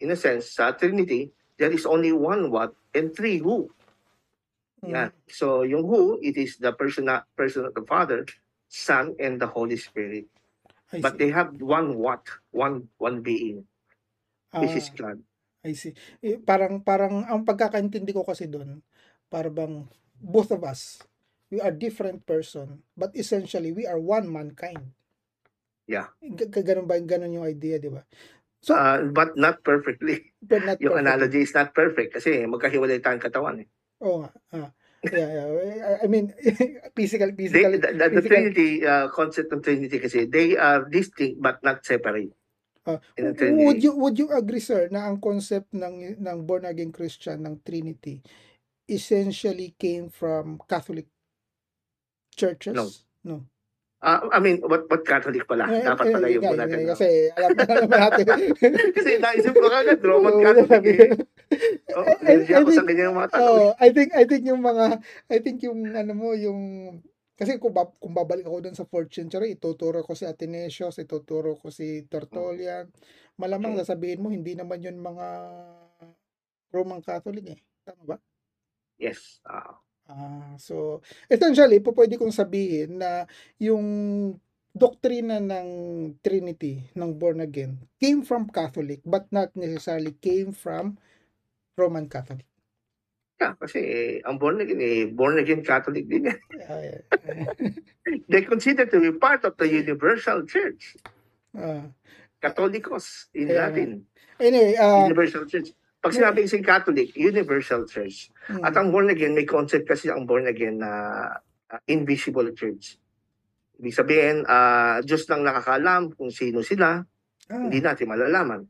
[0.02, 1.30] In a sense, sa Trinity,
[1.62, 3.70] there is only one what and three who.
[4.84, 5.10] Mm, Yeah.
[5.30, 8.26] So yung who, it is the person, person of the Father,
[8.70, 10.28] Son, and the Holy Spirit.
[10.94, 11.20] I But see.
[11.22, 13.66] they have one what, one one being,
[14.56, 15.18] which is Ah, God.
[15.66, 15.94] I see.
[16.24, 18.80] Eh, parang, parang, ang pagkakaintindi ko kasi doon,
[19.28, 19.86] para bang,
[20.18, 21.04] both of us,
[21.52, 24.96] we are different person, but essentially, we are one mankind.
[25.90, 26.10] Yeah.
[26.24, 28.06] G- g- ganun ba, ganun yung idea, di ba?
[28.62, 30.32] So, Uh, but not perfectly.
[30.42, 31.06] but not Yung perfect.
[31.08, 33.64] analogy is not perfect kasi magkahiwalay tayong katawan.
[33.64, 33.68] Eh.
[34.04, 34.32] Oo nga.
[34.56, 34.70] Ah.
[35.00, 35.48] Yeah, yeah.
[35.80, 36.36] I- I mean,
[36.98, 40.84] physical, They, physical, the, the, the physical- Trinity, uh, concept ng Trinity kasi, they are
[40.92, 42.36] distinct but not separate.
[42.90, 43.64] The Trinity.
[43.70, 47.62] would you would you agree sir na ang concept ng ng born again Christian ng
[47.62, 48.18] Trinity
[48.90, 51.06] essentially came from Catholic
[52.34, 52.74] churches?
[52.74, 52.90] No.
[53.22, 53.46] No.
[54.02, 55.70] Uh, I mean, what what Catholic pala?
[55.70, 56.80] Eh, Dapat eh, pala yung yeah, po natin.
[56.88, 58.26] Kasi alam na naman natin.
[58.98, 61.10] kasi naisip ko kagad, Roman Catholic eh.
[61.98, 63.50] Oh, I- I- hindi ako sa think- ganyan yung mga tanong.
[63.50, 64.86] Oh, I think I think yung mga
[65.34, 66.62] I think yung ano mo yung
[67.34, 71.56] kasi kung, ba, kung babalik ako dun sa fourth century, ituturo ko si Athanasius, ituturo
[71.56, 72.92] ko si Tertullian.
[73.40, 73.88] Malamang Okay.
[73.88, 75.28] sasabihin mo, hindi naman yun mga
[76.70, 77.60] Roman Catholic eh.
[77.82, 78.18] Tama ba?
[79.00, 79.40] Yes.
[79.48, 79.80] ah.
[80.04, 81.00] Ah, so
[81.30, 83.24] essentially, po pwede kong sabihin na
[83.62, 83.86] yung
[84.74, 85.70] doktrina ng
[86.20, 90.98] Trinity ng born again came from Catholic but not necessarily came from
[91.80, 92.44] Roman Catholic.
[93.40, 93.80] yeah, kasi
[94.22, 96.28] ang born again, eh, born again Catholic din.
[96.28, 96.40] yan.
[96.70, 96.84] Ah,
[98.32, 101.00] They consider to be part of the universal church.
[101.56, 101.88] ah.
[102.40, 103.68] Catholicos in nga.
[103.68, 104.04] Latin.
[104.40, 105.72] anyway, ah, Universal church.
[106.00, 108.32] Pag sinabi si Catholic, universal church.
[108.48, 110.92] mm, At ang born again, may concept kasi ang born again na
[111.68, 112.96] uh, invisible church.
[113.76, 117.04] Ibig sabihin, ah Diyos lang nakakalam kung sino sila,
[117.48, 118.64] ah, hindi natin malalaman.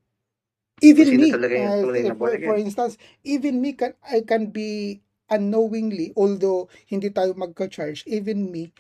[0.82, 7.14] Even me, na for, for instance, even me can I can be unknowingly, although hindi
[7.14, 8.74] tayo magka-charge, even me,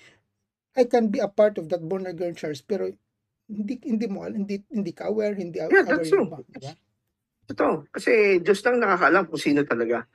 [0.73, 2.89] I can be a part of that born again church, pero
[3.49, 6.25] hindi hindi mo hindi hindi ka aware, hindi Yeah, aware that's true.
[6.25, 6.73] iba, diba?
[7.49, 7.89] Totoo.
[7.89, 10.05] Kasi Diyos lang nakakalam kung sino talaga.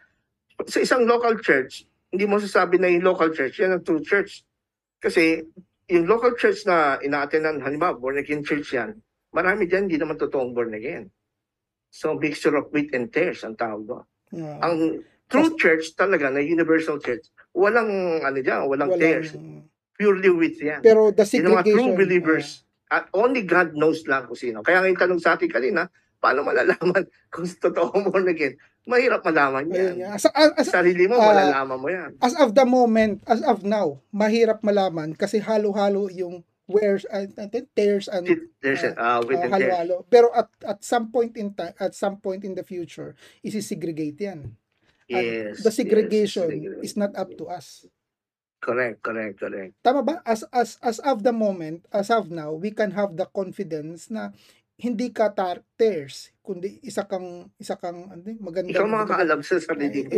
[0.70, 1.82] Sa isang local church,
[2.14, 4.46] hindi mo sasabi na yung local church, yan ang true church.
[5.02, 5.42] Kasi
[5.90, 8.94] yung local church na ina-attendan, halimbawa, born again church yan,
[9.34, 11.10] marami dyan hindi naman totoong born again.
[11.94, 14.04] So, mixture of wheat and tares ang tawag doon.
[14.34, 17.86] Ah, Ang true church talaga na universal church, walang
[18.18, 19.30] ano dyan, walang, walang- tares.
[19.94, 20.82] Purely wheat yan.
[20.82, 22.46] pero the Yun ang mga segregation true believers.
[22.90, 24.66] At only God knows lang kung sino.
[24.66, 25.86] Kaya ngayon tanong sa atin kanina,
[26.18, 28.58] paano malalaman kung totoo born again?
[28.84, 29.94] Mahirap malaman yan.
[29.96, 30.18] nga.
[30.18, 32.10] as, as, as, Sarili mo, ah, malalaman mo yan.
[32.18, 37.32] as of the moment, as of now, mahirap malaman kasi halo-halo yung wares and
[37.76, 38.24] tears and
[38.62, 39.62] There's a, uh, with uh, and tares.
[39.68, 39.96] halo-halo.
[40.08, 43.12] Pero at at some point in time, at some point in the future,
[43.44, 44.56] isi-segregate yan.
[45.04, 45.60] Yes.
[45.60, 46.80] The yes, segregation segregate.
[46.84, 47.84] is not up to us.
[48.64, 49.76] Correct, correct, correct.
[49.84, 50.14] Tama ba?
[50.24, 54.32] As as as of the moment, as of now, we can have the confidence na
[54.80, 58.72] hindi ka tar tears, kundi isa kang isa kang ano, maganda.
[58.72, 60.16] Ikaw makakaalam sa sarili mo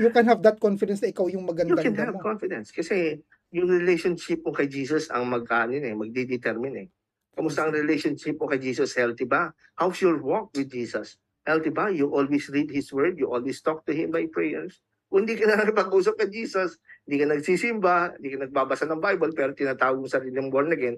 [0.00, 2.24] you can have that confidence na ikaw yung You maganda can have mo.
[2.24, 2.72] confidence.
[2.72, 3.20] Kasi
[3.52, 6.88] yung relationship mo kay Jesus ang magkano eh, magdidetermine eh.
[7.32, 8.96] Kamusta ang relationship mo kay Jesus?
[8.96, 9.52] Healthy ba?
[9.76, 11.16] How's your walk with Jesus?
[11.44, 11.88] Healthy ba?
[11.92, 13.20] You always read His Word?
[13.20, 14.80] You always talk to Him by prayers?
[15.12, 19.32] Kung hindi ka na nakipag-usap kay Jesus, hindi ka nagsisimba, hindi ka nagbabasa ng Bible,
[19.36, 20.96] pero tinatawag mo sarili ng born again,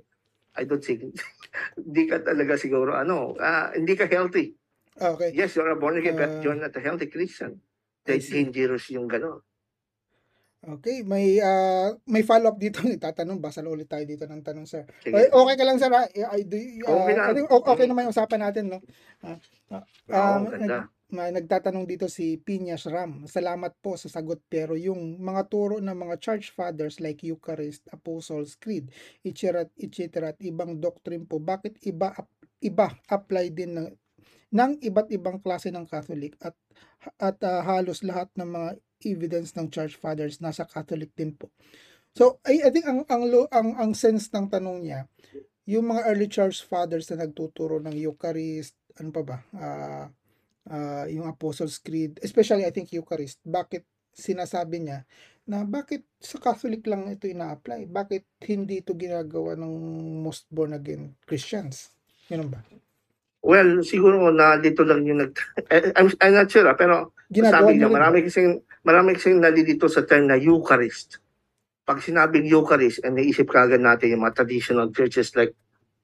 [0.54, 1.10] I don't think,
[1.78, 4.54] hindi ka talaga siguro, ano, ah, hindi ka healthy.
[4.94, 5.34] Okay.
[5.34, 6.38] Yes, you're a born again, but Ah.
[6.38, 7.58] you're not a healthy Christian.
[8.04, 8.44] See.
[8.44, 9.40] dangerous yung gano'n.
[10.64, 12.80] Okay, may ah, may follow-up dito.
[12.88, 14.88] Itatanong, basa ulit tayo dito ng tanong, sir.
[15.04, 15.92] Okay, okay ka lang, sir?
[15.92, 16.08] ah?
[16.08, 16.56] I, do,
[16.88, 17.14] ah, Okay.
[17.20, 17.90] I o- okay Mm.
[17.92, 18.78] naman yung usapan natin, no?
[20.08, 20.88] Oo, um, ganda.
[21.12, 23.28] may nagtatanong dito si Piñas Ram.
[23.28, 28.56] Salamat po sa sagot pero yung mga turo ng mga church fathers like Eucharist, Apostles'
[28.58, 28.90] Creed,
[29.22, 29.68] etc.
[29.78, 30.32] etc.
[30.34, 32.10] at ibang doctrine po, bakit iba
[32.58, 33.88] iba apply din ng
[34.54, 36.56] ng iba't ibang klase ng Catholic at
[37.20, 38.70] at ah, halos lahat ng mga
[39.02, 41.50] evidence ng church fathers nasa Catholic din po.
[42.14, 45.10] So I, I think ang ang ang ang sense ng tanong niya,
[45.66, 49.38] yung mga early church fathers na nagtuturo ng Eucharist, ano pa ba?
[49.58, 50.06] Ah
[50.70, 53.84] ah, yung Apostles' Creed, especially I think Eucharist, bakit
[54.14, 55.02] sinasabi niya
[55.44, 57.90] na bakit sa Catholic lang ito ina-apply?
[57.90, 59.72] Bakit hindi ito ginagawa ng
[60.24, 61.92] most born again Christians?
[62.30, 62.64] Ganun ba?
[63.44, 65.36] Well, siguro na dito lang yung nag...
[66.00, 70.04] I'm, I'm not sure, ah, pero Ginagawa sabi niya, marami kasing, marami kasing nalilito sa
[70.04, 71.18] term na Eucharist.
[71.84, 75.52] Pag sinabing Eucharist, and naisip kagad natin yung mga traditional churches like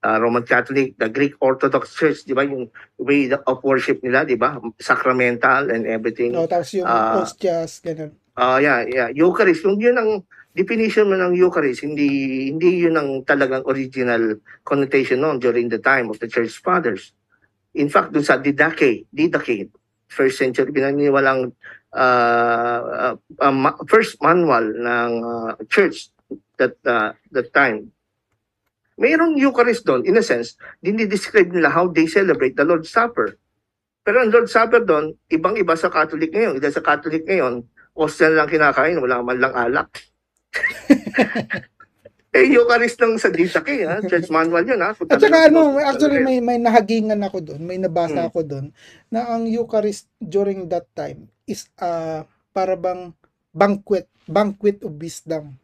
[0.05, 4.37] uh, Roman Catholic, the Greek Orthodox Church, di ba, yung way of worship nila, di
[4.37, 6.33] ba, sacramental and everything.
[6.33, 7.21] No, tapos yung Ah.
[7.21, 8.13] hostias, ganun.
[8.37, 9.09] Ah, yeah, yeah.
[9.13, 10.25] Eucharist, yung yun ang
[10.57, 16.09] definition mo ng Eucharist, hindi hindi yun ang talagang original connotation noon during the time
[16.09, 17.13] of the church fathers.
[17.77, 19.71] In fact, dun sa Didache, Didache,
[20.11, 26.11] first century, pinaniniwalang uh, uh, uh, ma- first manual ng uh, church
[26.55, 27.91] that uh, that time.
[29.01, 30.53] Mayroong Eucharist doon, in a sense,
[30.83, 33.33] dinidescribe nila how they celebrate the Lord's Supper.
[34.05, 36.61] Pero ang Lord's Supper doon, ibang-iba sa Catholic ngayon.
[36.61, 37.65] Dahil sa Catholic ngayon,
[37.97, 39.89] Hostel lang kinakain, wala man lang alak.
[42.35, 43.99] eh, Eucharist lang sa Didache, ha?
[44.05, 44.95] Church manual yun, ha?
[44.95, 48.29] At saka ano, actually may may nahagingan ako doon, may nabasa Hmm.
[48.31, 48.65] ako doon
[49.11, 52.23] na ang Eucharist during that time is uh,
[52.55, 53.11] para bang
[53.51, 55.59] banquet, banquet of wisdom.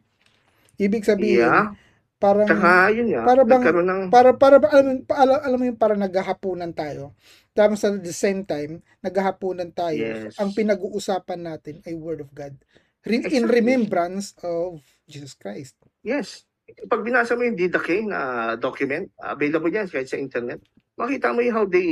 [0.76, 1.72] Ibig sabihin, Yeah.
[2.18, 4.00] parang Tsaka, yun nga, para bang- ng...
[4.10, 7.14] para para alam, alam, alam mo yung para naghahapunan tayo.
[7.54, 9.98] Tapos at the same time, naghahapunan tayo.
[9.98, 10.38] Yes.
[10.38, 12.54] Ang pinag-uusapan natin ay Word of God.
[13.02, 13.50] Re- in Exactly.
[13.58, 15.74] remembrance of Jesus Christ.
[16.02, 16.44] Yes.
[16.86, 20.60] Pag binasa mo yung Didache na document, available yan kahit sa internet,
[20.94, 21.88] makita mo yung how they,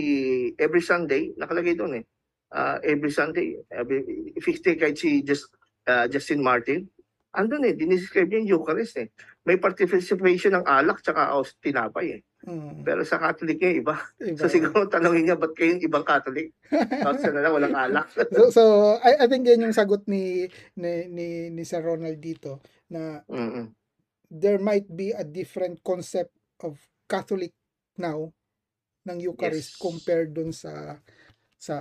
[0.59, 2.05] every Sunday, nakalagay doon eh.
[2.47, 5.51] Uh, every Sunday, every, fixed day kahit si Just,
[5.91, 6.87] uh, Justin Martin,
[7.35, 9.11] andun eh, diniscribe yung Eucharist eh.
[9.45, 12.23] May participation ng alak tsaka aus tinapay eh.
[12.47, 13.95] Mm, Pero sa Catholic niya, iba.
[14.23, 14.39] iba.
[14.39, 16.55] So siguro tanongin niya, ba't kayong ibang Catholic?
[16.71, 18.07] Tapos na lang, walang alak.
[18.39, 18.63] so, so
[19.03, 20.47] I, I think yan yung sagot ni
[20.79, 23.75] ni ni, ni Sir Ronald dito na Mm-mm.
[24.31, 26.31] there might be a different concept
[26.63, 26.79] of
[27.11, 27.53] Catholic
[27.99, 28.31] now
[29.05, 29.83] ng Eucharist Yes.
[29.83, 31.03] compared dun sa
[31.67, 31.77] sa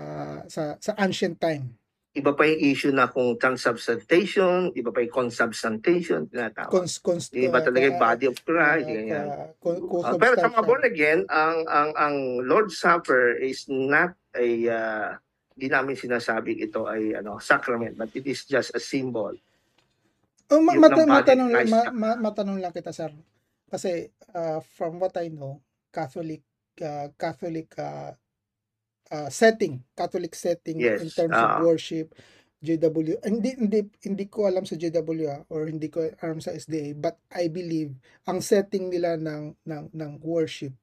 [0.49, 1.78] sa sa ancient time.
[2.16, 6.72] Iba pa yung issue na kung transubstantiation, iba pa yung consubstantiation, tinatawag.
[6.72, 9.28] Cons, cons, Iba talaga yung body of Christ, uh, ganyan.
[9.28, 12.16] uh, pero sa mga born again, ang ang ang
[12.48, 15.10] Lord's Supper is not a uh,
[15.60, 19.36] di namin sinasabing ito ay ano sacrament, but it is just a symbol.
[20.48, 23.12] Oh, ma- mata- matanong, ma- ma- matanong lang kita, sir.
[23.68, 25.60] Kasi uh, from what I know,
[25.91, 26.44] Catholic
[26.80, 28.16] uh, Catholic uh,
[29.11, 31.60] uh, setting, Catholic setting Yes, in terms ah.
[31.60, 32.15] of worship,
[32.65, 36.98] JW, hindi hindi hindi ko alam sa JW ah, or hindi ko alam sa SDA,
[36.98, 37.94] but I believe
[38.26, 40.73] ang setting nila ng ng ng worship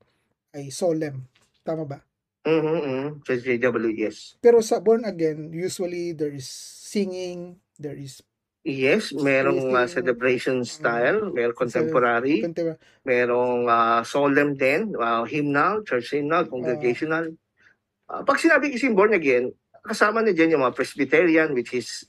[0.55, 1.27] ay solemn.
[1.67, 1.99] Tama ba?
[2.47, 3.09] Mhm, mhm.
[3.27, 4.39] Sa JW, yes.
[4.43, 8.23] Pero sa born again, usually there is singing, there is
[8.63, 16.15] Yes, merong uh, celebration style, merong contemporary, contemporary merong uh, solemn din, uh, hymnal, church
[16.15, 17.35] hymnal, congregational.
[18.13, 19.49] Uh, pag sinabi kasi born again,
[19.83, 22.05] kasama na dyan yung mga Presbyterian, which is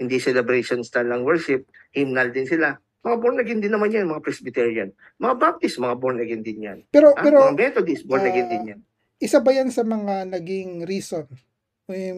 [0.00, 2.80] hindi celebration style ng worship, hymnal din sila.
[3.04, 4.88] Mga born again din naman yan, mga Presbyterian.
[5.20, 6.78] Mga Baptist, mga born again din yan.
[6.88, 8.80] Pero Ah, pero mga Methodist, born again ah, din yan.
[9.20, 11.28] isa ba yan sa mga naging reason?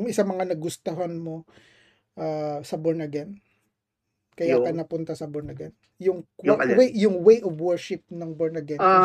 [0.07, 1.43] Isa mga nagustuhan mo
[2.15, 3.43] ah, sa born again?
[4.35, 5.75] Kaya ka Yung- napunta sa born again?
[5.99, 6.75] Yung, Yung alin?
[6.75, 8.79] way, yung way of worship ng born again.
[8.79, 8.99] Ah,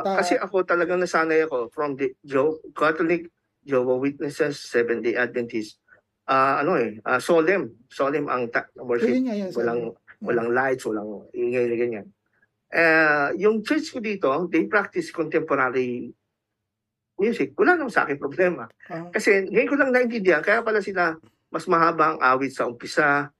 [0.00, 0.12] nagkakanta.
[0.20, 3.28] kasi ako talagang nasanay ako from the Joe, Catholic,
[3.66, 5.82] Jehovah Witnesses, Seventh-day Adventist.
[6.26, 7.70] Ah, ano eh, ah, solemn.
[7.86, 9.10] Solemn ang ta- So, worship.
[9.10, 9.50] yun nga yan.
[9.52, 9.90] walang mo.
[10.16, 12.06] walang lights, walang ingay na ganyan.
[12.66, 16.08] Eh, yung church ko dito, they practice contemporary
[17.16, 17.52] music.
[17.54, 18.64] Wala naman sa akin problema.
[19.12, 21.14] Kasi ngayon ko lang naintindihan, kaya pala sila
[21.46, 23.30] mas mahaba ang awit sa umpisa,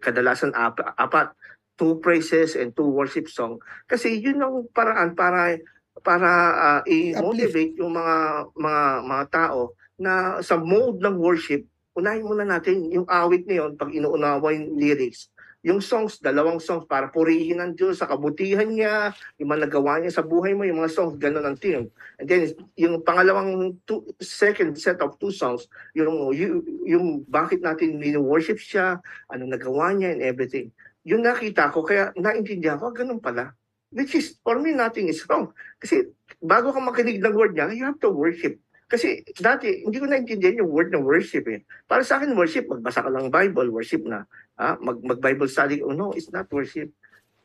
[0.00, 1.32] kadalasan ap- apat,
[1.76, 3.56] two praises and two worship song.
[3.84, 5.54] Kasi yun ang paraan para
[6.02, 8.16] para ah, i-motivate yung mga
[8.56, 9.60] mga mga tao
[9.94, 11.62] na sa mode ng worship
[11.94, 15.30] unahin muna natin yung awit na yun, pag inuunawa yung lyrics,
[15.64, 20.12] yung songs, dalawang songs para purihin ng Diyos sa kabutihan niya, yung mga nagawa niya
[20.12, 21.88] sa buhay mo, yung mga songs, ganun ang theme.
[22.20, 25.64] And then, yung pangalawang two, second set of two songs,
[25.96, 29.00] yung, yung, yung bakit natin worship siya,
[29.32, 30.68] anong nagawa niya and everything.
[31.06, 33.56] Yung nakita ko, kaya naintindihan ko, ganun pala.
[33.94, 35.54] Which is, for me, nothing is wrong.
[35.78, 36.10] Kasi
[36.42, 38.58] bago ka makinig ng word niya, you have to worship.
[38.90, 41.62] Kasi dati, hindi ko naintindihan yung word ng worship eh.
[41.86, 44.26] Para sa akin, worship, magbasa ka ng Bible, worship na.
[44.58, 45.78] Ah, mag, mag-Bible study.
[45.78, 46.90] Oh, no, it's not worship.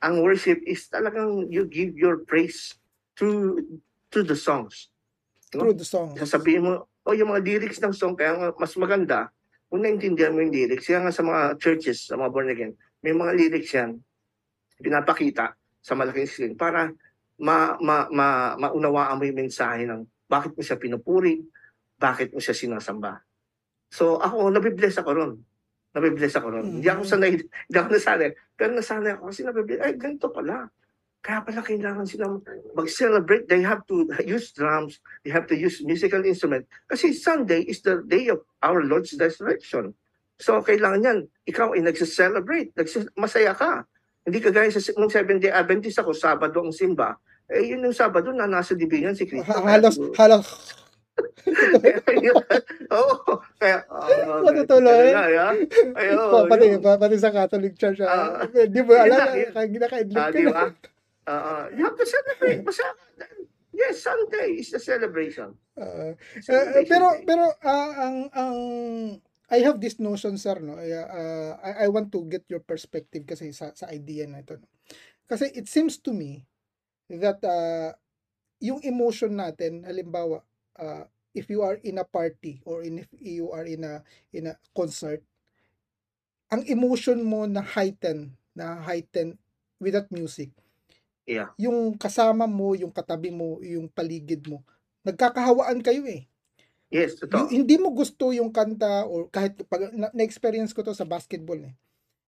[0.02, 2.82] Ang worship is talagang you give your praise
[3.22, 3.62] to
[4.10, 4.90] to the songs.
[5.54, 6.18] Through the song.
[6.18, 9.30] Sasabihin mo, oh, yung mga lyrics ng song, kaya mas maganda,
[9.70, 13.14] kung naintindihan mo yung lyrics, kaya nga sa mga churches, sa mga born again, may
[13.14, 14.02] mga lyrics yan,
[14.82, 15.59] pinapakita
[15.90, 16.94] sa malaking screen para
[17.42, 21.42] ma, ma, ma, maunawaan mo yung mensahe ng bakit mo siya pinupuri,
[21.98, 23.26] bakit mo siya sinasamba.
[23.90, 25.34] So ako, nabibless ako ron.
[25.98, 26.66] Nabibless ako ron.
[26.78, 28.30] Hindi ako sanay, hindi ako nasanay.
[28.54, 30.70] Pero nasanay ako kasi nabibless, ay ganito pala.
[31.20, 32.32] Kaya pala kailangan sila
[32.78, 33.50] mag-celebrate.
[33.50, 35.04] They have to use drums.
[35.26, 36.70] They have to use musical instrument.
[36.88, 39.98] Kasi Sunday is the day of our Lord's resurrection.
[40.40, 42.72] So kailangan yan, ikaw ay nagsa-celebrate.
[42.78, 43.84] Nagsis- masaya ka.
[44.30, 47.18] Hindi kagaya sa nung seven day Adventist ako, Sabado ang simba.
[47.50, 49.50] Eh yun yung Sabado na nasa division si Cristo.
[49.50, 50.46] Ha- Halos, halos,
[52.90, 53.32] Oo.
[53.60, 55.12] Kaya, oh, Matutuloy.
[55.12, 59.58] Ay, pa- pati, pa- pati sa Catholic Church, Ah, di mo alam, Ah,
[59.90, 60.52] ka di na.
[60.54, 60.66] ba?
[61.28, 62.64] Ah, you have to celebrate.
[62.64, 62.90] Basta,
[63.70, 65.54] yes, Sunday is the celebration.
[65.78, 66.12] Eh,
[66.42, 68.56] Celebration pero pero ah, ang ang
[69.50, 73.50] I have this notion sir no ah, I, I want to get your perspective kasi
[73.50, 74.70] sa sa idea na ito no?
[75.26, 76.46] kasi it seems to me
[77.10, 77.98] that ah,
[78.62, 80.46] yung emotion natin halimbawa
[80.78, 84.50] ah, if you are in a party or in if you are in a in
[84.50, 85.22] a concert
[86.50, 89.38] ang emotion mo na heighten na heighten
[89.82, 90.54] with that music
[91.30, 91.54] Yeah.
[91.62, 94.66] yung kasama mo yung katabi mo yung paligid mo
[95.06, 96.26] nagkakahawaan kayo eh
[96.90, 97.54] Yes, Yung, totoo.
[97.54, 101.78] hindi mo gusto yung kanta or kahit pag na, na-experience ko to sa basketball eh.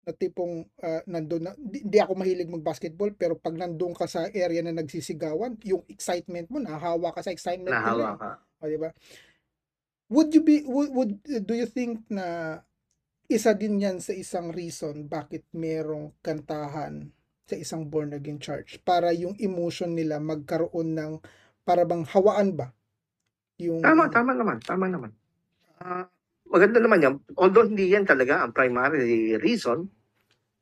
[0.03, 4.27] Na tipong ah, nandun na, di, di ako mahilig mag-basketball pero pag nandun ka sa
[4.27, 7.87] area na nagsisigawan, yung excitement mo, nahahawa ka sa excitement nila.
[7.87, 8.31] Nahawa ka.
[8.35, 8.63] eh.
[8.63, 8.91] O, di ba?
[10.09, 11.13] Would you be would, would
[11.45, 12.59] do you think na
[13.29, 17.13] isa din yan sa isang reason bakit merong kantahan
[17.45, 21.13] sa isang born again church para yung emotion nila magkaroon ng
[21.61, 22.73] para bang hawaan ba
[23.59, 24.63] yung Tama, tama naman.
[24.63, 25.11] Tama naman.
[25.83, 26.07] Ah,
[26.47, 27.15] maganda naman yan.
[27.35, 29.87] Although hindi yan talaga ang primary reason.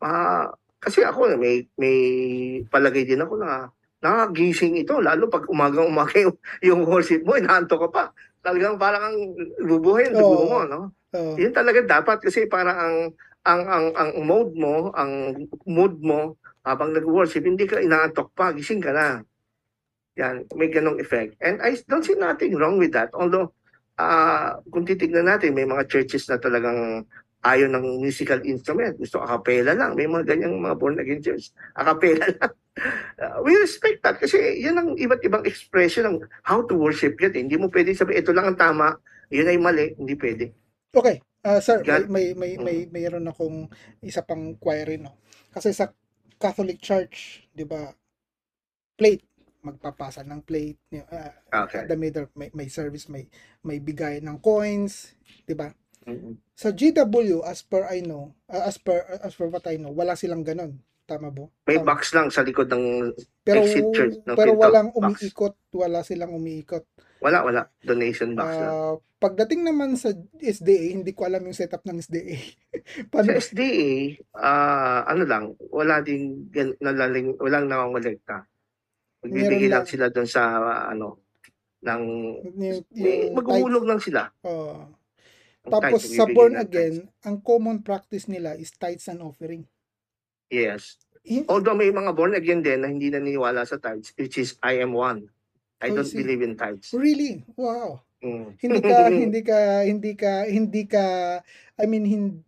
[0.00, 1.98] ah kasi ako, may, may
[2.68, 3.66] palagay din ako na
[4.04, 5.00] nakagising ito.
[5.00, 8.04] Lalo pag umagang-umaga yung, yung worship mo, inaanto ka pa.
[8.44, 9.18] Talagang parang kang
[9.66, 10.80] bubuhay ang dugo mo, no?
[11.16, 11.34] Oo.
[11.34, 12.96] Yun talaga dapat kasi parang ang
[13.46, 15.34] ang ang ang mode mo, ang
[15.66, 19.22] mood mo habang nag-worship, hindi ka inaantok pa, gising ka na.
[20.16, 21.36] Yan, may ganong effect.
[21.44, 23.12] And I don't see nothing wrong with that.
[23.12, 23.52] Although,
[24.00, 27.04] ah kung titignan natin, may mga churches na talagang
[27.44, 28.96] ayaw ng musical instrument.
[28.96, 29.92] Gusto acapella lang.
[29.94, 31.52] May mga ganyang mga born again church.
[31.76, 32.52] Acapella lang.
[33.16, 37.32] Ah, we respect that kasi yan ang iba't ibang expression ng how to worship yun.
[37.32, 38.96] Hindi mo pwede sabihin, ito lang ang tama,
[39.32, 39.96] yun ay mali.
[39.96, 40.44] Hindi pwede.
[40.92, 43.68] Okay, ah, sir, God- may may may may mayroon akong
[44.00, 45.16] isa pang query no.
[45.52, 45.92] Kasi sa
[46.36, 47.92] Catholic Church, 'di ba?
[48.96, 49.25] Plate
[49.66, 50.78] magpapasa ng plate,
[51.10, 51.34] ah,
[51.66, 51.84] Okay.
[51.90, 53.24] the middle may, may service, may
[53.66, 55.14] may bigay ng coins,
[55.46, 55.68] 'di ba?
[56.06, 56.38] Mhm.
[56.56, 60.14] Sa GW as per I know, ah, as per as per what I know, wala
[60.16, 60.72] silang ganon.
[61.06, 61.46] Tama ba?
[61.66, 61.86] May Tama.
[61.86, 63.14] box lang sa likod ng
[63.46, 65.14] Pero exit church ng pero walang box.
[65.22, 66.84] umiikot, wala silang umiikot.
[67.24, 68.76] wala wala donation box lang.
[68.76, 72.36] Ah, pagdating naman sa SDA, hindi ko alam yung setup ng SDA.
[73.12, 73.26] Paano?
[73.26, 76.46] Sa SDA, ah ano lang, wala din
[76.78, 78.44] nalaling walang nangongolekta.
[79.26, 80.42] Magbibigay lang sila doon sa
[80.90, 81.20] ano
[81.82, 82.02] ng
[82.96, 84.30] eh, maghuhulog lang sila.
[84.42, 84.90] oh.
[85.66, 87.26] Tapos tithe, sa born again, tithes.
[87.26, 89.66] ang common practice nila is tithes and offering.
[90.46, 90.94] Yes.
[91.50, 94.94] Although may mga born again din na hindi naniniwala sa tithes, which is I am
[94.94, 95.26] one.
[95.82, 96.22] I don't see.
[96.22, 96.94] believe in tithes.
[96.94, 97.42] Really?
[97.58, 98.06] Wow.
[98.22, 98.54] Mm.
[98.62, 98.96] Hindi ka
[99.26, 101.04] hindi ka hindi ka hindi ka
[101.76, 102.42] I mean hin-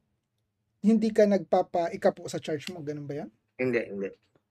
[0.78, 3.30] hindi ka nagpapa ikapo sa church mo, ganun ba 'yan?
[3.58, 4.08] hindi, hindi.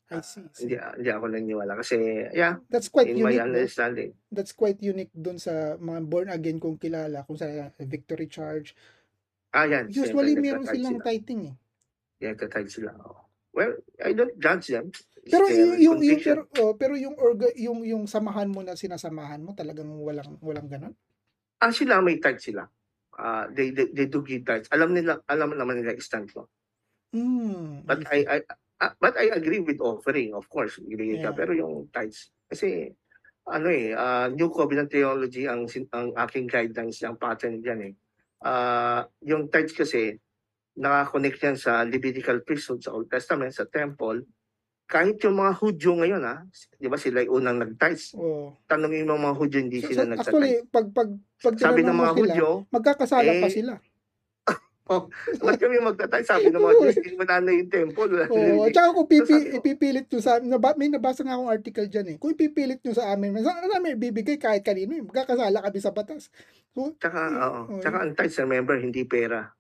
[0.08, 0.48] I see.
[0.64, 1.96] Hindi, hindi ako naniniwala kasi
[2.32, 3.44] yeah, That's quite in my unique.
[3.44, 3.48] no?
[3.52, 4.10] understanding.
[4.32, 7.48] That's quite unique dun sa mga born again kong kilala kung sa
[7.84, 8.72] Victory Church.
[9.52, 9.92] Ah, yan.
[9.92, 11.08] Usually meron silang sila.
[11.12, 11.56] tithing eh.
[12.24, 12.96] Yeah, nagtatithe sila.
[13.04, 13.28] Oh.
[13.52, 14.94] Well, I don't judge them.
[14.94, 19.44] It's Pero yung, yung, pero, oh, pero yung orga, yung yung samahan mo na sinasamahan
[19.44, 20.96] mo talagang walang walang ganon.
[21.60, 22.64] Ah, sila may tithe sila.
[23.18, 24.70] uh, they, they they do give tithes.
[24.72, 26.48] Alam nila alam naman nila stand ko.
[27.12, 28.28] Mm, But I see.
[28.30, 31.34] I, I ah, but I agree with offering, of course, ibigay ka.
[31.34, 31.38] Yeah.
[31.38, 32.94] Pero yung tithes, kasi
[33.48, 37.94] ano eh, ah, New Covenant Theology ang ang aking guidelines, ang pattern diyan eh.
[38.44, 40.18] Ah, yung tithes kasi
[40.78, 44.24] nakakonect yan sa Levitical priesthood sa Old Testament, sa temple.
[44.88, 46.48] Kahit yung mga Hudyo ngayon ha,
[46.80, 48.16] di ba sila yung unang nag-tithes.
[48.16, 48.56] Oh.
[48.70, 51.10] Tanongin mo mga Hudyo, hindi So, sila so, nag actually, pag, pag,
[51.44, 53.54] pag Sabi ng mga sila, Hudyo, magkakasala pa eh,
[54.88, 55.44] sila.
[55.46, 56.28] ba't kami magta-tithes?
[56.28, 58.10] Sabi ng mga Diyos, hindi mo na yung temple.
[58.10, 61.52] Oo, na at saka kung pipi, ipipilit nyo sa amin, naba, may nabasa nga akong
[61.52, 62.18] article dyan eh.
[62.18, 66.32] Kung ipipilit nyo sa amin, saan namin ibibigay kahit kanino, eh, magkakasala kami sa batas.
[66.72, 67.62] So, Tsaka, oo.
[67.76, 69.52] Oh, Tsaka ang tithes, remember, hindi pera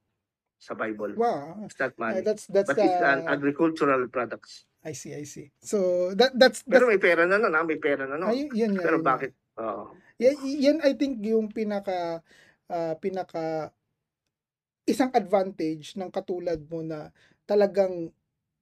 [0.58, 1.14] sa Bible.
[1.20, 1.62] wow.
[1.68, 2.22] It's not Uh, money.
[2.26, 4.66] that's, that's, But it's an uh, agricultural products.
[4.82, 5.52] I see, I see.
[5.60, 7.62] So, that, that's, that's, Pero may pera na nun, ha?
[7.68, 8.32] may pera na nun.
[8.32, 9.32] ay, yan, nga, Pero yun bakit?
[9.60, 9.91] Oo.
[10.18, 12.26] Yan, yan I think yung pinaka
[12.70, 13.70] ah, pinaka
[14.88, 17.12] isang advantage ng katulad mo na
[17.44, 18.10] talagang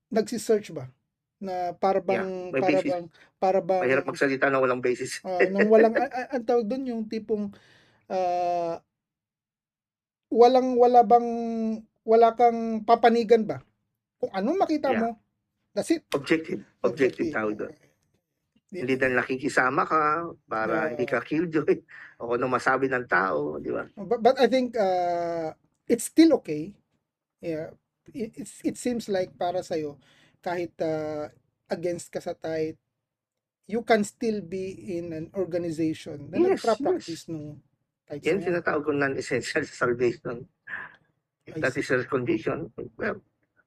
[0.10, 0.90] nagsi-search ba
[1.38, 2.90] na para bang may para basis.
[2.90, 3.06] bang
[3.38, 5.22] para bang Mahirap magsalita na walang basis.
[5.28, 7.54] ah, nang walang ang tawag doon yung tipong
[8.10, 8.82] ah,
[10.34, 11.30] walang wala bang
[12.02, 13.62] wala kang papanigan ba
[14.18, 15.02] kung ano makita Yeah.
[15.06, 15.10] mo
[15.78, 16.66] that's it Objective.
[16.82, 17.74] Objective tawag doon.
[18.74, 18.82] Yeah.
[18.82, 20.02] Hindi dahil nakikisama ka
[20.48, 20.90] para Yeah.
[20.96, 21.76] hindi ka killjoy
[22.24, 23.86] o ano masabi ng tao, di ba?
[23.94, 25.52] But, but I think uh,
[25.88, 26.74] it's still okay.
[27.42, 27.74] Yeah.
[28.14, 29.98] It, it's, it seems like para sa'yo,
[30.42, 31.30] kahit uh,
[31.70, 32.78] against ka sa tithe,
[33.66, 37.58] you can still be in an organization na Yes, nagpa-practice nung
[38.06, 38.46] tithes Yan na yan.
[38.54, 40.46] tinatawag ko non-essential sa salvation.
[41.46, 41.82] If I that see.
[41.82, 42.70] is your condition.
[42.98, 43.22] Well,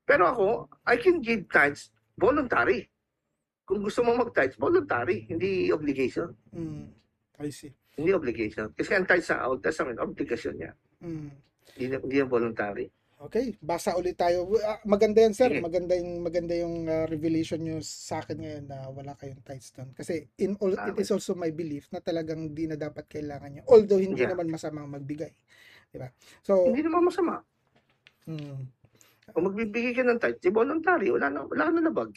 [0.07, 0.47] pero ako,
[0.87, 2.87] I can give tithes voluntary.
[3.67, 5.27] Kung gusto mo mag-tithes, voluntary.
[5.27, 6.31] Hindi obligation.
[6.55, 6.95] Mm,
[7.43, 7.75] I see.
[7.99, 8.71] Hindi obligation.
[8.79, 10.73] Kasi ang tithes sa Old Testament, obligation niya.
[11.03, 11.35] Mm.
[11.77, 12.87] Hindi, hindi yan voluntary.
[13.19, 14.47] Okay, basa ulit tayo.
[14.63, 15.51] Ah, maganda yan, sir.
[15.59, 19.91] Maganda yung maganda yung ah, revelation nyo sa akin ngayon na wala kayong tithes doon.
[19.91, 23.63] Kasi in all, it is also my belief na talagang di na dapat kailangan nyo.
[23.67, 24.31] Although hindi Yeah.
[24.31, 25.35] naman masamang magbigay.
[25.91, 26.07] Di ba?
[26.47, 27.43] So, Hindi naman masama.
[28.27, 28.59] mm,
[29.35, 31.09] Kung magbibigay ka ng tithes, di voluntary.
[31.11, 32.11] Wala na, wala na labag.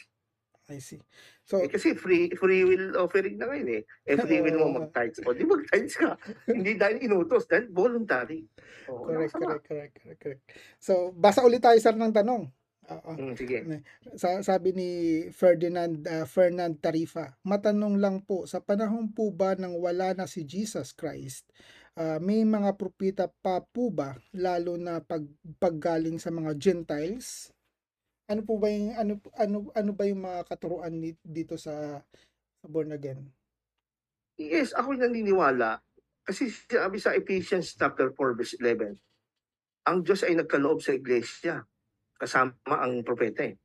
[0.71, 1.03] I see.
[1.43, 3.83] So, Eh, kasi free free will offering na ngayon eh.
[4.07, 5.19] Eh free will mo mag-tithes.
[5.27, 6.15] O di mag-tithes ka.
[6.55, 8.47] Hindi dahil inutos, dahil voluntary.
[8.87, 10.41] O, wala correct, correct, correct, correct, correct.
[10.79, 12.47] So, basa ulit tayo, sir, ng tanong.
[12.91, 13.11] Oo.
[13.15, 13.57] Mm, sige.
[14.17, 14.89] Sa, sabi ni
[15.31, 20.43] Ferdinand ah, Fernand Tarifa, matanong lang po, sa panahon po ba nang wala na si
[20.43, 21.47] Jesus Christ,
[21.95, 25.23] ah, may mga propita pa po ba, lalo na pag,
[25.61, 27.53] paggaling sa mga Gentiles?
[28.31, 31.99] Ano po ba yung ano ano ano ba yung mga katuruan dito sa,
[32.63, 33.27] sa born again?
[34.39, 35.83] Yes, ako naniniwala.
[36.23, 38.95] Kasi sabi sa Ephesians chapter 4 verse 11,
[39.83, 41.59] ang Diyos ay nagkaloob sa iglesia
[42.15, 43.59] kasama ang propeta eh.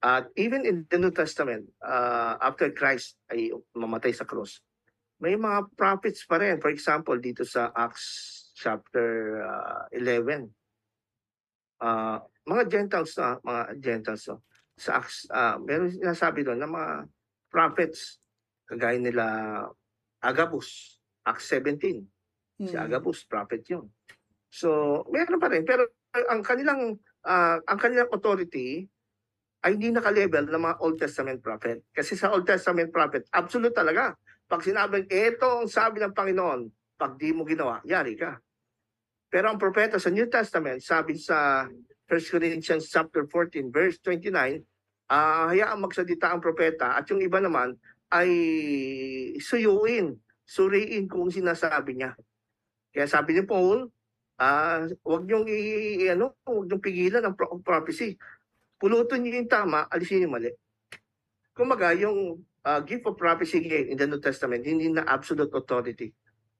[0.00, 4.62] At even in the New Testament, uh, after Christ ay mamatay sa cross,
[5.20, 6.56] may mga prophets pa rin.
[6.56, 10.48] For example, dito sa Acts chapter uh, 11,
[11.84, 12.20] uh,
[12.50, 14.42] mga Gentiles na, mga Gentiles no?
[14.74, 17.06] sa Acts, uh, meron sinasabi doon na mga
[17.52, 18.18] prophets,
[18.66, 19.24] kagaya nila
[20.18, 22.02] Agabus, Acts 17.
[22.60, 22.84] Si Hmm.
[22.84, 23.88] Agabus, prophet yun.
[24.52, 25.64] So, meron pa rin.
[25.64, 25.88] Pero
[26.28, 28.84] ang kanilang ah, ang kanilang authority
[29.60, 31.84] ay hindi naka-level ng mga Old Testament prophet.
[31.92, 34.16] Kasi sa Old Testament prophet, absolute talaga.
[34.48, 36.60] Pag sinabing, ito ang sabi ng Panginoon,
[36.96, 38.40] pag di mo ginawa, yari ka.
[39.28, 41.68] Pero ang propeta sa New Testament, sabi sa
[42.10, 44.66] 1 Corinthians chapter 14, verse 29,
[45.06, 47.78] ah hayaan magsalita ang propeta at yung iba naman
[48.10, 48.30] ay
[49.38, 52.18] suyuin, suriin kung sinasabi niya.
[52.90, 53.86] Kaya sabi ni Paul,
[54.42, 58.18] ah wag niyong i, ano, wag niyong pigilan ang pro- prophecy.
[58.74, 60.50] Pulutin niyo yung tama, alisin yung mali.
[61.54, 66.10] Kumaga, yung ah, gift of prophecy in the New Testament, hindi na absolute authority.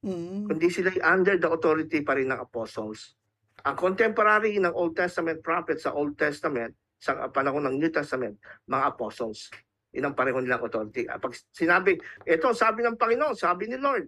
[0.01, 0.49] Mm.
[0.49, 3.20] Kundi sila under the authority pa rin ng apostles.
[3.65, 8.37] Ang contemporary ng Old Testament prophets sa Old Testament, sa panahon ng New Testament,
[8.69, 9.49] mga apostles.
[9.91, 11.09] Yun ang pareho nilang authority.
[11.09, 14.07] Ah, Pag sinabi, ito sabi ng Panginoon, sabi ni Lord,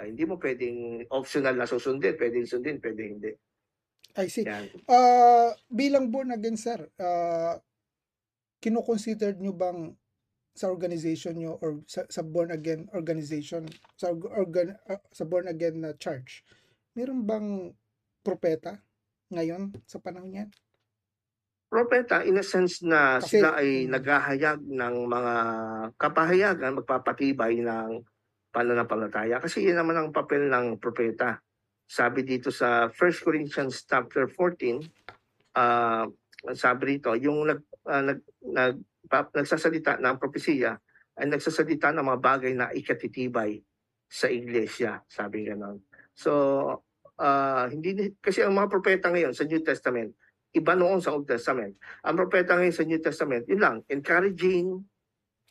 [0.00, 3.32] ay hindi mo pwedeng optional na susundin, pwedeng sundin, pwede hindi.
[4.16, 4.44] I see.
[4.44, 4.68] Yan.
[4.88, 7.56] Ah, bilang born again sir, uh,
[8.60, 9.92] kino-consider nyo bang
[10.52, 13.64] sa organization nyo or sa, sa born again organization,
[13.96, 16.44] sa org- organ, ah, sa born again na church,
[16.92, 17.72] meron bang
[18.22, 18.78] propeta
[19.28, 20.48] ngayon sa panahon yan?
[21.72, 23.90] Propeta, in a sense na Kasi- sila ay Mm.
[23.96, 25.34] naghahayag ng mga
[25.96, 28.04] kapahayagan, magpapatibay ng
[28.52, 29.40] pananampalataya.
[29.40, 31.40] Kasi yun naman ang papel ng propeta
[31.88, 34.80] sabi dito sa 1 Corinthians chapter 14,
[35.56, 36.08] ah
[36.56, 38.74] sabi rito, yung nag, ah, nag, nag,
[39.06, 40.74] pa- nagsasalita ng propesiya
[41.14, 43.60] ay nagsasalita ng mga bagay na ikatitibay
[44.08, 45.84] sa iglesia, sabi ganon.
[46.12, 46.82] So,
[47.22, 50.10] ah, hindi kasi ang mga propeta ngayon sa New Testament,
[50.52, 51.72] iba noon sa Old Testament.
[52.02, 54.82] Ang propeta ngayon sa New Testament, yun lang, encouraging,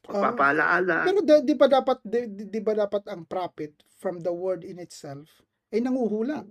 [0.02, 1.06] Ah, pagpapalaala.
[1.06, 4.82] pero di, di ba dapat di, di- ba dapat ang prophet from the word in
[4.82, 5.30] itself
[5.70, 6.42] ay nanguhula?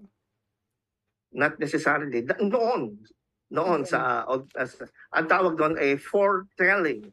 [1.30, 2.82] not necessarily noon noon
[3.50, 3.80] Noon.
[3.82, 4.78] sa old as,
[5.10, 7.10] ang tawag doon ay foretelling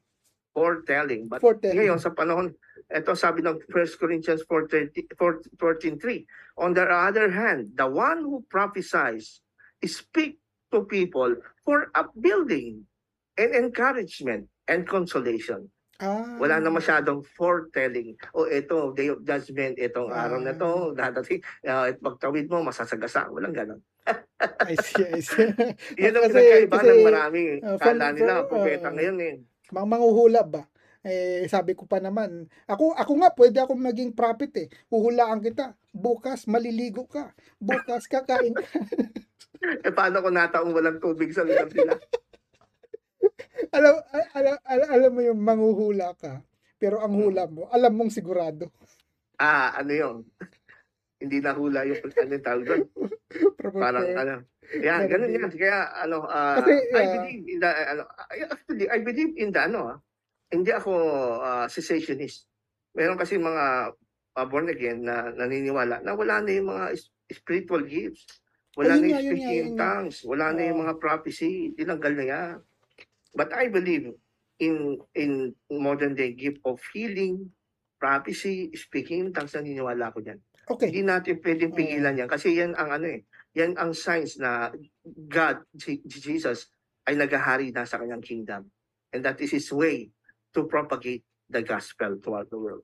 [0.54, 1.74] foretelling but Foretelling.
[1.82, 2.54] ngayon sa panahon
[2.88, 5.12] ito sabi ng 1 Corinthians 4:30
[5.60, 6.24] 14:3
[6.56, 9.44] on the other hand the one who prophesies
[9.84, 10.40] speak
[10.72, 12.88] to people for upbuilding
[13.36, 18.14] and encouragement and consolation Ah, wala na masyadong foretelling.
[18.38, 23.26] O ito, day of judgment, itong araw na to, dadating, uh, pagtawid mo, masasagasa.
[23.34, 23.82] Walang ganon.
[24.62, 25.50] I see, I see.
[25.98, 27.42] Yun ang Kasi- pinagkaiba kasi, ng marami.
[27.66, 29.36] uh, from- Kala nila, from, propeta uh, ngayon eh.
[29.74, 30.70] Mang manguhula ba?
[31.08, 34.68] Eh, sabi ko pa naman, ako, ako nga, pwede ako maging prophet eh.
[34.92, 35.80] Huhulaan kita.
[35.96, 37.32] Bukas, maliligo ka.
[37.64, 38.68] Bukas, kakain ka.
[39.88, 41.96] Eh paano kung nataong walang tubig sa lugar nila?
[43.78, 43.96] alam,
[44.36, 46.44] alam, alam, alam mo yung manguhula ka.
[46.78, 48.70] Pero ang hula mo, alam mong sigurado.
[49.40, 50.18] ah, ano yun?
[51.24, 52.84] Hindi nahula yung ano yung tawag doon.
[53.58, 54.36] Parang ano.
[54.78, 55.50] Yan, Pero ganun yan.
[55.56, 58.04] Kaya ano, ah, Kasi, I ah, believe in the, ano,
[58.52, 59.98] actually, I believe in the, ano, ah,
[60.52, 60.92] hindi ako
[61.44, 62.48] ah, cessationist.
[62.96, 63.94] Meron kasi mga
[64.38, 66.86] ah, born again na naniniwala na wala na yung mga
[67.32, 68.26] spiritual gifts.
[68.78, 69.82] Wala Ayun na yung speaking in yun nga.
[69.82, 70.18] tongues.
[70.22, 71.74] Wala na yung mga prophecy.
[71.74, 72.56] Tinanggal na yan.
[73.34, 74.14] But I believe
[74.62, 77.50] in in modern day gift of healing,
[77.98, 80.40] prophecy, speaking in tongues, naniniwala ko dyan.
[80.68, 80.94] Okay.
[80.94, 83.24] Hindi natin pwedeng pigilan yan kasi yan ang ano eh,
[83.56, 84.70] yan ang signs na
[85.08, 85.64] God,
[86.06, 86.68] Jesus,
[87.08, 88.68] ay naghahari na sa kanyang kingdom.
[89.16, 90.12] And that is His way
[90.54, 92.84] to propagate the gospel throughout the world.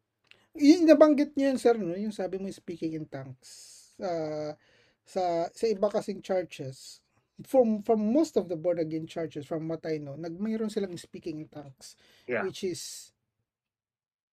[0.55, 1.97] Yung nabanggit niyo yun, sir, no?
[1.97, 3.49] yung sabi mo speaking in tongues.
[3.97, 4.09] Sa
[5.03, 7.01] sa sa iba kasing churches,
[7.43, 11.41] from from most of the born again churches, from what I know, nagmayroon silang speaking
[11.41, 11.97] in tongues.
[12.29, 12.45] Yeah.
[12.45, 13.11] Which is,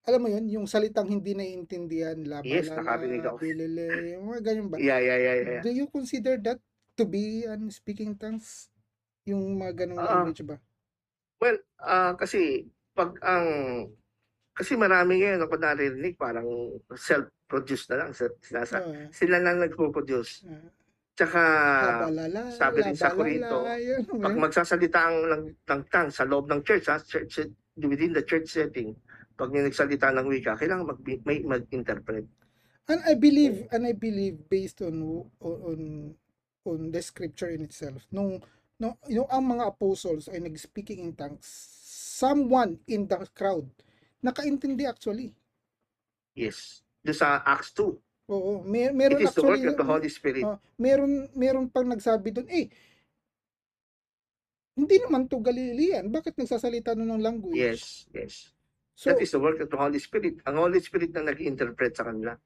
[0.05, 3.37] alam mo yun, yung salitang hindi naiintindihan, laba, Yes, lala, nakarinig ako.
[3.41, 4.77] bilele, yung mga ganyan ba?
[4.77, 5.63] Yeah, yeah, yeah, yeah.
[5.65, 6.61] Do you consider that
[6.95, 8.69] to be an speaking tongues?
[9.25, 10.21] Yung mga ganong Ah.
[10.21, 10.61] language ba?
[11.41, 13.47] Well, ah kasi pag ang
[14.51, 16.45] kasi marami ngayon ako naririnig parang
[16.93, 18.11] self-produced na lang.
[18.13, 20.45] Sila, sinasa, Ah, sila lang nagpo-produce.
[20.45, 20.69] ah,
[21.17, 21.41] Tsaka
[22.07, 24.41] labalala, sabi rin sa Corinto, yun, pag eh.
[24.41, 27.45] magsasalita ang ng, ng tongue sa loob ng church, ha, church,
[27.77, 28.97] within the church setting,
[29.37, 32.25] pag may nagsalita ng wika, kailangan mag, may mag-interpret.
[32.89, 34.99] And I believe and I believe based on
[35.39, 35.81] on
[36.67, 38.43] on the scripture in itself nung
[38.77, 41.49] no yung ang mga apostles ay nag-speaking in tongues
[42.21, 43.65] someone in the crowd
[44.21, 45.33] nakaintindi actually
[46.31, 46.85] Yes.
[47.01, 50.11] Doon sa Acts 2, oo may, it meron is the work actually of the Holy
[50.13, 50.45] Spirit.
[50.45, 52.69] oh, meron meron pang nagsabi doon eh
[54.77, 58.53] hindi naman to Galilean bakit nagsasalita nun ng language Yes, yes.
[58.95, 60.45] so That is the work of the Holy Spirit.
[60.45, 62.37] Ang Holy Spirit na nag-interpret sa kanila.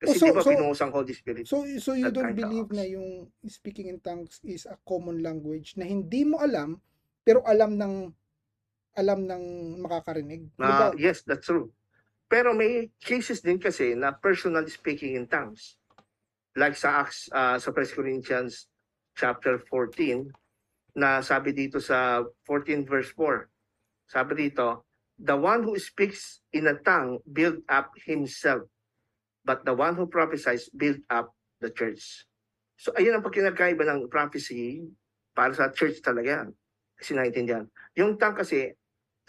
[0.00, 0.42] Kasi Oh, so- di ba
[0.74, 1.44] so- Holy Spirit?
[1.48, 5.84] So, so you don't believe na yung speaking in tongues is a common language na
[5.84, 6.76] hindi mo alam,
[7.24, 7.94] pero alam ng
[8.94, 9.44] alam ng
[9.82, 10.54] makakarinig.
[10.62, 11.74] Ah, yes, that's true.
[12.30, 15.80] Pero may cases din kasi na personal speaking in tongues.
[16.54, 18.70] Like sa Acts, ah, sa 1 Corinthians
[19.18, 20.30] chapter 14,
[20.94, 23.50] na sabi dito sa 14 verse 4.
[24.06, 24.86] Sabi dito,
[25.18, 28.62] the one who speaks in a tongue build up himself,
[29.42, 32.30] but the one who prophesies build up the church.
[32.78, 34.86] So ayun ang pagkinagkaiba ng prophecy
[35.34, 36.46] para sa church talaga.
[37.04, 37.68] Kasi naintindihan.
[38.00, 38.72] Yung tongue kasi,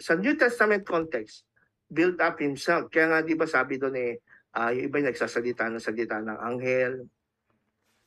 [0.00, 1.44] sa New Testament context,
[1.92, 2.88] build up himself.
[2.88, 4.16] Kaya nga, di ba sabi doon eh,
[4.56, 7.04] ah, yung iba yung nagsasalita ng salita ng anghel.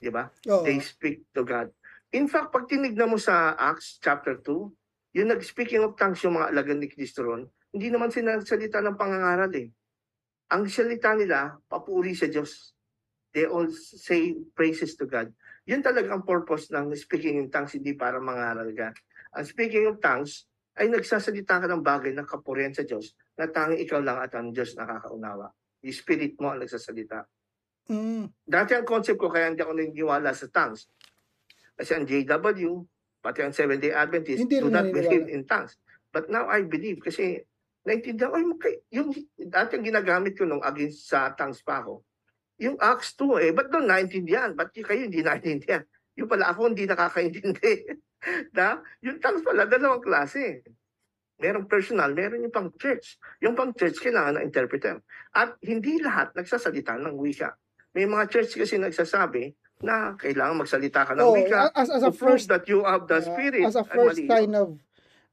[0.02, 0.26] Di ba?
[0.50, 0.66] Oo.
[0.66, 1.70] They speak to God.
[2.10, 6.50] In fact, pag tinignan mo sa Acts chapter 2, yung nag-speaking of tongues yung mga
[6.50, 9.70] alagan ni Cristo ron, hindi naman sila nagsalita ng pangangaral eh.
[10.50, 12.74] Ang salita nila, papuri sa Diyos.
[13.38, 15.30] They all say praises to God.
[15.70, 18.90] Yun talaga ang purpose ng speaking in tongues, hindi para mangaral ka.
[19.36, 20.50] Ang speaking of tongues,
[20.80, 24.56] ay nagsasalita ka ng bagay ng kapurihan sa Diyos na tanging ikaw lang at ang
[24.56, 25.52] Diyos nakakaunawa.
[25.84, 27.28] Yung spirit mo ang nagsasalita.
[27.92, 28.32] Mm.
[28.48, 30.88] Dati ang concept ko kaya hindi ako naniniwala sa tongues.
[31.76, 32.72] Kasi ang JW,
[33.20, 35.76] pati ang Seventh-day Adventist, Hindi do not believe in tongues.
[36.16, 37.44] But now I believe kasi
[37.84, 42.08] naintindihan ko, yung dati ang ginagamit ko nung against sa tongues pa ako,
[42.60, 44.52] yung Acts 2 eh, ba't doon naintindihan?
[44.56, 45.84] Ba't kayo hindi naintindihan?
[46.20, 48.00] Yung pala ako hindi nakakaintindi.
[48.58, 50.64] na, yung tongues pala, dalawang klase.
[51.40, 53.16] Merong personal, meron yung pang church.
[53.40, 55.00] Yung pang church, kailangan ng interpreter.
[55.32, 57.56] At hindi lahat nagsasalita ng wika.
[57.96, 62.12] May mga church kasi nagsasabi na kailangan magsalita ka ng Oh, wika as, as a
[62.12, 63.64] first that you have the uh, spirit.
[63.64, 64.76] as a first sign of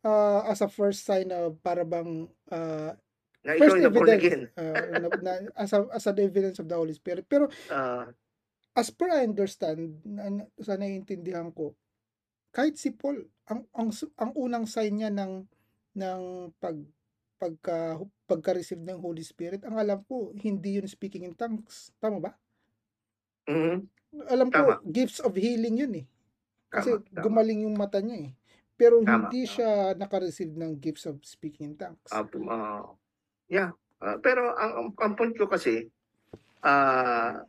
[0.07, 2.95] uh, as a first sign of para bang uh,
[3.43, 6.95] na ikaw first evidence uh, na, na, as a as an evidence of the Holy
[6.95, 7.27] Spirit.
[7.27, 8.07] Pero Ah,
[8.79, 11.75] as per I understand, na- sa naiintindihan ko,
[12.55, 15.47] kahit si Paul, ang ang ang unang sign niya ng
[15.99, 16.23] ng
[16.63, 16.77] pag
[17.41, 18.01] pagka
[18.31, 21.93] pagka-receive ng Holy Spirit, ang alam ko, hindi yun speaking in tongues.
[22.01, 22.33] Tama ba?
[23.49, 23.89] mhm,
[24.33, 24.75] Alam ko, Tama.
[24.97, 26.07] gifts of healing yun eh.
[26.77, 27.25] Kasi tama, tama.
[27.25, 28.33] gumaling yung mata niya eh.
[28.81, 29.53] Pero Tama, hindi tama.
[29.55, 29.71] siya
[30.01, 32.15] naka-receive ng gifts of speaking in tongues.
[32.15, 32.83] Ah, ah,
[33.51, 33.71] yeah.
[34.01, 35.89] Ah, pero ang, ang, ang point ko kasi,
[36.65, 37.43] ah,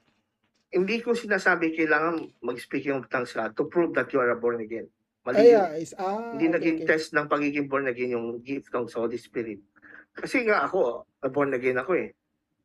[0.67, 4.59] hindi ko sinasabi kailangan mag-speak yung tongues ka to prove that you are a born
[4.59, 4.87] again.
[5.23, 5.59] Mali Ay, yun.
[5.59, 6.87] ah, is, ah, Hindi okay, naging okay.
[6.87, 9.59] test ng pagiging born again yung gift ng Holy Spirit.
[10.15, 12.15] Kasi nga ako, a born again ako eh.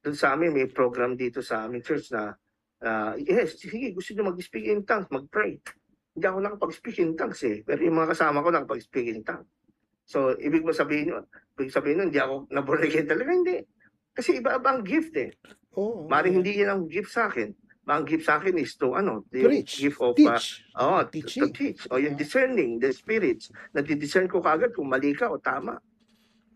[0.03, 2.35] Doon sa amin, may program dito sa aming church na,
[2.83, 5.59] ah, yes, sige, gusto nyo mag-speak in tongues, mag-pray.
[6.15, 7.63] Hindi ako nakapag-speak in tongues eh.
[7.63, 9.51] Pero yung mga kasama ko nakapag-speak in tongues.
[10.07, 11.25] So, ibig mo sabihin yun,
[11.59, 13.63] ibig sabihin nun, hindi ako na-born again talaga, hindi.
[14.13, 15.31] Kasi iba-iba ang gift eh.
[15.79, 17.55] Oo, Maring hindi yan ang gift sa akin.
[17.83, 20.63] Ang gift sa akin is to, ano, yung Preach, gift of, uh, teach.
[20.79, 21.43] Oh, to, Teaching.
[21.43, 21.81] to teach.
[21.91, 22.21] O yung Yeah.
[22.23, 23.51] discerning, the spirits.
[23.75, 25.83] Nadidiscern ko kagad kung mali ka o tama.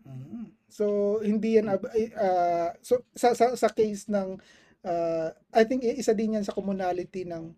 [0.07, 0.55] Mhm.
[0.67, 0.85] So
[1.19, 4.39] hindi yan ab- ah, so sa, sa sa case ng
[4.83, 7.51] ah, I think isa din yan sa commonality ng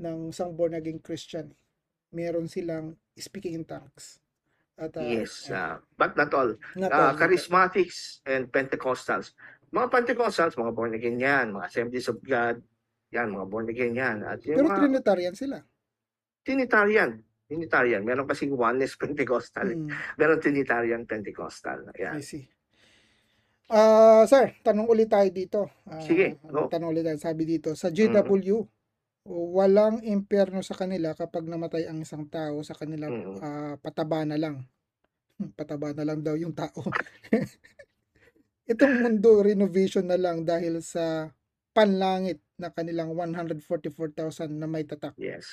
[0.00, 1.52] ng isang born again Christian.
[2.08, 4.16] Meron silang speaking in tongues.
[4.80, 5.52] At ah, yes.
[5.52, 6.56] uh, but not all.
[6.72, 7.18] not Uh, all, all.
[7.20, 9.36] charismatics and Pentecostals.
[9.70, 11.52] Mga Pentecostals, mga born again yan.
[11.52, 12.64] Mga Assemblies of God.
[13.10, 14.22] Yan, mga born again yan.
[14.22, 15.58] At yung Pero mga Trinitarian sila.
[16.46, 17.10] Trinitarian.
[17.44, 18.02] Trinitarian.
[18.06, 19.66] Meron kasing oneness Pentecostal.
[19.66, 21.90] Mm, Meron Trinitarian Pentecostal.
[21.94, 22.22] I Yan.
[22.22, 22.46] see.
[23.70, 25.60] Ah, sir, tanong ulit tayo dito.
[25.86, 26.66] Ah, Sige, go.
[26.66, 27.18] Tanong ulit tayo.
[27.18, 28.66] Sabi dito, sa JW,
[29.30, 33.36] walang impyerno sa kanila kapag namatay ang isang tao sa kanila Mm.
[33.38, 34.66] ah, pataba na lang.
[35.58, 36.82] Pataba na lang daw yung tao.
[38.70, 41.26] Itong mundo renovation na lang dahil sa
[41.70, 45.14] panlangit na kanilang 144,000 na may tatak.
[45.16, 45.46] Yes.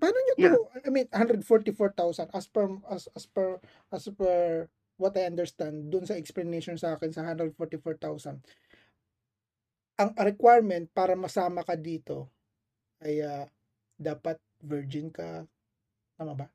[0.00, 0.60] Paano nyo to?
[0.82, 3.60] I mean, 144,000 as per as, as per
[3.92, 4.66] as per
[4.98, 8.42] what I understand dun sa explanation sa akin sa 144,000.
[10.00, 12.26] Ang requirement para masama ka dito
[12.98, 13.46] ay ah,
[13.94, 15.46] dapat virgin ka.
[16.18, 16.48] Tama ba?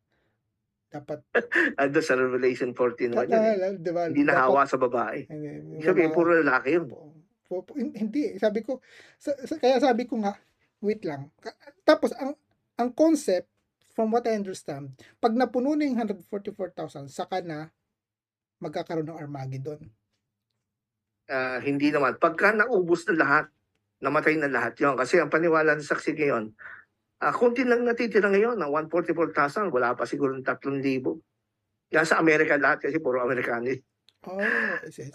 [0.91, 1.23] Dapat
[1.81, 3.31] Ando sa Revelation 14 ta- yun.
[3.31, 3.55] eh.
[3.55, 4.11] ta- di ba?
[4.11, 5.27] Hindi nahawa sa babae.
[5.29, 6.87] Hindi, wala- puro lalaki yun.
[7.75, 8.83] Hindi sabi ko
[9.17, 10.35] sa, sa- kaya sabi ko nga
[10.83, 11.31] wait lang
[11.87, 12.35] tapos ang
[12.77, 13.49] ang concept
[13.95, 17.71] from what I understand pag napuno na yung 144,000 saka na
[18.61, 19.81] magkakaroon ng Armageddon
[21.27, 22.15] Ah, hindi naman.
[22.15, 23.45] Pagka naubos na lahat,
[23.99, 26.55] namatay na lahat yon Kasi ang paniwala ng saksi ngayon,
[27.19, 31.19] ah kunti lang natitira ngayon, ng 144,000, wala pa siguro ng 3,000.
[31.91, 33.67] Yan sa Amerika lahat kasi puro Amerikano.
[34.25, 34.41] Oh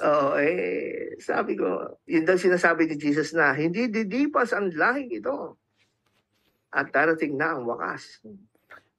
[0.06, 5.58] Oo, eh, sabi ko, yun daw sinasabi ni Jesus na, hindi didipas ang lahing ito.
[6.72, 8.22] At darating na ang wakas.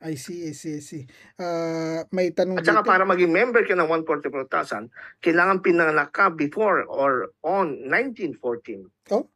[0.03, 1.03] I see I see I see
[1.39, 4.91] Ah, may tanong At saka dito para maging member ka ng 144,000,
[5.23, 8.83] kailangan pinanganak ka before or on 1914.
[9.15, 9.31] Oh?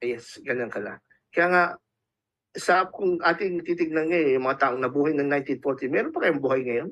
[0.00, 0.98] Yes, ganyan ka lang.
[1.28, 1.64] Kaya nga,
[2.56, 6.60] sa kung ating titignan ngayon, yung mga taong nabuhay ng 1940, meron pa kayong buhay
[6.64, 6.90] ngayon?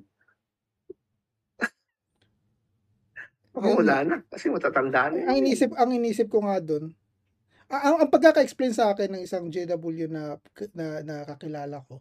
[3.61, 4.17] Oo, wala na.
[4.25, 5.27] Kasi matatanda na.
[5.27, 5.45] ang yun.
[5.45, 6.95] inisip ang inisip ko nga doon
[7.69, 10.41] ang, ang pagkaka-explain sa akin ng isang JW na
[10.73, 12.01] na nakakilala ko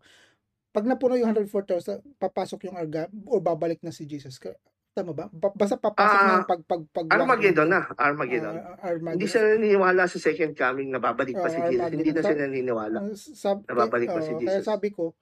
[0.69, 4.55] pag napuno yung 104,000 papasok yung arga o babalik na si Jesus Ka-
[4.93, 7.81] tama ba Ba- basta papasok na Ah, yung pag pag pag Armageddon na.
[7.93, 8.55] Armageddon.
[8.55, 9.13] Ah, Armageddon.
[9.13, 11.91] Hindi siya naniniwala sa second coming na babalik pa Oo, si Jesus.
[11.91, 12.97] Hindi na siya naniniwala.
[13.13, 14.65] Sab- Nababalik pa si oo, Kaya Jesus.
[14.65, 15.13] sabi ko,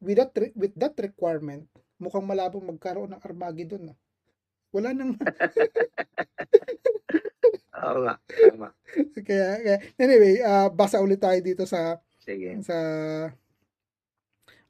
[0.00, 3.92] with that, with that requirement, mukhang malabong magkaroon ng Armageddon.
[3.92, 3.94] No?
[4.70, 5.18] Wala nang,
[7.74, 8.14] nga.
[8.22, 8.68] Tama.
[9.24, 12.60] kaya, kaya anyway, ah, basa ulit tayo dito sa, Sige.
[12.62, 12.76] sa,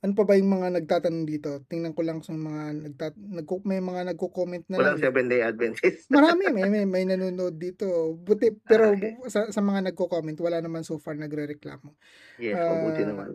[0.01, 1.61] ano pa ba yung mga nagtatanong dito?
[1.69, 5.05] Tingnan ko lang sa mga, nagtat, nagko, may mga nagko-comment na Walang lang.
[5.05, 6.09] seven-day Adventist.
[6.09, 8.17] Marami, may, may, may nanonood dito.
[8.17, 9.21] Buti, pero Okay.
[9.29, 11.93] sa, sa mga nagko-comment, wala naman so far nagre-reklamo.
[12.41, 13.29] Yes, mabuti Ah, naman.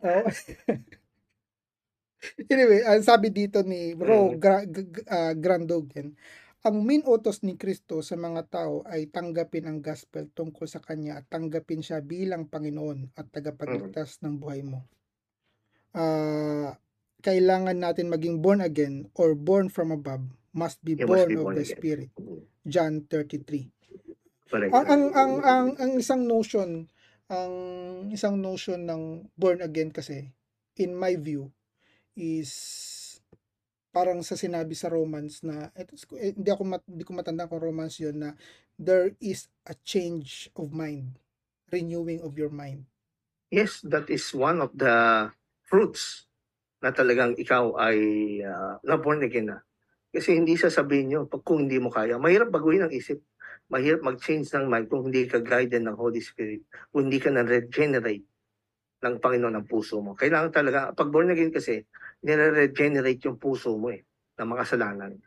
[0.00, 0.24] Oh.
[2.52, 4.40] anyway, ang sabi dito ni Bro Mm.
[4.42, 6.14] Gra- G- G- ah, Grandogan,
[6.66, 11.22] ang main utos ni Kristo sa mga tao ay tanggapin ang gospel tungkol sa kanya
[11.22, 14.82] at tanggapin siya bilang Panginoon at tagapagligtas ng buhay mo.
[15.94, 16.74] Ah,
[17.22, 20.22] kailangan natin maging born again or born from above
[20.54, 21.76] must be You must born be of born the again.
[21.78, 22.10] Spirit.
[22.18, 22.42] Mm.
[22.66, 23.70] John 33.
[24.50, 24.72] Correct.
[24.74, 26.88] Ang ang ang ang, ang isang notion,
[27.30, 27.52] ang
[28.10, 29.02] isang notion ng
[29.36, 30.32] born again kasi
[30.74, 31.52] in my view
[32.18, 32.50] is
[33.94, 37.62] parang sa sinabi sa Romans na eto, eh, hindi ako mat, hindi ko matanda kung
[37.62, 38.30] Romans 'yon na
[38.74, 41.22] there is a change of mind,
[41.70, 42.84] renewing of your mind.
[43.48, 45.30] Yes, that is one of the
[45.64, 46.28] fruits
[46.84, 47.98] na talagang ikaw ay
[48.44, 49.58] ah, na born again na.
[50.08, 53.20] Kasi hindi sasabihin nyo, pag kung hindi mo kaya, mahirap baguhin ang isip.
[53.68, 56.64] Mahirap mag-change ng mind kung hindi ka guided ng Holy Spirit.
[56.88, 58.24] Kung hindi ka na-regenerate
[59.04, 60.16] ng Panginoon ang puso mo.
[60.16, 61.84] Kailangan talaga, pag born again kasi,
[62.24, 64.02] nire-regenerate yung puso mo eh,
[64.38, 65.18] ng makasalanan.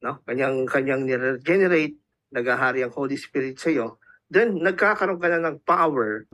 [0.00, 0.20] No?
[0.24, 1.96] Kanyang, kanyang nire-regenerate,
[2.34, 6.26] naghahari ang Holy Spirit sa iyo, then nagkakaroon ka na ng power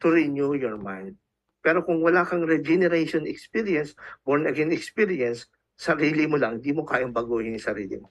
[0.00, 1.16] to renew your mind.
[1.60, 3.92] Pero kung wala kang regeneration experience,
[4.24, 5.44] born again experience,
[5.76, 8.08] sarili mo lang, di mo kayang baguhin yung sarili mo.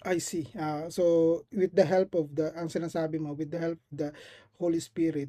[0.00, 0.48] I see.
[0.56, 4.08] Ah, so with the help of the ang sinasabi mo with the help of the
[4.56, 5.28] Holy Spirit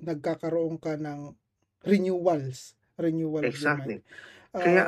[0.00, 1.36] nagkakaroon ka ng
[1.84, 4.00] renewals, renewal of your Exactly.
[4.00, 4.54] mind.
[4.56, 4.82] Ah, Kaya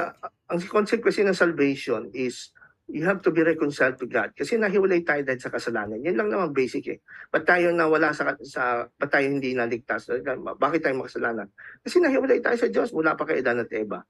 [0.48, 2.50] ang concept kasi ng salvation is
[2.88, 4.32] you have to be reconciled to God.
[4.32, 6.00] Kasi nahiwalay tayo dahil sa kasalanan.
[6.00, 6.98] Yan lang naman basic eh.
[7.28, 10.08] Ba't tayo nawala sa, sa ba't tayo hindi naligtas?
[10.56, 11.52] Bakit tayo makasalanan?
[11.84, 14.00] Kasi nahiwalay tayo sa Diyos mula pa kay Adan at Eva.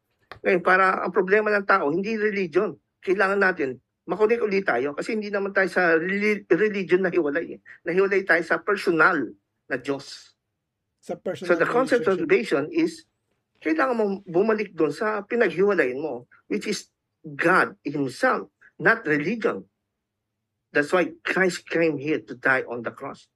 [0.47, 2.79] Ngayon, para ang problema ng tao, hindi religion.
[3.03, 7.59] Kailangan natin makunik ulit tayo kasi hindi naman tayo sa reli- religion na hiwalay.
[7.59, 7.61] Eh.
[7.85, 9.21] Nahiwalay tayo sa personal
[9.69, 10.33] na Diyos.
[11.03, 13.08] sa personal So the concept of salvation is
[13.59, 16.91] kailangan mo bumalik doon sa pinaghiwalayin mo, which is
[17.23, 19.67] God Himself, not religion.
[20.71, 23.27] That's why Christ came here to die on the cross.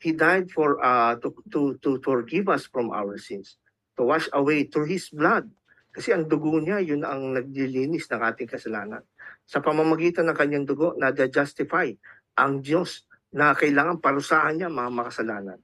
[0.00, 3.60] He died for uh, to, to, to forgive us from our sins,
[4.00, 5.52] to wash away through His blood.
[5.90, 9.02] Kasi ang dugo niya, yun ang naglilinis ng ating kasalanan.
[9.44, 11.90] Sa pamamagitan ng kanyang dugo, na-justify
[12.38, 15.58] ang Diyos na kailangan parusahan niya mga makasalanan.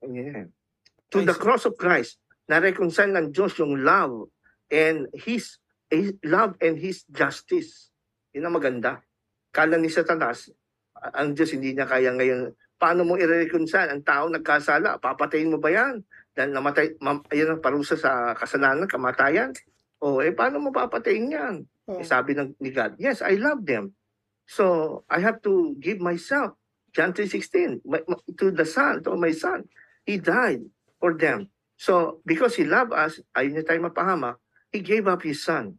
[0.00, 0.48] Yeah.
[1.10, 4.30] To the cross of Christ, na-reconcile ng Diyos yung love
[4.70, 5.58] and His,
[5.90, 7.90] His love and His justice.
[8.34, 9.02] Yun ang maganda.
[9.50, 10.50] Kala ni Satanas,
[11.14, 12.54] ang Diyos hindi niya kaya ngayon.
[12.76, 13.88] Paano mo i-reconcile?
[13.88, 16.04] Ang tao nagkasala, papatayin mo ba yan?
[16.36, 19.56] Dahil namatay, ma, ayun ang parusa sa kasalanan, kamatayan.
[20.04, 21.56] O, eh, paano mo papatayin yan?
[21.88, 23.96] Oh, Eh, sabi ng ni God, yes, I love them.
[24.44, 26.54] So, I have to give myself.
[26.92, 29.64] John 3.16, my- my- to the Son, to my Son.
[30.04, 30.62] He died
[31.00, 31.48] for them.
[31.76, 34.40] So, because He loved us, ayun niya tayo mapahamak,
[34.72, 35.76] He gave up His Son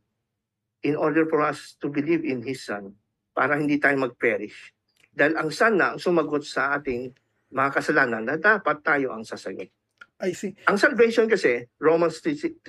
[0.85, 2.93] in order for us to believe in His Son
[3.33, 4.73] para hindi tayo mag-perish.
[5.13, 7.13] Dahil ang Son na ang sumagot sa ating
[7.49, 9.69] mga kasalanan na dapat tayo ang sasagot.
[10.17, 10.57] I see.
[10.65, 12.65] Ang salvation kasi, Romans 3,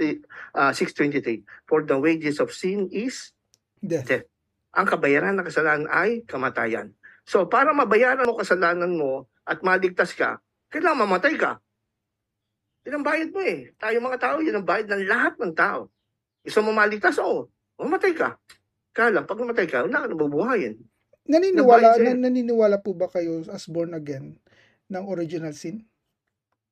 [0.52, 3.32] uh, 6.23, For the wages of sin is
[3.80, 4.04] Death.
[4.04, 4.28] Death.
[4.74, 6.92] ang kabayaran ng kasalanan ay kamatayan.
[7.24, 10.38] So, para mabayaran mo kasalanan mo at maligtas ka,
[10.68, 11.58] kailangan mamatay ka.
[12.88, 13.68] Yan ang bayad mo eh.
[13.76, 15.92] Tayo mga tao, yan ang bayad ng lahat ng tao.
[16.40, 17.20] Gusto mo maligtas?
[17.20, 17.52] Oo.
[17.76, 18.40] Mamatay ka.
[18.96, 20.80] Kaya lang, pag namatay ka, wala ka nabubuhayin.
[21.28, 24.40] Naniniwala nan- naniniwala po ba kayo as born again
[24.88, 25.84] ng original sin?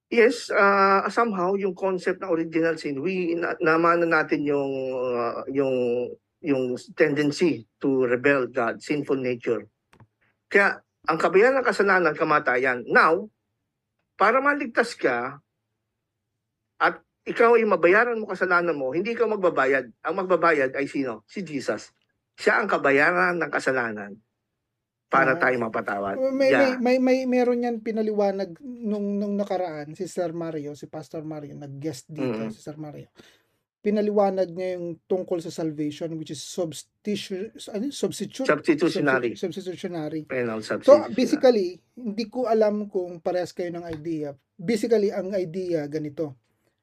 [0.08, 4.72] Yes, uh, somehow yung concept ng original sin, we na, namana natin yung
[5.12, 5.74] uh, yung
[6.40, 9.68] yung tendency to rebel God, sinful nature.
[10.48, 12.86] Kaya ang kabayaran ng kasalanan, kamatayan.
[12.88, 13.28] Now,
[14.16, 15.42] para maligtas ka
[16.76, 19.90] at ikaw ay mabayaran mo kasalanan mo, hindi ka magbabayad.
[20.02, 21.26] Ang magbabayad ay sino?
[21.26, 21.90] Si Jesus.
[22.36, 24.14] Siya ang kabayaran ng kasalanan
[25.06, 25.40] para Ah.
[25.40, 26.14] tayo mapatawad.
[26.30, 26.76] May, Yeah.
[26.78, 31.54] may, may, may meron yan pinaliwanag nung, nung nakaraan, si Sir Mario, si Pastor Mario,
[31.54, 32.52] nag-guest dito, Mhm.
[32.52, 33.08] si Sir Mario.
[33.80, 39.38] Pinaliwanag niya yung tungkol sa salvation, which is substitution, ano, substitute, Substitutionary.
[39.38, 40.26] substitutionary.
[40.26, 41.14] Penal So, substitution.
[41.14, 44.34] basically, hindi ko alam kung parehas kayo ng idea.
[44.58, 46.34] Basically, ang idea ganito.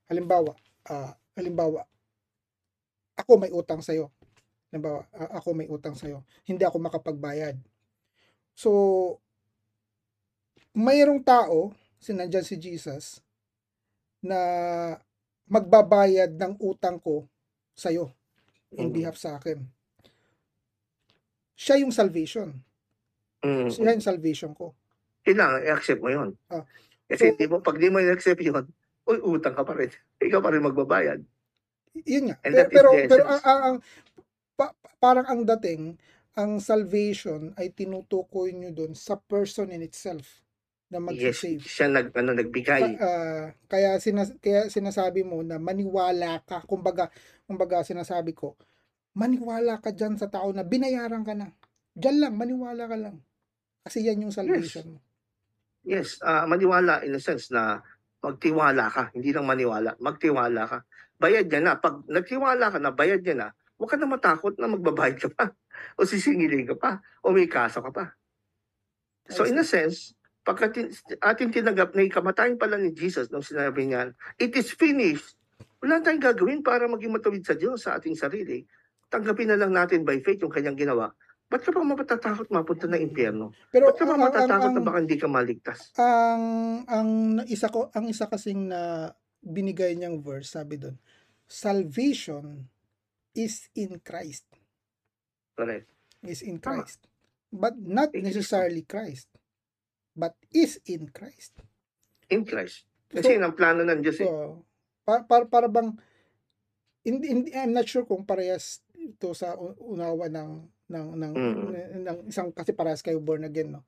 [0.08, 0.52] Halimbawa,
[0.88, 1.86] ah, halimbawa,
[3.16, 4.12] ako may utang sa'yo.
[4.70, 6.26] Halimbawa, ah, ako may utang sa'yo.
[6.44, 7.56] Hindi ako makapagbayad.
[8.54, 8.70] So,
[10.74, 13.22] mayroong tao, sinandyan si Jesus,
[14.24, 14.40] na
[15.48, 17.28] magbabayad ng utang ko
[17.76, 18.12] sa'yo
[18.74, 18.94] in Mhm.
[18.94, 19.60] behalf sa akin.
[21.54, 22.50] Siya yung salvation.
[23.44, 23.70] Mm.
[23.70, 24.74] Siya yung salvation ko.
[25.24, 26.36] kailangan i-accept mo yun.
[26.52, 26.68] Ah.
[27.08, 28.68] Kasi So- di mo, pag di mo i-accept yun,
[29.10, 29.92] uy, utang ka pa rin.
[30.22, 31.20] Ikaw pa rin magbabayad.
[32.08, 32.38] yun nga.
[32.46, 33.82] And Pero pero, pero ang, ang- ang-
[34.58, 35.98] pa- parang ang dating
[36.38, 40.42] ang salvation ay tinutukoy nyo doon sa person in itself
[40.92, 41.10] na Yes,
[41.42, 41.64] mag-save.
[41.64, 42.84] siya nag, ano, nagbigay.
[42.84, 47.10] Ka- ah, kaya sinas kaya sinasabi mo na maniwala ka kumbaga
[47.46, 48.58] kumbaga sinasabi ko
[49.18, 51.52] maniwala ka diyan sa tao na binayaran ka na
[51.98, 53.18] diyan lang maniwala ka lang
[53.86, 55.00] kasi yan yung salvation mo
[55.84, 57.82] Yes, ah, maniwala in a sense na
[58.24, 60.78] magtiwala ka, hindi lang maniwala, magtiwala ka.
[61.20, 61.74] Bayad niya na.
[61.76, 65.52] Pag nagtiwala ka na, bayad niya na, huwag ka na matakot na magbabayad ka pa.
[66.00, 66.92] O sisingilin ka pa.
[67.20, 68.16] O may kaso ka pa.
[69.28, 70.16] So in a sense,
[70.48, 74.72] pagka tin- ating tinanggap na yung kamatayan pala ni Jesus nung sinabi niya, it is
[74.72, 75.36] finished.
[75.84, 78.64] Wala tayong gagawin para maging matuwid sa Diyos sa ating sarili.
[79.12, 81.12] Tanggapin na lang natin by faith yung kanyang ginawa.
[81.54, 83.54] Ba't ka pa matatakot mapunta ng impyerno?
[83.70, 85.80] pero Ba't ka pa ang, ang, matatakot ang, na baka hindi ka maligtas?
[86.02, 86.44] ang
[86.90, 87.10] ang
[87.46, 89.14] isa ko ang isa kasing na
[89.46, 90.98] binigay niyang verse sabi doon
[91.46, 92.66] salvation
[93.38, 94.50] is in Christ
[95.54, 95.86] Correct.
[96.26, 96.82] is in Tama.
[96.82, 97.06] Christ
[97.54, 99.30] but not necessarily Christ
[100.18, 101.62] but is in Christ
[102.32, 102.90] In Christ.
[103.14, 104.26] Kasi yun ang plano ng Diyos eh.
[104.26, 104.66] So,
[105.06, 105.94] para, para, para bang,
[107.06, 112.06] hindi, hindi, I'm not sure kung parehas ito sa u- unawa ng, ng, ng, Mm.
[112.06, 113.82] ng isang, kasi parehas kayo born again, no?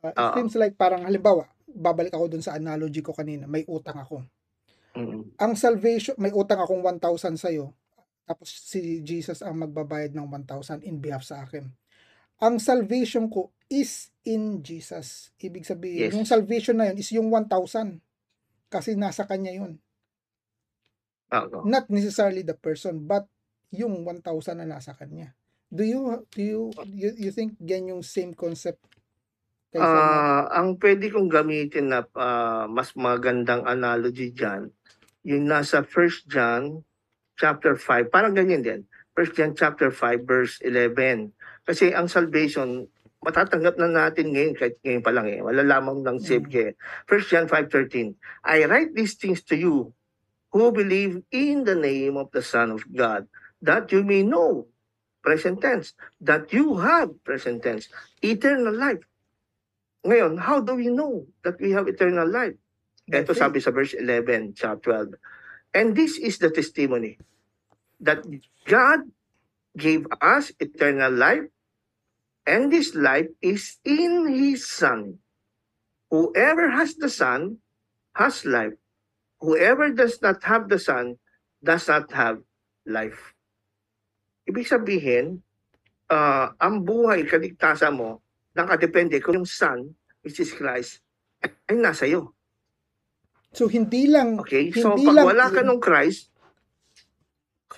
[0.00, 0.34] Uh, it Oo.
[0.40, 4.24] seems like parang, halimbawa, babalik ako dun sa analogy ko kanina, may utang ako.
[4.96, 5.36] Mm.
[5.36, 7.76] Ang salvation, may utang akong 1,000 sa'yo,
[8.24, 11.68] tapos si Jesus ang magbabayad ng 1,000 in behalf sa akin.
[12.40, 15.34] Ang salvation ko is in Jesus.
[15.42, 16.14] Ibig sabihin, Yes.
[16.14, 18.00] yung salvation na yun is yung 1,000.
[18.68, 19.80] Kasi nasa kanya yun.
[21.28, 21.60] Oo.
[21.68, 23.28] not necessarily the person but
[23.68, 24.24] yung 1,000
[24.56, 25.36] na nasa kanya.
[25.68, 28.80] Do you do you you, you think gan yung same concept
[29.68, 30.00] kay Samuel?
[30.00, 34.72] Ah, ang pwede kong gamitin na ah, mas magandang analogy diyan,
[35.28, 36.80] yung nasa 1 John
[37.36, 38.80] chapter 5, parang ganyan din.
[39.12, 41.36] 1 John chapter 5 verse 11.
[41.68, 42.88] Kasi ang salvation
[43.18, 45.42] matatanggap na natin ngayon kahit ngayon pa lang eh.
[45.42, 46.52] Wala lamang ng save Mm.
[46.54, 46.72] ka eh.
[47.04, 48.16] 1 John 5:13.
[48.46, 49.92] I write these things to you
[50.48, 53.28] who believe in the name of the Son of God,
[53.60, 54.64] that you may know,
[55.28, 55.92] present tense,
[56.24, 57.92] that you have, present tense,
[58.24, 59.04] eternal life.
[60.08, 62.56] Ngayon, how do we know that we have eternal life?
[63.04, 65.76] Ito sabi sa verse 11, chapter 12.
[65.76, 67.20] And this is the testimony
[68.00, 68.24] that
[68.64, 69.04] God
[69.76, 71.44] gave us eternal life,
[72.48, 75.20] and this life is in His Son.
[76.08, 77.60] Whoever has the Son
[78.16, 78.80] has life.
[79.44, 81.20] Whoever does not have the Son
[81.60, 82.40] does not have
[82.88, 83.36] life.
[84.48, 85.44] Ibig sabihin,
[86.08, 88.24] ah, ang buhay, kaligtasan mo,
[88.56, 89.92] nakadepende kung yung Son,
[90.24, 91.04] which is Christ,
[91.68, 92.32] ay nasa iyo.
[93.52, 94.72] So hindi lang Okay?
[94.72, 96.32] So, Hindi pag lang wala ka nung Christ,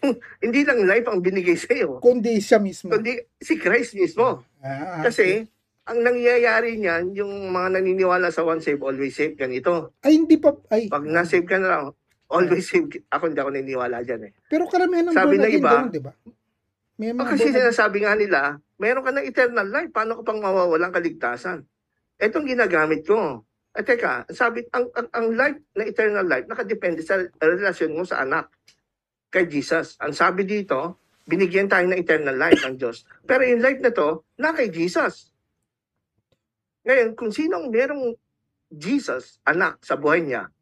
[0.45, 2.89] hindi lang life ang binigay sa iyo, kundi siya mismo.
[2.89, 4.47] kundi si Christ mismo.
[4.63, 5.45] Ah, Kasi,
[5.85, 9.99] ang nangyayari niyan, yung mga naniniwala sa one save, always save, ganito.
[10.07, 11.85] ay hindi pa ay Pag na-save ka na lang,
[12.31, 12.87] always save.
[13.11, 14.33] Ako hindi ako naniniwala dyan eh.
[14.47, 16.13] pero karamihan ng Sabi again iba, ganun, 'di ba?
[17.01, 20.93] May mga kasi sinasabi nga nila, meron ka ng eternal life, paano ka pang mawawalang
[20.93, 21.64] kaligtasan?
[22.20, 23.40] Etong ginagamit ko.
[23.72, 28.20] At teka, sabi, ang, ang, ang life na eternal life, nakadepende sa relasyon mo sa
[28.20, 28.52] anak
[29.32, 29.97] kay Jesus.
[30.05, 33.09] Ang sabi dito, binigyan tayo ng eternal life ng Diyos.
[33.24, 35.32] Pero yung life na to, na kay Jesus.
[36.85, 38.12] Ngayon, kung sinong merong
[38.68, 40.52] Jesus, anak, sa buhay niya,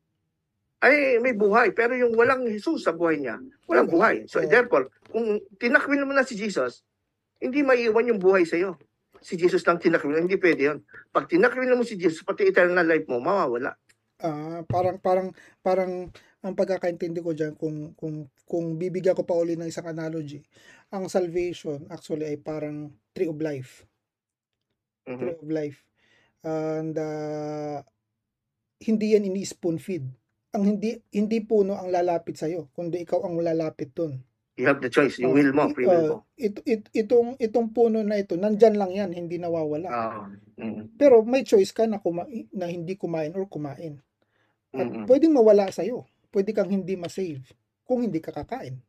[0.79, 1.75] ay may buhay.
[1.75, 4.29] Pero yung walang Jesus sa buhay niya, walang buhay.
[4.31, 6.85] So therefore, kung tinakwil mo na si Jesus,
[7.41, 8.77] hindi maiiwan yung buhay sa iyo.
[9.19, 10.79] Si Jesus lang tinakwil, hindi pwede yun.
[11.11, 13.75] Pag tinakwil mo si Jesus, pati eternal life mo, mawawala.
[14.19, 15.31] Ah, parang parang
[15.63, 16.11] parang
[16.43, 20.43] ang pagkakaintindi ko diyan kung kung kung bibigyan ko pa uli ng isang analogy,
[20.91, 23.87] ang salvation actually ay parang tree of life.
[25.07, 25.19] Mhm.
[25.19, 25.79] Tree of life.
[26.43, 27.83] And ah,
[28.83, 30.07] hindi yan ini-spoon feed.
[30.55, 34.19] Ang hindi hindi puno ang lalapit sa iyo, kundi ikaw ang lalapit doon.
[34.59, 36.17] You have the choice, yung will mo, free will mo.
[36.35, 39.87] It, it, itong itong puno na ito, nandyan lang yan, hindi nawawala.
[39.87, 40.21] Oo.
[40.59, 40.99] Mhm.
[40.99, 44.03] Pero may choice ka na kumain, na hindi kumain or kumain.
[44.75, 45.07] At Mhm.
[45.07, 46.11] pwedeng mawala sa iyo.
[46.35, 47.47] Pwede kang hindi ma-save
[47.87, 48.83] kung hindi ka kakain.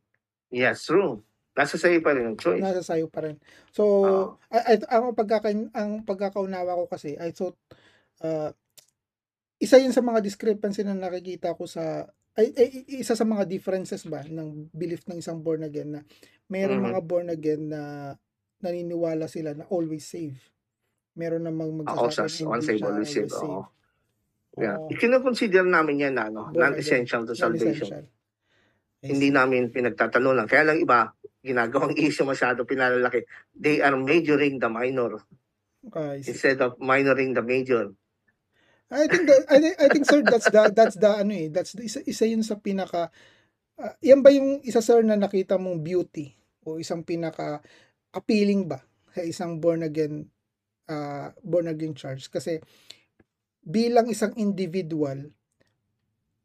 [0.50, 1.22] Yes, true.
[1.54, 2.62] Nasa sa'yo pa rin ang choice.
[2.62, 3.38] Nasa sayo pa rin.
[3.70, 4.26] So, Oo.
[4.50, 7.54] ay, ay, ang pagkaka ang pagkakaunawa ko kasi I thought
[8.26, 8.50] uh,
[9.62, 12.68] isa yun sa mga discrepancy na nakikita ko sa ay, ay,
[13.02, 16.00] isa sa mga differences ba ng belief ng isang born again na
[16.46, 16.88] mayroong Mhm.
[16.92, 18.14] mga born again na
[18.60, 20.36] naniniwala sila na always save.
[21.16, 23.32] Meron namang magsasabi na hindi save, always save.
[23.34, 23.62] Oo.
[24.58, 24.76] Yeah.
[24.78, 24.90] Oo.
[24.92, 27.86] Kinoconsider namin yan na ano, non-essential to salvation.
[27.88, 28.04] Non-essential.
[29.00, 30.44] Hindi namin pinagtatalunan.
[30.44, 31.08] Kaya lang iba,
[31.40, 33.24] ginagawang issue masyado pinalalaki.
[33.56, 35.24] They are majoring the minor
[36.20, 36.30] see.
[36.36, 37.88] instead of minoring the major.
[38.90, 41.78] I think that, I think, I think sir that's the that's the ano eh that's
[41.78, 43.14] the, isa, isa yun sa pinaka
[43.78, 46.34] ah, yan ba yung isa sir na nakita mong beauty
[46.66, 47.62] o isang pinaka
[48.10, 48.82] appealing ba
[49.14, 50.26] sa isang born again
[50.90, 52.58] ah, born again church kasi
[53.62, 55.30] bilang isang individual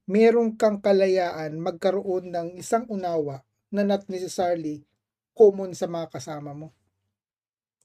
[0.06, 3.42] merong kang kalayaan magkaroon ng isang unawa
[3.74, 4.86] na not necessarily
[5.34, 6.70] common sa mga kasama mo.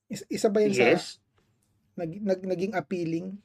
[0.06, 1.18] Is- Isa ba yun sa Yes.
[1.96, 3.40] nag, nag, naging appealing?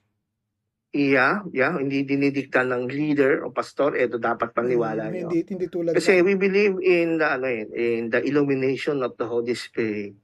[0.96, 5.28] Yeah, yeah, hindi dinidikta ng leader o pastor, eto dapat paniwala Mm, nyo.
[5.28, 9.28] Hindi, hindi tulad Kasi we believe in the ano yun, in the illumination of the
[9.28, 10.16] Holy Spirit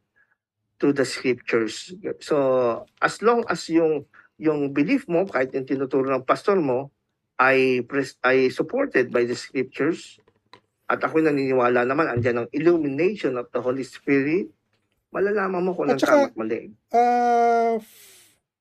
[0.80, 1.91] through the scriptures.
[2.23, 2.35] So,
[3.03, 4.07] as long as yung
[4.39, 6.89] yung belief mo kahit yung tinuturo ng pastor mo
[7.35, 10.23] ay pres- ay supported by the scriptures
[10.88, 14.48] at ako naniniwala naman andyan ang illumination of the Holy Spirit
[15.11, 16.72] malalaman mo kung anong tama at mali.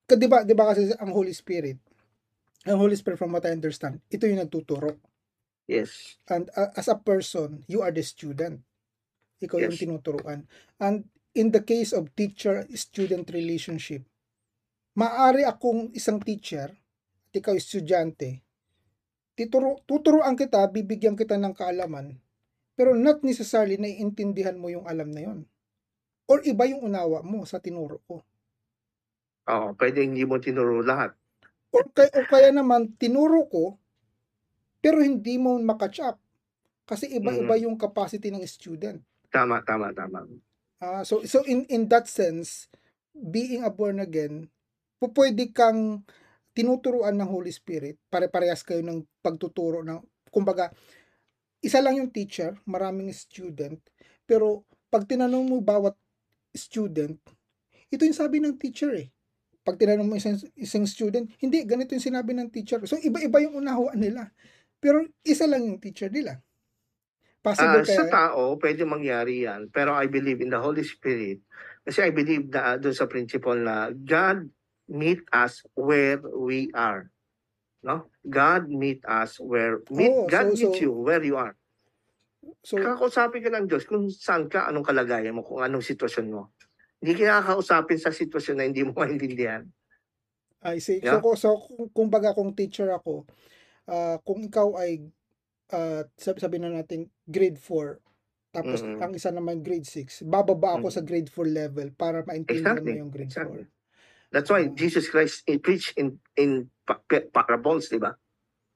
[0.04, 1.78] Ka- 'di ba 'di ba kasi ang Holy Spirit,
[2.68, 5.00] ang Holy Spirit from what I understand, ito yung nagtuturo.
[5.70, 6.18] Yes.
[6.28, 8.60] And uh, as a person, you are the student.
[9.40, 9.80] Ikaw yung Yes.
[9.80, 10.44] tinuturuan.
[10.76, 14.04] And in the case of teacher-student relationship,
[14.98, 16.68] maari akong isang teacher
[17.30, 18.42] at ikaw estudyante,
[19.38, 22.18] tituro, tuturuan kita, bibigyan kita ng kaalaman,
[22.74, 25.46] pero not necessarily naiintindihan mo yung alam na yon.
[26.28, 28.20] Or iba yung unawa mo sa tinuro ko.
[29.50, 31.19] Oo, pwede hindi mo tinuro lahat.
[31.70, 33.64] Or kaya, o kaya naman tinuro ko
[34.80, 36.16] pero hindi mo makatch up
[36.88, 38.98] kasi iba-iba yung capacity ng student.
[39.30, 40.26] Tama, tama, tama.
[40.82, 42.66] Ah, so so in in that sense,
[43.14, 44.50] being a born again,
[44.98, 46.02] pu- pwede kang
[46.50, 50.02] tinuturuan ng Holy Spirit, pare-parehas kayo ng pagtuturo ng
[50.34, 50.74] kumbaga
[51.60, 53.78] isa lang yung teacher, maraming student,
[54.24, 55.94] pero pag tinanong mo bawat
[56.56, 57.14] student,
[57.92, 59.12] ito yung sabi ng teacher eh.
[59.70, 62.82] Pag tinanong mo isang, isang student, hindi, ganito yung sinabi ng teacher.
[62.90, 64.34] So, iba-iba yung unahuan nila.
[64.82, 66.42] Pero isa lang yung teacher nila.
[67.38, 69.70] Possible sa kaya, tao, pwede mangyari yan.
[69.70, 71.38] Pero I believe in the Holy Spirit.
[71.86, 74.50] Kasi I believe na doon sa principle na God
[74.90, 77.08] meet us where we are.
[77.80, 78.10] No?
[78.26, 81.54] God meet us where meet Oo, God Oh, so- meets so- you where you are.
[82.60, 86.50] so, Kakausapin ka ng Diyos kung saan ka, anong kalagayan mo, kung anong sitwasyon mo.
[87.00, 89.64] Hindi ka kakausapin sa sitwasyon na hindi mo maintindihan.
[90.60, 91.00] I see.
[91.00, 91.24] Yeah.
[91.24, 93.24] So, so kung, kung baga kung teacher ako,
[93.88, 95.08] ah, kung ikaw ay
[95.72, 97.96] uh, sabi, sabi na natin grade 4,
[98.52, 99.00] tapos Mm-mm.
[99.00, 100.94] ang isa naman grade 6, bababa ako Mm.
[100.94, 103.64] sa grade 4 level para maintindihan Exactly, mo yung grade exactly.
[103.64, 104.30] 4.
[104.30, 104.74] That's why Oo.
[104.76, 108.14] Jesus Christ eh, preach in in pa- pa- parables, di ba?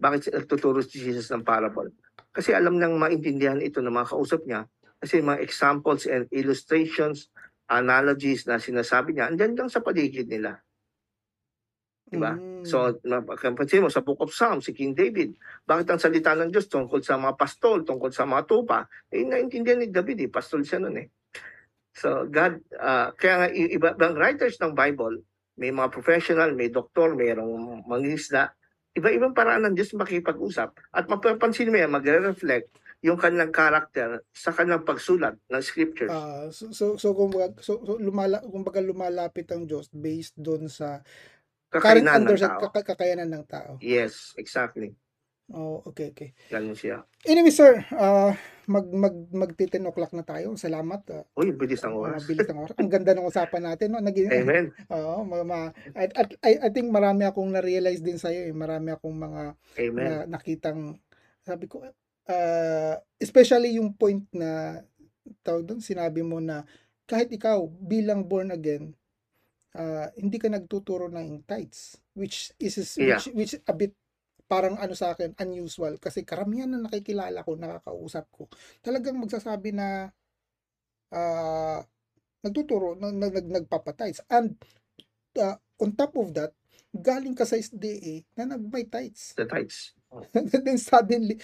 [0.01, 1.95] Bakit nagtuturo si Jesus ng parable?
[2.35, 4.67] Kasi alam nang maintindihan ito ng mga kausap niya.
[4.99, 7.31] Kasi mga examples and illustrations,
[7.69, 10.61] analogies na sinasabi niya, andyan lang sa paligid nila.
[12.05, 12.37] Diba?
[12.37, 12.63] Mm.
[12.69, 15.35] So, mapapansin mo, sa Book of Psalms, si King David,
[15.65, 18.87] bakit ang salita ng Diyos tungkol sa mga pastol, tungkol sa mga tupa?
[19.09, 21.09] Eh, naintindihan ni David, eh, pastol siya nun eh.
[21.95, 25.25] So, God, ah, kaya nga, ibang writers ng Bible,
[25.57, 28.53] may mga professional, may doktor, mayroong mangisda,
[28.95, 30.75] iba-ibang paraan ng Diyos makipag-usap.
[30.95, 36.09] At mapapansin mo yan, magre-reflect yung kanilang character sa kanilang pagsulat ng scriptures.
[36.09, 41.05] Ah, so so so kumbaga so, so lumala kumbaga lumalapit ang Diyos based doon sa
[41.69, 42.63] current Kakayanan ng understand tao.
[42.73, 43.73] kaka- kakayanan ng tao.
[43.85, 44.97] Yes, exactly.
[45.53, 46.33] Oh, okay, okay.
[46.49, 47.05] Ganun siya.
[47.29, 48.33] Anyway, sir, ah
[48.65, 50.57] mag mag magti 10 o'clock na tayo.
[50.57, 51.05] Salamat.
[51.13, 51.25] ah.
[51.37, 52.25] Uy, bilis ng Oo, oras.
[52.25, 52.73] bilis ng oras.
[52.81, 54.01] Ang ganda ng usapan natin, no?
[54.01, 54.73] Naging Amen.
[54.97, 58.57] Oo, mga, mga at, at I, I think marami akong na-realize din sa iyo, eh.
[58.57, 59.43] Marami akong mga
[59.85, 60.01] Amen.
[60.01, 60.97] na nakitang
[61.45, 61.85] sabi ko
[62.29, 64.81] uh, especially yung point na
[65.45, 66.65] tawag doon sinabi mo na
[67.05, 68.93] kahit ikaw bilang born again
[69.77, 73.17] ah, hindi ka nagtuturo ng tithes which is is- Yeah.
[73.21, 73.93] which which a bit
[74.45, 78.45] parang ano sa akin unusual kasi karamihan na nakikilala ko nakakausap ko
[78.85, 80.13] talagang magsasabi na
[81.13, 81.81] ah,
[82.45, 84.57] nagtuturo nag, nag, nag- nagpapatides and
[85.41, 86.53] ah, on top of that
[86.95, 89.93] galing ka sa SDA na nag-may tithes The tithes.
[90.65, 91.43] then suddenly,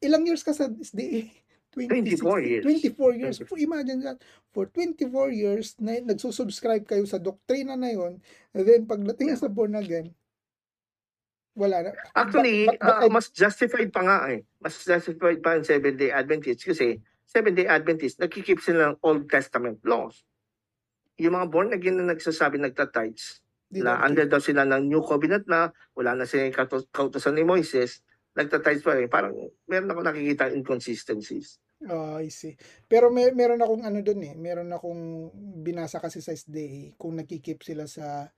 [0.00, 1.28] ilang years ka sa SDA?
[1.76, 2.64] 24 years.
[2.66, 3.36] 24 years.
[3.46, 4.18] For, imagine that.
[4.50, 8.18] For 24 years, na, nagsusubscribe kayo sa doktrina na yon
[8.50, 9.38] and then pagdating Yeah.
[9.38, 10.10] sa born again,
[11.54, 11.90] wala na.
[12.12, 14.42] Actually, Ba- ba- ah, mas justified pa nga eh.
[14.58, 20.26] Mas justified pa ang Seventh-day Adventists kasi Seventh-day Adventists, nagkikip sila ng Old Testament laws.
[21.14, 23.38] Yung mga born again na nagsasabi nagtatides,
[23.70, 28.02] na under daw sila ng New Covenant na, wala na silang kautos- kautosan ni Moises,
[28.36, 29.08] nagtatides pa rin.
[29.10, 29.34] Parang
[29.66, 31.58] meron ako nakikita inconsistencies.
[31.88, 32.60] Oh, I see.
[32.84, 35.32] Pero may meron akong ano doon eh, meron akong
[35.64, 38.28] binasa kasi sa SDA kung nakikip sila sa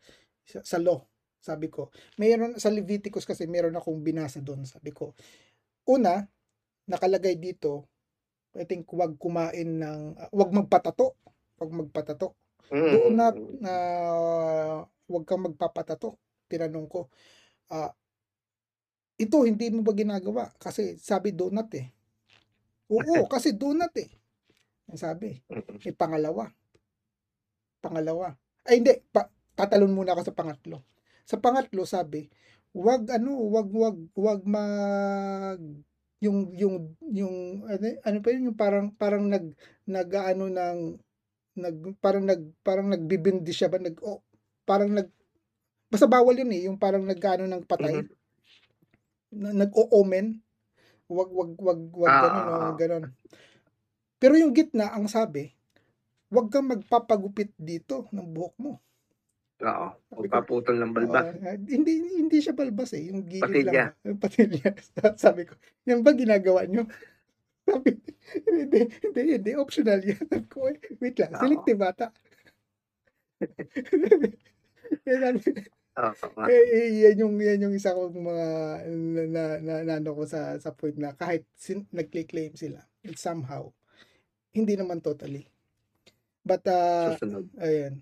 [0.46, 1.02] sa, sa law,
[1.42, 1.90] sabi ko.
[2.22, 5.14] Meron sa Leviticus kasi meron akong binasa doon, sabi ko.
[5.90, 6.22] Una,
[6.86, 7.90] nakalagay dito,
[8.54, 11.18] I think wag kumain ng uh, wag magpatato,
[11.58, 12.38] wag magpatato.
[12.70, 13.58] Doon na Mm.
[13.58, 13.74] na
[15.10, 16.14] wag kang magpapatato.
[16.46, 17.10] Tinanong ko,
[17.74, 17.90] ah
[19.18, 20.50] ito hindi mo ba ginagawa?
[20.56, 21.88] Kasi sabi donut eh.
[22.92, 24.08] Oo, kasi donut eh.
[24.90, 25.40] Ang sabi.
[25.82, 26.50] May pangalawa.
[27.82, 28.34] Pangalawa.
[28.68, 29.26] Ay hindi, pa,
[29.58, 30.84] tatalon muna ako sa pangatlo.
[31.26, 32.28] Sa pangatlo sabi,
[32.72, 35.60] wag ano, wag wag wag mag
[36.22, 39.58] yung yung yung ano, ano pa yun yung parang parang nag
[39.90, 40.78] nag ano ng
[41.58, 44.22] nag parang nag parang nagbibindi siya ba nag oh,
[44.62, 45.10] parang nag
[45.90, 48.21] basta bawal yun eh yung parang nagano ng patay Mhm.
[49.32, 50.38] Na, nag-o-omen
[51.12, 52.72] wag wag wag wag Ah, ganun ah, oh, ah.
[52.76, 53.04] ganun
[54.22, 55.52] pero yung gitna ang sabi
[56.32, 58.72] wag kang magpapagupit dito ng buhok mo
[59.62, 59.88] Oo.
[60.10, 61.24] Sabi ko, Magpaputol ng balbas.
[61.38, 63.94] Oo, hindi hindi siya balbas eh, yung gilid Patilya.
[63.94, 64.18] lang.
[64.18, 64.68] Patilya.
[65.22, 65.54] Sabi ko,
[65.86, 66.82] yan ba ginagawa nyo?
[67.70, 67.94] Sabi,
[68.50, 70.18] hindi, hindi, hindi, optional yan.
[70.26, 72.10] Sabi ko, "Eh, wait lang, selective ata.
[75.92, 76.44] Oo nga.
[76.48, 78.46] eh, eh, yan yung yan yung isa kong mga
[78.88, 82.80] na, na, na, na ano ko sa sa point na kahit sin, nagclaim sila
[83.12, 83.68] somehow
[84.56, 85.44] hindi naman totally
[86.40, 87.44] but uh, Susunod.
[87.60, 88.00] Ayan.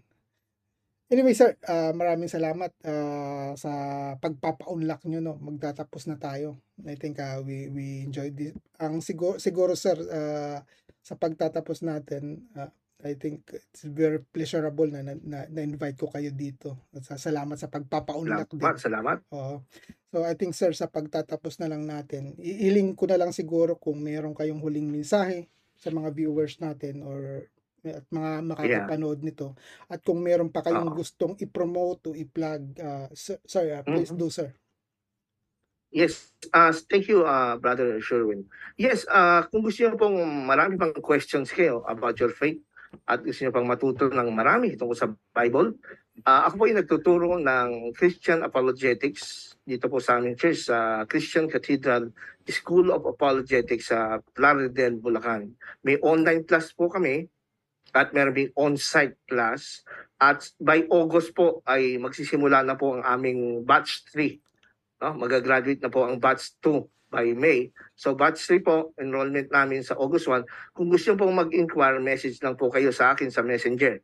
[1.11, 3.73] Anyway, sir, ah, maraming salamat ah, sa
[4.23, 5.35] pagpapa-unlock nyo, no.
[5.43, 6.63] Magtatapos na tayo.
[6.87, 8.55] I think ah, we we enjoyed this.
[8.79, 10.63] Ang siguro siguro sir ah,
[11.03, 12.71] sa pagtatapos natin, ah,
[13.01, 16.89] I think it's very pleasurable na na, na, na-invite ko kayo dito.
[16.93, 18.77] At sa salamat sa pagpapa-unlock din.
[18.77, 19.25] Salamat.
[19.33, 19.65] Oo.
[20.11, 24.03] So I think sir sa pagtatapos na lang natin, iiling ko na lang siguro kung
[24.03, 25.49] meron kayong huling mensahe
[25.81, 27.49] sa mga viewers natin or
[27.81, 29.57] at mga makakapanood nito.
[29.89, 31.01] At kung meron pa kayong Oo.
[31.01, 34.21] gustong i-promote o i-plug, uh, sir, sir, uh, please Mhm.
[34.21, 34.53] do sir.
[35.91, 38.47] Yes, uh, thank you, uh, Brother Sherwin.
[38.79, 42.63] Yes, uh, kung gusto niyo pong marami pang questions kayo about your faith
[43.07, 45.79] at gusto niyo pang matuto ng marami tungkol sa Bible,
[46.27, 51.47] uh, ako po ay nagtuturo ng Christian Apologetics dito po sa aming church sa Christian
[51.47, 52.11] Cathedral
[52.51, 55.55] School of Apologetics sa Plaridel, Bulacan.
[55.87, 57.31] May online class po kami
[57.95, 59.87] at meron ding on-site class.
[60.19, 64.39] At by August po ay magsisimula na po ang aming batch 3
[65.01, 65.17] no?
[65.17, 67.75] Magagraduate na po ang batch 2 by May.
[67.99, 70.47] So batch 3 po, enrollment namin sa August 1.
[70.73, 73.99] Kung gusto pong mag-inquire, message lang po kayo sa akin sa Messenger.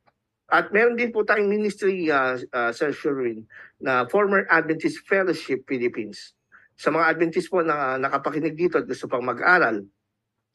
[0.47, 3.47] At meron din po tayong ministry, uh, uh, Sir Sherwin,
[3.83, 6.35] na former Adventist Fellowship Philippines.
[6.79, 9.83] Sa mga Adventist po na nakapakinig dito at gusto pang mag-aral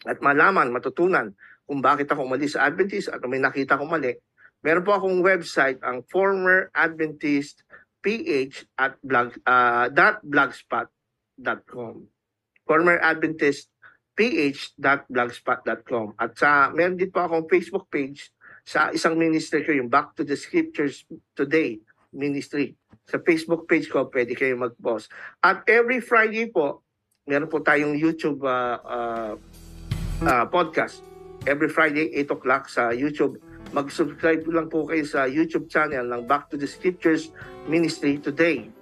[0.06, 1.34] at malaman, matutunan
[1.66, 4.16] kung bakit ako umalis sa Adventist at may nakita ko mali,
[4.64, 7.64] meron po akong website, ang former Adventist
[8.02, 9.88] ph at blog, uh,
[10.26, 11.96] blogspot.com.
[12.72, 13.68] Former Adventist
[14.16, 16.16] ph dot blogspot.com.
[16.16, 18.32] At sa, meron din po akong Facebook page
[18.64, 21.04] sa isang ministry ko, yung Back to the Scriptures
[21.36, 21.84] Today
[22.16, 22.80] ministry.
[23.12, 25.12] Sa Facebook page ko, pwede kayo mag-post.
[25.44, 26.80] At every Friday po,
[27.28, 29.34] meron po tayong YouTube uh, uh,
[30.24, 31.04] uh, podcast.
[31.44, 33.36] Every Friday, 8 o'clock sa YouTube.
[33.76, 37.36] Mag-subscribe lang po kayo sa YouTube channel ng Back to the Scriptures
[37.68, 38.81] Ministry Today.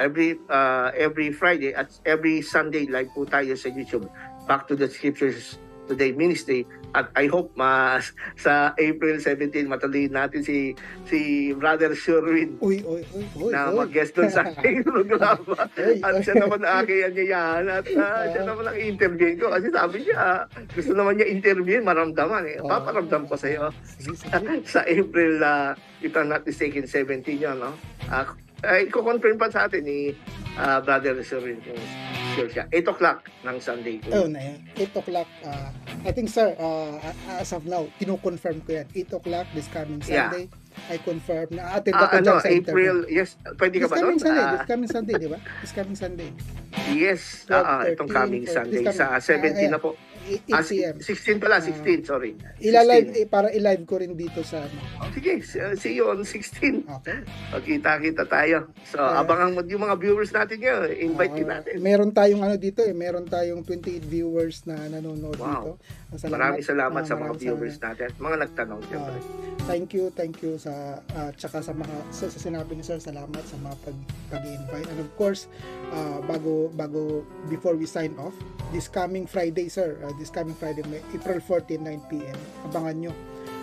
[0.00, 4.08] Every uh, every Friday at every Sunday live po tayo sa YouTube.
[4.48, 8.12] Back to the Scriptures Today Ministry at I hope mas
[8.44, 10.76] sa April 17 matuloy natin si
[11.08, 13.50] si Brother Sherwin Uy, uy, uy, uy.
[13.52, 15.56] na mag-guest doon sa aking programa.
[15.76, 19.68] Uy, At siya naman ang aking anyayahan at ah, siya naman ang interview ko kasi
[19.72, 20.42] sabi niya ah,
[20.72, 22.56] gusto naman niya interview maramdaman eh.
[22.60, 23.68] Paparamdam ko sa iyo
[24.72, 25.72] sa April uh,
[26.04, 27.72] if I'm not mistaken 17 yun no.
[28.12, 28.28] Uh,
[28.62, 30.14] ay ko-confirm pa sa atin ni
[30.54, 31.78] ah, Brother Sorin kung
[32.32, 32.64] sure siya.
[32.70, 33.98] 8 o'clock ng Sunday.
[34.06, 34.58] Ayun na yan.
[34.78, 35.28] 8 o'clock.
[35.42, 35.68] uh,
[36.02, 36.96] I think, sir, uh,
[37.28, 38.86] as of now, kino-confirm ko yan.
[38.88, 40.30] 8 o'clock this coming Yeah.
[40.30, 40.46] Sunday.
[40.88, 42.64] I confirm na attend Ah, ano, sa interview.
[42.64, 44.24] April, yes, pwede ka This ba coming doon?
[44.24, 45.38] Sunday, this coming Sunday, di ba?
[45.60, 46.30] This coming Sunday.
[46.96, 48.80] yes, 12, ah, ah, itong 13, coming Sunday.
[48.88, 49.90] Sa coming- 17 ah, na po.
[50.22, 50.94] 8 Ah, p.m.
[50.98, 51.64] 16 pala, Ah.
[51.64, 52.38] 16, sorry.
[52.58, 53.18] Ilalive, 16.
[53.18, 54.78] eh, para i-live ko rin dito sa, ano.
[55.10, 55.42] Sige,
[55.74, 56.86] see you on 16.
[56.86, 57.20] okay.
[57.50, 58.70] Pagkita-kita tayo.
[58.84, 59.20] So, Ah.
[59.20, 60.88] abangan mo yung mga viewers natin ngayon.
[60.94, 61.72] Invite din Ah, natin.
[61.78, 65.44] meron tayong ano dito eh, meron tayong 28 viewers na nanonood Wow.
[65.44, 65.70] dito.
[66.14, 66.36] Salamat.
[66.52, 69.18] Maraming salamat Ah, sa mga viewers natin at mga nagtanong Ah, siyempre.
[69.64, 70.72] thank you, thank you sa
[71.10, 73.96] uh, tsaka sa mga sa, sa sinabi ni Sir, salamat sa mga pag
[74.30, 74.86] pag-invite.
[74.86, 75.48] And of course,
[75.90, 78.36] ah, bago bago before we sign off,
[78.70, 82.38] this coming Friday, Sir, ah, this coming Friday, may April 14, 9 p.m.
[82.66, 83.12] Abangan nyo.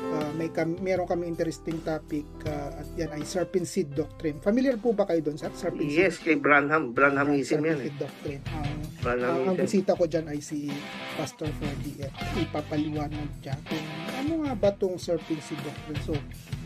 [0.02, 4.40] Ah, may kam, meron kami interesting topic ah, at yan ay Serpent Seed Doctrine.
[4.40, 5.52] Familiar po ba kayo doon, Sir?
[5.54, 7.86] Serpent Yes, kay Branham, Branhamism yan eh.
[7.86, 8.42] Seed Doctrine.
[8.48, 9.60] Ang ang, ang Branhamism.
[9.60, 10.72] bisita ko dyan ay si
[11.14, 13.86] Pastor Ferdy at ipapaliwanag dyan kung
[14.18, 16.02] ano nga ba tong serpent seed doctrine.
[16.02, 16.14] So,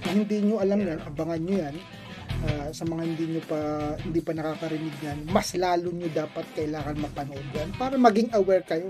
[0.01, 1.75] kung hindi nyo alam yan, abangan nyo yan.
[2.43, 3.59] Ah, sa mga hindi nyo pa
[3.99, 8.89] hindi pa nakakarinig yan, mas lalo nyo dapat kailangan mapanood yan para maging aware kayo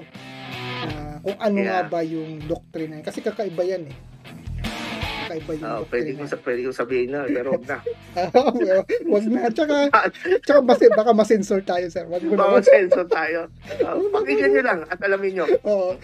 [0.86, 1.90] ah, kung ano nga Yeah.
[1.90, 3.06] ba yung doctrine na yan.
[3.06, 3.95] Kasi kakaiba yan eh.
[5.34, 7.78] Kakaiba yung Ah, pwede ko pwede ko sabihin na, pero wag na.
[9.10, 9.42] Wag na.
[9.50, 9.76] Tsaka,
[10.46, 12.06] tsaka basi, baka masensor tayo, sir.
[12.06, 12.46] Wag mo na.
[12.46, 13.50] Bawal senso tayo.
[13.82, 15.46] Uh, pakinggan nyo lang at alamin nyo.
[15.66, 15.98] Oo.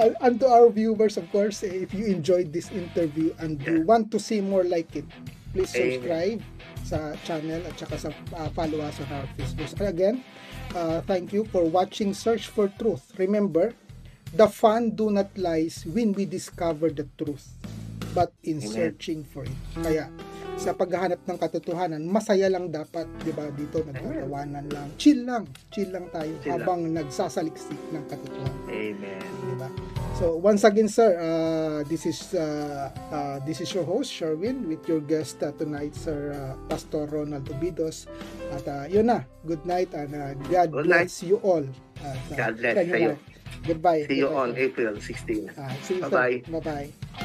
[0.00, 3.84] And- and to our viewers, of course, eh, if you enjoyed this interview and you
[3.84, 5.04] want to see more like it,
[5.52, 6.00] please Amen.
[6.00, 6.40] subscribe
[6.82, 6.98] sa
[7.28, 9.68] channel at saka sa uh, follow us on our Facebook.
[9.76, 10.16] And again,
[10.72, 13.12] uh, thank you for watching Search for Truth.
[13.20, 13.76] Remember,
[14.32, 17.52] the fun do not lies when we discover the truth,
[18.14, 18.68] but in Amen.
[18.68, 19.56] searching for it.
[19.76, 20.08] Kaya,
[20.54, 23.48] sa paghahanap ng katotohanan, masaya lang dapat, 'di ba?
[23.50, 26.60] Dito nagtatawanan lang, chill lang, chill lang tayo Chill lang.
[26.60, 29.22] habang nagsasaliksik ng katotohanan Amen.
[29.48, 29.68] di ba?
[30.20, 34.84] So once again sir, uh, this is uh, uh, this is your host Sherwin with
[34.86, 38.06] your guest uh, tonight sir uh, Pastor Ronald Obidos.
[38.52, 41.08] At uh, yun na, good night and uh, God Good night.
[41.08, 41.64] bless you all.
[42.04, 43.16] At, uh, God bless na.
[43.62, 44.04] Goodbye.
[44.06, 44.62] See you Goodbye, on sir.
[44.68, 45.54] April 16.
[45.54, 46.10] Ah, see you, sir.
[46.10, 46.36] Bye-bye.
[46.50, 47.12] Bye-bye.